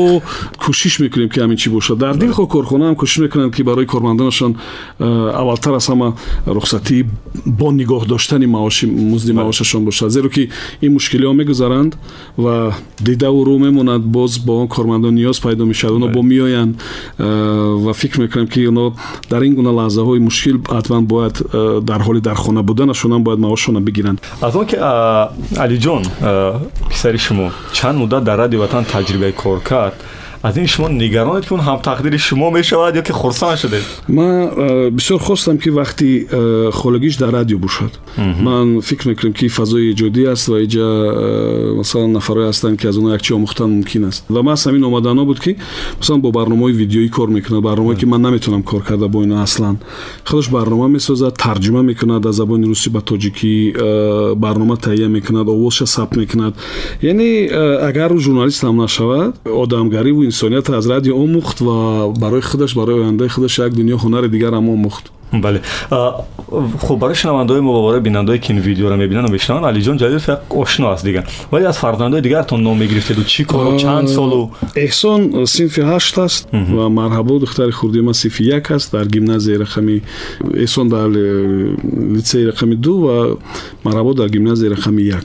[0.65, 4.53] кӯшиш мекунем ки ҳамин чӣ бошад дар дилхо корхона ҳам кӯшиш мекунанд ки барои кормандонашон
[4.55, 6.14] Э, аввалтар аз ҳама
[6.48, 7.06] рухсатӣ
[7.46, 10.12] бо нигоҳ доштани маоши музди маошашон бошад.
[10.12, 10.50] Зеро ки
[10.82, 11.98] ин мушкилиҳо мегузаранд
[12.38, 15.96] ва дидаву рӯ мемонад боз бо он кормандон ниёз пайдо мешавад.
[15.98, 16.76] Онҳо бо меоянд
[17.18, 18.94] э, ва фикр мекунам ки онҳо
[19.30, 23.82] дар ин гуна лаҳзаҳои мушкил ҳатман бояд э, дар ҳоли дар хона буданашонам бояд маошашонро
[23.82, 24.22] бигиранд.
[24.42, 24.76] Аз он ки
[25.66, 26.04] алиҷон
[26.90, 29.96] писари шумо чанд муддат дар радио ватан таҷрибаи кор кард
[30.44, 33.82] از این شما نگرانید که اون هم تقدیر شما می شود یا که خرسان شده؟
[34.10, 34.46] من
[34.90, 36.26] بسیار خواستم که وقتی
[36.72, 37.92] خولگیش در رادیو باشد
[38.44, 41.14] من فکر می‌کنم که فضای جدی است و اینجا
[41.80, 44.26] مثلا نفرای هستند که از اون یک چی آموختن ممکن است.
[44.32, 45.56] و من همین اومدن ها بود که
[46.02, 49.42] مثلا با برنامه های ویدیویی کار می‌کنه برنامه که من نمی‌تونم کار کرده با اینا
[49.42, 49.76] اصلا.
[50.26, 53.72] خودش برنامه می‌سازد ترجمه می‌کند از زبان روسی به تاجیکی
[54.42, 56.54] برنامه تهیه می‌کند آوازش ثبت می‌کند.
[57.02, 63.00] یعنی اگر ژورنالیست هم نشود آدمگری و انسانیت از رادیو آموخت و برای خودش برای
[63.00, 65.12] آینده خودش یک دنیا هنر دیگر هم آموخت
[65.44, 65.62] بله
[66.80, 69.82] خب برای شنوندای ما و برای بینندای که این ویدیو را می‌بینن و میشنون علی
[69.82, 73.44] جان جلیل فقط آشنا است دیگه ولی از فرزندای دیگر تون نام می‌گرفتید و چی
[73.44, 78.72] کار چند سال و احسان صنف 8 است و مرحبا دختر خوردی ما صنف 1
[78.72, 80.02] است در гимназия رقمی
[80.54, 81.08] احسان در
[81.98, 83.36] لیسه رقمی 2 و
[83.86, 85.16] مرحبا در гимназия رقمی 1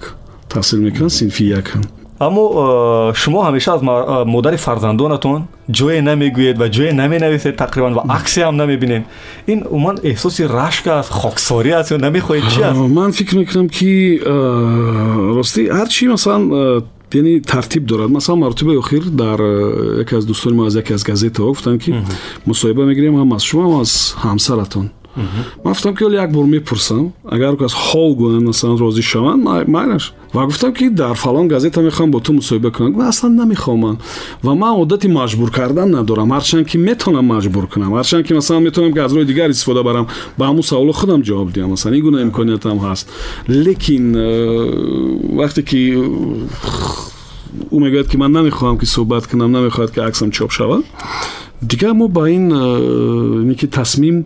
[0.48, 1.81] تحصیل می‌کنن صنف 1 هم
[2.24, 3.82] аммо шумо ҳамеша аз
[4.26, 5.41] модари фарзандонатон
[5.78, 9.03] ҷое намегӯед ва ҷое наменависед тақрибан ва аксе ҳам намебинем
[9.48, 13.91] ин умуман эҳсоси рашк аст хоксорӣ аст ё намехоҳед чи аст ман фикр мекунам ки
[15.38, 16.44] ростӣ ҳарчи масалан
[17.14, 19.40] яъне тартиб дорад масалан маротибаи охир дар
[20.03, 21.91] яке аз дӯстони мо аз яке аз газетаҳо гуфтанд ки
[22.48, 23.91] мусоҳиба мегирем ҳам аз шумо ҳам аз
[24.24, 30.12] ҳамсаратон ман гуфтам ки як бор мепурсам агар кас ҳол гӯянд масалан розӣ шаванд майлаш
[30.35, 33.01] ва гуфтам ки дар фалон газета мехоҳам бо ту мусоҳиба кунам.
[33.01, 33.99] Аслан намехоҳам ман
[34.43, 36.28] ва ман одати маҷбур кардан надорам.
[36.32, 37.93] Ҳарчанд ки метавонам маҷбур кунам.
[37.95, 40.07] Ҳарчанд ки масалан метавонам ки аз роҳи дигар истифода барам
[40.39, 41.70] ба ҳамун саволо худам ҷавоб диҳам.
[41.70, 43.09] Масалан ин гуна имкониятам ҳаст.
[43.49, 45.81] Лекин э, вақте ки
[47.74, 50.82] ӯ мегӯяд ки ман намехоҳам ки суҳбат кунам намехоҳад ки аксам чоп шавад
[51.69, 52.55] دیگه ما با این
[53.39, 54.24] میکی که تصمیم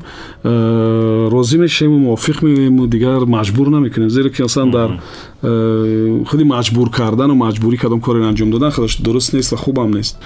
[1.30, 4.08] راضی میشیم و موافق میویم و دیگر مجبور نمی‌کنیم.
[4.08, 4.88] زیرا که اصلا در
[6.26, 10.18] خودی مجبور کردن و مجبوری کدام کاری انجام دادن خودش درست نیست و خوبم نیست.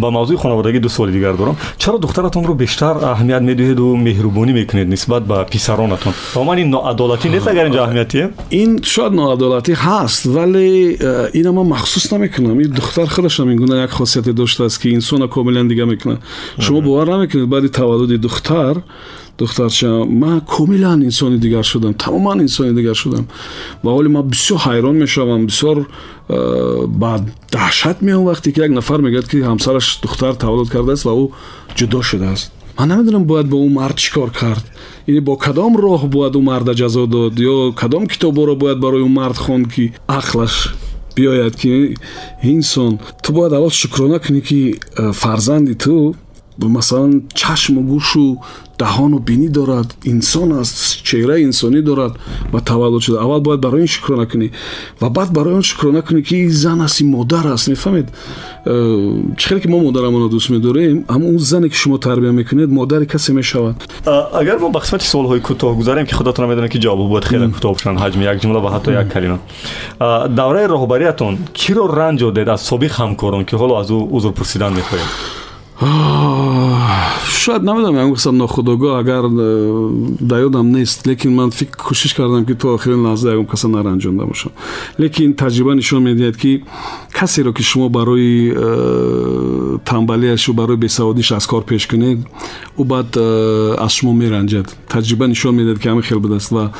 [0.00, 1.56] با موضوع خانوادگی دو سوال دیگر دارم.
[1.78, 6.70] چرا دخترتون رو بیشتر اهمیت می‌دهید و مهربونی می‌کنید نسبت به پسرانتون؟ با من این
[6.70, 10.98] ناعدالتی نیست اگر اینجا اهمیتیه؟ این شاید ناعدالتی هست ولی
[11.32, 12.58] این ما مخصوص نمی‌کنم.
[12.58, 16.18] این دختر خودش هم اینگونه یک خاصیت داشته است که انسان کاملا دیگه می‌کنه.
[16.58, 18.76] شما باور نمی‌کنید بعد تولد دختر
[19.37, 23.27] духтарча ман комилан инсони дигар шудам тамоман инсони дигар шудам
[23.83, 25.77] ва ҳоли ман бисёр ҳайрон мешавам бисёр
[26.29, 27.11] э, ба
[27.51, 31.25] даҳшат меам вақте ки як нафар мегӯяд ки ҳамсараш духтар таваллуд кардааст ва ӯ
[31.77, 34.65] ҷудо шудааст ман намедонам бояд бо ӯ мард чӣ кор кард
[35.07, 39.09] яъне бо кадом роҳ бояд ӯ марда ҷазо дод ё кадом китобҳоро бояд барои ӯ
[39.19, 40.55] мард хонд ки ақлаш
[41.15, 41.95] биёяд ки
[42.43, 44.59] инсон ту бояд аввал шукрона кунӣ ки
[44.97, 46.15] э, фарзанди ту
[46.64, 48.36] مثلا چشم و گوش و
[48.78, 52.12] دهان و بینی دارد انسان است چهره انسانی دارد
[52.52, 53.24] و تولد شده.
[53.24, 54.50] اول باید برای این شکرانه کنی
[55.02, 57.68] و بعد برای اون شکرانه کنی که این زن است این مادر است.
[57.68, 58.08] می‌فهمید؟
[59.36, 63.04] چخیلی که ما مادرمون رو دوست میداریم اما اون زنی که شما تربیت می‌کنید مادر
[63.04, 63.84] کسی می‌شود.
[64.40, 67.24] اگر ما به قسمت سوال های کوتاه گذاریم که خودتون می‌دونه که جواب بود.
[67.24, 69.38] خیلی کوتاه بشن حجم یک جمله و حتی یک کلمه.
[70.26, 74.72] دوره راهبریتون کی رو رنج داد از سابق همکاران که حالا از او عذر پرسیدن
[74.72, 75.45] می‌خواهید
[77.46, 81.06] шояд намедонам ягон қисам нохудогоҳ агар э, да ёдам нест.
[81.06, 84.52] Лекин ман фикр кӯшиш кардам ки то охирин лаҳза ягон каса наранҷонда бошам
[84.98, 86.64] лекин таҷриба нишон медиҳад ки
[87.12, 92.18] касеро ки шумо барои э, тамбалияшу барои бесаводиш аз кор пеш кунед
[92.78, 94.66] ӯ баъд э, аз шумо меранҷад.
[94.88, 96.72] Таҷриба нишон медиҳад ки ҳамин хел будааст ва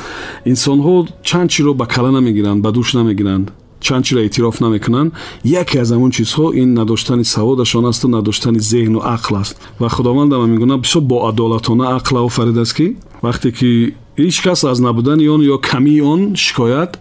[0.45, 5.11] инсонҳо чанд чиро ба кала намегиранд ба дӯш намегиранд چندچی را اعتراف نمی‌کنن.
[5.45, 9.61] یکی از همون چیزها این نداشتن سوادشان است و نداشتن ذهن و عقل است.
[9.81, 12.93] و خداوند هم میگونه بسیار با عدالتانه عقل آفرید است که
[13.23, 16.95] وقتی که هیچ کس از نبودن آن یا کمی آن شکایت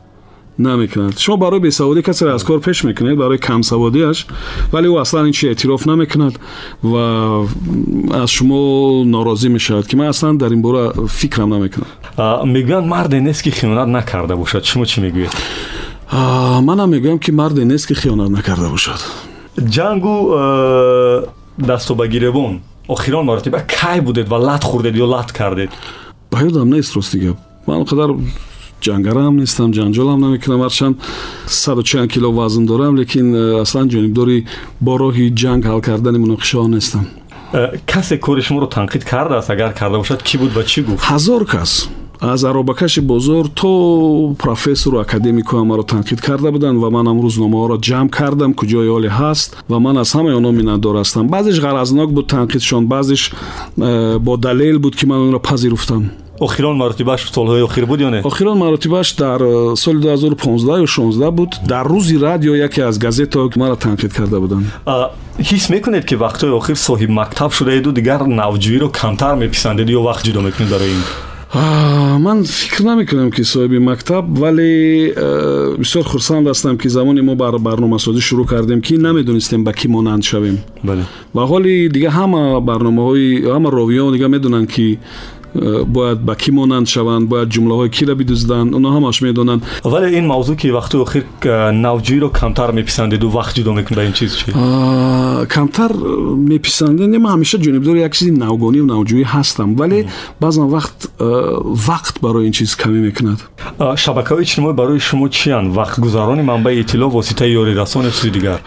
[0.59, 4.27] نمی‌کنند شما برای بیسوادی کسی را از کار پیش می‌کنید برای کم سوادی اش
[4.73, 6.39] ولی او اصلا این چی اعتراف نمی‌کند
[6.85, 6.95] و
[8.15, 12.49] از شما ناراضی می‌شود که من اصلا در این باره فکرم نمی‌کنم.
[12.49, 14.63] میگن مرد نیست که خیانت نکرده باشد.
[14.63, 15.31] شما چی می‌گوید
[16.12, 19.02] манам мегӯям ки марде нест ки хиёнат накарда бошад
[19.58, 20.16] ҷангу
[21.58, 25.70] дасту ба гиребон охирон маротиба кай будед ва лат хӯрдед ё лат кардед
[26.32, 27.38] ба ёдам нест рости гап
[27.68, 28.10] ман қадар
[28.82, 30.96] ҷангараам нестам ҷанҷолам намекунам ҳарчанд
[31.48, 33.28] саду чанд кило вазн дорам лекин
[33.64, 34.38] аслан ҷонибдори
[34.86, 37.06] бо роҳи ҷанг ҳал кардани муноқишаҳо нестам
[37.92, 41.72] касе кори шуморо танқид кардааст агар карда бошад кӣ буд ва чӣ гуфт ҳазор кас
[42.22, 48.54] аз аробакаши бозор то профессору академикуам маро танқид карда буданд ва манам рӯзномаҳоро ҷамъ кардам
[48.54, 53.32] куҷои оле ҳаст ва ман аз ҳамаи онҳо миннатдор ҳастам баъзеш ғаразнок буд танқидшон баъзеш
[53.78, 58.22] э, бо далел буд ки ман онро пазируфтам охирон маротибааш солҳои охир буд ё не
[58.30, 63.50] охирон маротибааш дар э, соли 2015 ё 16 буд дар рӯзи радио яке аз газетаҳо
[63.58, 64.66] маро танқид карда буданд
[65.40, 70.42] ҳис мекунед ки вақтҳои охир соҳиб мактаб шудаеду дигар навҷӯиро камтар меписандед ё вақт ҷудо
[70.48, 71.04] мекунед барои ин
[71.54, 77.58] ман фикр намекунам ки соҳиби мактаб вале э, бисёр хурсанд ҳастам ки замоне мо бар
[77.60, 80.58] барномасозӣ шурӯъ кардем ки намедонистем ба кӣ монанд шавем
[81.34, 85.00] ва ҳоли дига ҳама барномаҳои ҳама ровиён дига медонанд ки
[85.56, 90.26] э, бояд ба кӣ монанд шаванд бояд ҷумлаҳои киро бидузданд онҳо ҳамаш медонанд вале ин
[90.34, 94.52] мавзӯъ ки вақти охир э, навҷӯиро камтар меписандеду вақт ҷудо мекунед ба ин чиз чи
[95.56, 95.92] камтар
[96.54, 100.00] меписандем ман ҳамеша ҷонибдори як чизи навгонию навҷӯӣ ҳастам вале
[100.42, 101.00] баъзан вақт
[101.90, 103.40] вақт барои ин чиз камӣ мекунад
[104.04, 108.58] шабакаҳои иҷтимоӣ барои шумо чиянд вақтгузарони манбаи иттилоъ воситаи ёрирасон ё чизи дигар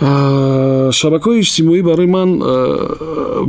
[1.00, 2.28] шабакаҳои иҷтимоӣ барои ман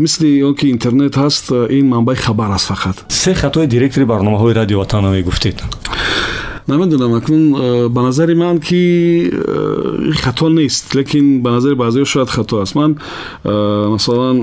[0.03, 1.45] мисли он ки интернет ҳаст
[1.79, 2.97] ин манбаи хабар аст фақат
[3.30, 5.62] се хатои директори барномаҳои радио ватан мегуфтед?
[6.66, 12.30] Намедонам акнун э, ба назари ман ки э, хато нест лекин ба назари баъзеҳо шояд
[12.30, 12.74] хато аст.
[12.74, 12.96] Ман
[13.44, 14.36] э, масалан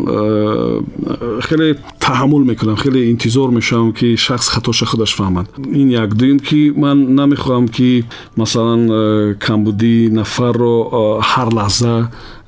[1.48, 1.76] хеле
[2.07, 5.47] таҳаммул мекунам хеле интизор мешавам ки шахс хатоша худаш фаҳмад
[5.81, 8.05] ин як дуюм ки ман намехоҳам ки
[8.37, 8.83] масалан
[9.39, 10.77] камбудии нафарро
[11.31, 11.97] ҳар лаҳза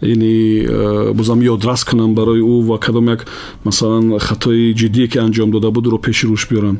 [0.04, 3.26] яъне э, бозам ёдрас кунам барои ӯ ва кадом як
[3.64, 6.78] масалан хатои ҷиддие ки анҷом дода будро пеши рӯш биёрам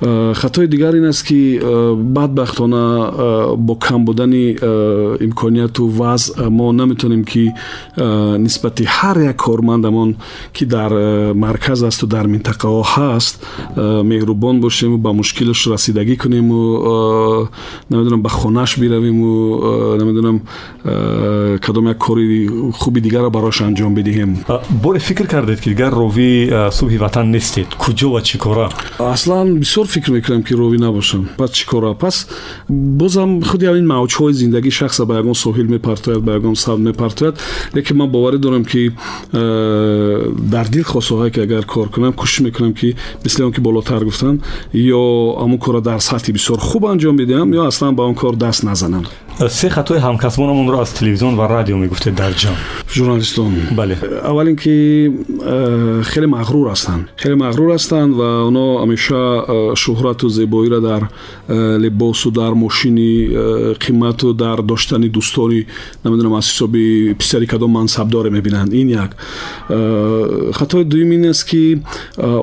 [0.00, 4.52] э, хатои дигар ин аст ки э, бадбахтона бо кам будани
[5.20, 7.52] имконияту вазъ мо наметавонем ки
[7.96, 10.16] нисбати ҳар як кормандамон
[10.52, 10.92] ки дар
[11.34, 13.34] марказ асту дар минтақаҳо ҳаст
[14.10, 17.48] меҳрубон бошему ба мушкилаш расидагӣ кунему
[17.90, 20.36] намедонам ба хонааш биравиму намедонам
[21.64, 22.48] кадом як кори
[22.80, 24.30] хуби дигарро барош анҷом бидиҳем
[24.70, 28.68] боре фикр кардед ки дигар ровии субҳи ватан нестед куҷо ва чӣ кора
[28.98, 32.26] аслан бисёр фикр мекунам ки ровӣ набошам пас чӣ кора пас
[32.68, 37.34] бозам худи ҳамин мавҷҳои зиндагӣ шахса ба ягон соҳил мепартояд ба ягон саб мепартояд
[37.74, 38.92] лекин ман боварӣ дорам ки
[40.54, 44.41] дар дил хосоҳае ки агар кор кунам кӯшиш мекунам ки мисли он ки болотар гуфтам
[44.73, 48.63] ё ҳамон корро дар сатҳи бисёр хуб анҷом бидиҳам ё аслан ба он кор даст
[48.63, 49.05] назанам
[49.47, 52.53] سه خطای همکسبانمون رو از تلویزیون و رادیو می‌گفته در جان
[52.93, 53.97] ژورنالیستون بله.
[54.23, 55.11] اول اینکه
[56.01, 59.41] خیلی مغرور هستند خیلی مغرور هستند و اونا همیشه
[59.77, 61.01] شهرت و زیبایی را در
[61.77, 62.95] لباس و در ماشین
[63.73, 65.65] قیمت و در داشتن دوستانی
[66.05, 66.71] نمی‌دونم از حساب
[67.19, 69.09] پسری کدام منصب داره می‌بینند این یک.
[70.53, 71.79] خطای دویم این است که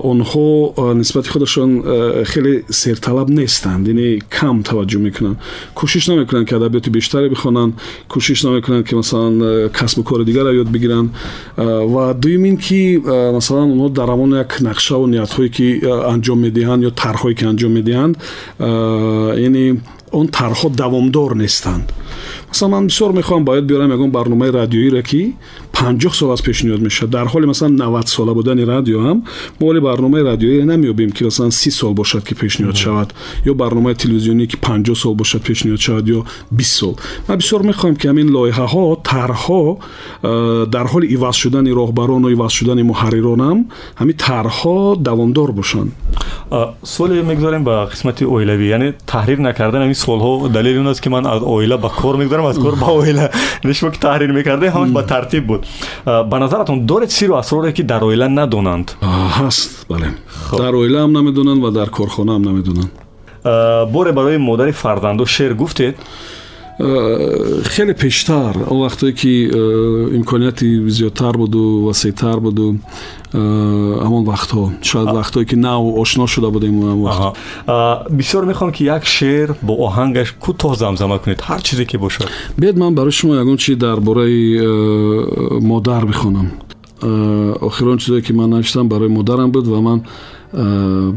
[0.03, 1.83] آنها نسبت خودشان
[2.25, 3.89] خیلی سرطلب نیستند.
[3.89, 5.41] یعنی کم توجه می‌کنند
[5.75, 7.73] کوشش نمی‌کنند که ادبیات مطالعاتی بیشتری بخونن
[8.09, 11.11] کوشش نمی‌کنن که مثلا کسب و کار دیگر یاد بگیرن.
[11.59, 13.01] و دویم این که
[13.35, 17.47] مثلا اونها در همون یک نقشه و نیت هایی که انجام می‌دهند یا طرحهایی که
[17.47, 18.17] انجام می‌دهند
[19.41, 19.81] یعنی
[20.11, 21.93] اون طرحها دوامدار نیستند.
[22.49, 25.35] Масалан ман бисёр мехоҳам бояд биёрам ягон барномаи радиоиро ки
[25.77, 27.11] панҷоҳ сол аз пешниҳод мешавад.
[27.17, 29.19] Дар ҳоли масалан навад-сола будани радио ҳам
[29.61, 33.09] мо оли барномаи радиоиро намеёбем ки масалан си сол бошад ки пешниҳод шавад
[33.51, 36.21] ё барномаи телевизионӣ ки панҷоҳ сол бошад пешниҳод шавад ё
[36.59, 36.95] бист сол.
[37.29, 39.63] Ман бисёр мехоҳам ки ҳамин лоиҳаҳо тарҳҳо
[40.23, 43.59] э, дар ҳоли иваз шудани роҳбарону иваз шудани муҳарриронам
[44.01, 44.77] ҳамин тарҳҳо
[45.09, 45.91] давомдор бошанд.
[46.85, 50.49] Суоле мегузорем ба қисмати оилавӣ яъне таҳрир накардан ҳамин солҳо.
[50.57, 53.30] Далели он аст ки ман аз оила ба кор мегузарам аз кор ба оила
[53.74, 55.62] шумо ки таҳрир мекардем ҳамаш ба тартиб буд
[56.06, 58.98] ба назаратон доред сиру асроре ки дар оила надонанд
[59.38, 60.08] ҳаст бале
[60.58, 62.92] дар оила ҳам намедонанд ва дар корхона ҳам намедонанд
[63.94, 65.96] боре барои модари фарзанду шеър гуфтед
[66.80, 69.46] хеле пештар он вақтое ки
[70.18, 72.78] имконияти зиёдтар буду васеътар буду
[73.34, 76.76] ҳамон вақтҳо шояд вақтҳое ки нав ошно шуда будем
[78.20, 82.28] бисёр мехоҳам ки як шеър бо оҳангаш кӯтоҳ замзама кунед ҳар чизе ки бошад
[82.58, 84.60] биед ман барои шумо ягон чи дар бораи
[85.70, 86.48] модар бихонам
[87.02, 90.00] охир он чизое ки ман навиштам барои модарам буд ва ман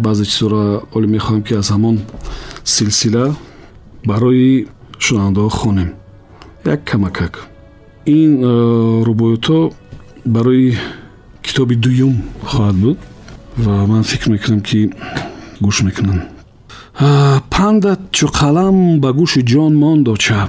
[0.04, 1.96] баъзе чизоро олӣ мехоҳам ки аз ҳамон
[2.64, 3.34] силсила
[4.04, 4.66] барои
[4.98, 5.90] шунавандаҳо хонем
[6.64, 7.34] як камакак
[8.06, 8.30] ин
[9.08, 9.72] рубоиётҳо
[10.24, 10.76] барои
[11.49, 12.15] китоби дуюм
[12.49, 12.97] хоҳад буд
[13.65, 14.79] ва ман фикр мекунам ки
[15.65, 16.21] гӯш мекунанд
[17.53, 20.41] пандат чу қалам ба гӯши ҷон мондоча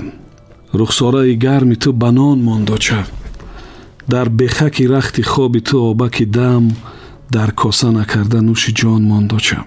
[0.78, 3.00] рухсораи гарми ту ба нон мондоча
[4.12, 6.64] дар бехаки рахти хоби ту обаки дам
[7.34, 9.60] дар коса накарда нӯши ҷон мондоча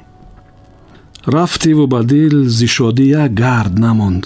[1.25, 4.23] рафтиву ба дил зи шодӣ як гард намонд.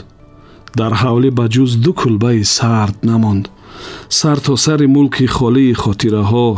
[0.76, 3.46] Дар ҳавлӣ ба ҷуз ду кулбаи сард намонд
[4.10, 6.50] сар то сари мулки холии хотираҳо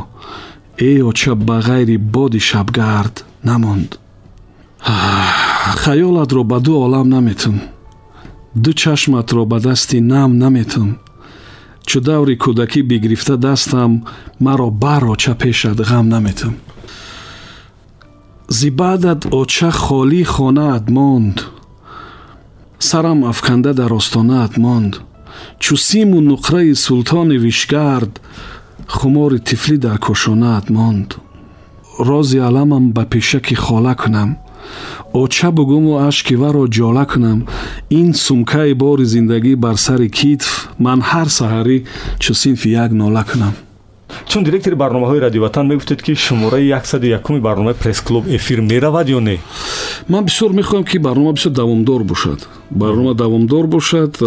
[0.78, 4.00] э оча ба ғайри боди шабгард намонд.
[5.84, 7.62] Хаёлатро ба ду олам наметун
[8.56, 10.98] ду чашматро ба дасти нам наметун
[11.86, 14.06] чу даври кӯдакӣ бигирифта дастам
[14.40, 16.56] маро бар оча пешат ғам наметун
[18.48, 21.38] зи баъдат оча холӣ хонаат монд.
[22.80, 25.02] сарам афканда дар остонаат монд
[25.60, 28.14] чу симу нуқраи султони вишгард
[28.88, 31.10] хумори тифлӣ дар кошонаат монд.
[32.00, 34.38] Рози аламам ба пешаки хола кунам.
[35.14, 37.40] Оча бугуму ашки варо ҷола кунам.
[37.90, 40.50] Ин сумкаи бори зиндагӣ бар сари китф
[40.86, 41.78] ман ҳар саҳарӣ
[42.20, 43.56] чу синфи як нола кунам
[44.28, 49.40] чун директори барномаҳои радиоватан мегуфтед ки шумораи 101 барномаи пресс-клуб эфир меравад ё не?
[50.08, 52.48] Ман бисёр мехоҳам ки барнома бисёр давомдор бошад.
[52.70, 54.26] Барнома давомдор бошад э,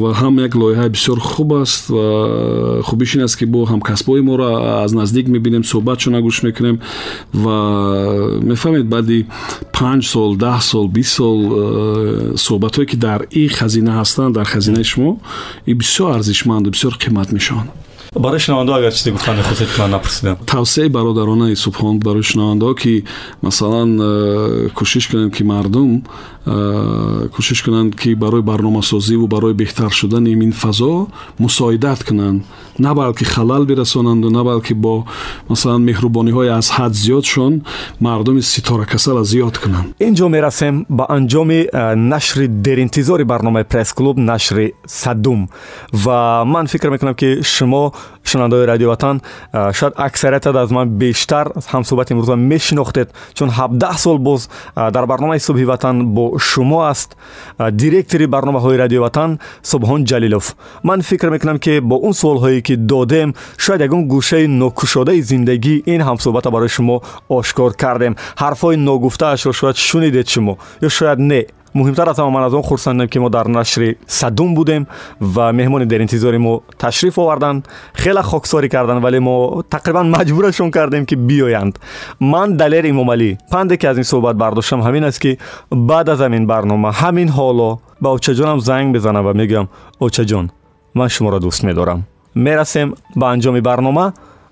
[0.00, 4.82] ва ҳам як лоиҳаи бисёр хуб аст ва хубиш ин аст ки бо ҳамкасбои моро
[4.84, 6.80] аз наздик мебинем суҳбатшона гӯш мекунем
[7.32, 9.26] ва мефаҳмед баъди
[9.72, 14.84] панҷ сол даҳ сол бист сол э, суҳбатҳое ки дар и хазина ҳастанд дар хазинаи
[14.84, 15.20] шумо
[15.66, 17.70] и бисёр арзишманду бисёр қимат мешаванд
[18.14, 20.36] барои шунавандо агар чизе гуфтан мехостед ки ман напурсидам.
[20.46, 23.04] Тавсеаи бародаронаи субҳон барои шунавандо ки
[23.42, 26.04] масалан э, кӯшиш кунем ки мардум
[26.46, 31.06] э, кӯшиш кунанд ки барои барномасозиву барои беҳтар шудани ин фазо
[31.38, 32.44] мусоидат кунанд.
[32.78, 35.06] На балки халал бирасонанду на балки бо
[35.48, 37.62] масалан меҳрубониҳои аз ҳад зиёдшон
[38.00, 39.94] мардуми ситоракасала зиёд кунанд.
[40.00, 45.48] Ин ҷо мерасем ба анҷоми э, нашри деринтизори барномаи пресс-клуб нашри садум.
[45.92, 47.92] Ва ман фикр мекунам ки шумо
[48.24, 49.20] шунавандаои радиоватан
[49.72, 55.64] шояд аксариятат аз ман бештар ҳамсӯҳбати имрӯза мешинохтед чун ҳабдаҳ сол боз дар барномаи субҳи
[55.64, 57.16] ватан бо шумо аст
[57.82, 60.54] директори барномаҳои радиоватан субҳон ҷалилов.
[60.82, 66.00] Ман фикр мекунам ки бо он суолҳое ки додем шояд ягон гӯшаи нокушодаи зиндагӣ ин
[66.08, 66.96] ҳамсӯҳбата барои шумо
[67.28, 68.14] ошкор кардем.
[68.42, 70.54] Ҳарфҳои ногуфтаашро шояд шунидед шумо
[70.86, 71.40] ё шояд не
[71.75, 74.87] муҳимтар аз ҳама ман аз он хурсандам ки мо дар нашри садум будем
[75.19, 77.67] ва меҳмони деринтизори мо ташриф оварданд
[78.01, 81.75] хеле хоксорӣ карданд вале мо тақрибан маҷбурашон кардем ки биёянд
[82.19, 85.37] ман далер имомалӣ панде ки аз ин суҳбат бардоштам ҳамин аст ки
[85.71, 87.69] баъд аз ҳамин барнома ҳамин ҳоло
[88.01, 89.67] ба очаҷонам занг безанам ва мегӯям
[90.05, 90.45] очаҷон
[90.93, 91.99] ман шуморо дӯст медорам
[92.35, 92.89] мерасем
[93.19, 94.05] ба анҷоми барнома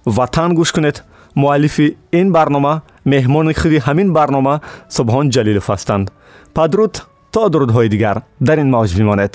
[0.05, 1.03] ватан гӯш кунед
[1.35, 2.73] муаллифи ин барнома
[3.05, 4.55] меҳмони худи ҳамин барнома
[4.97, 6.05] субҳон ҷалилов ҳастанд
[6.58, 6.94] падруд
[7.34, 8.16] то дурудҳои дигар
[8.46, 9.34] дар ин мавҷ бимонед.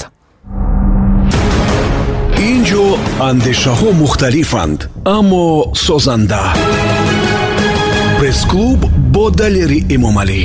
[2.50, 2.86] Ин ҷо
[3.30, 4.80] андешаҳо мухталифанд
[5.18, 5.46] аммо
[5.86, 6.44] созанда.
[8.20, 8.80] Пресс-клуб
[9.14, 10.42] бо далери эмомалӣ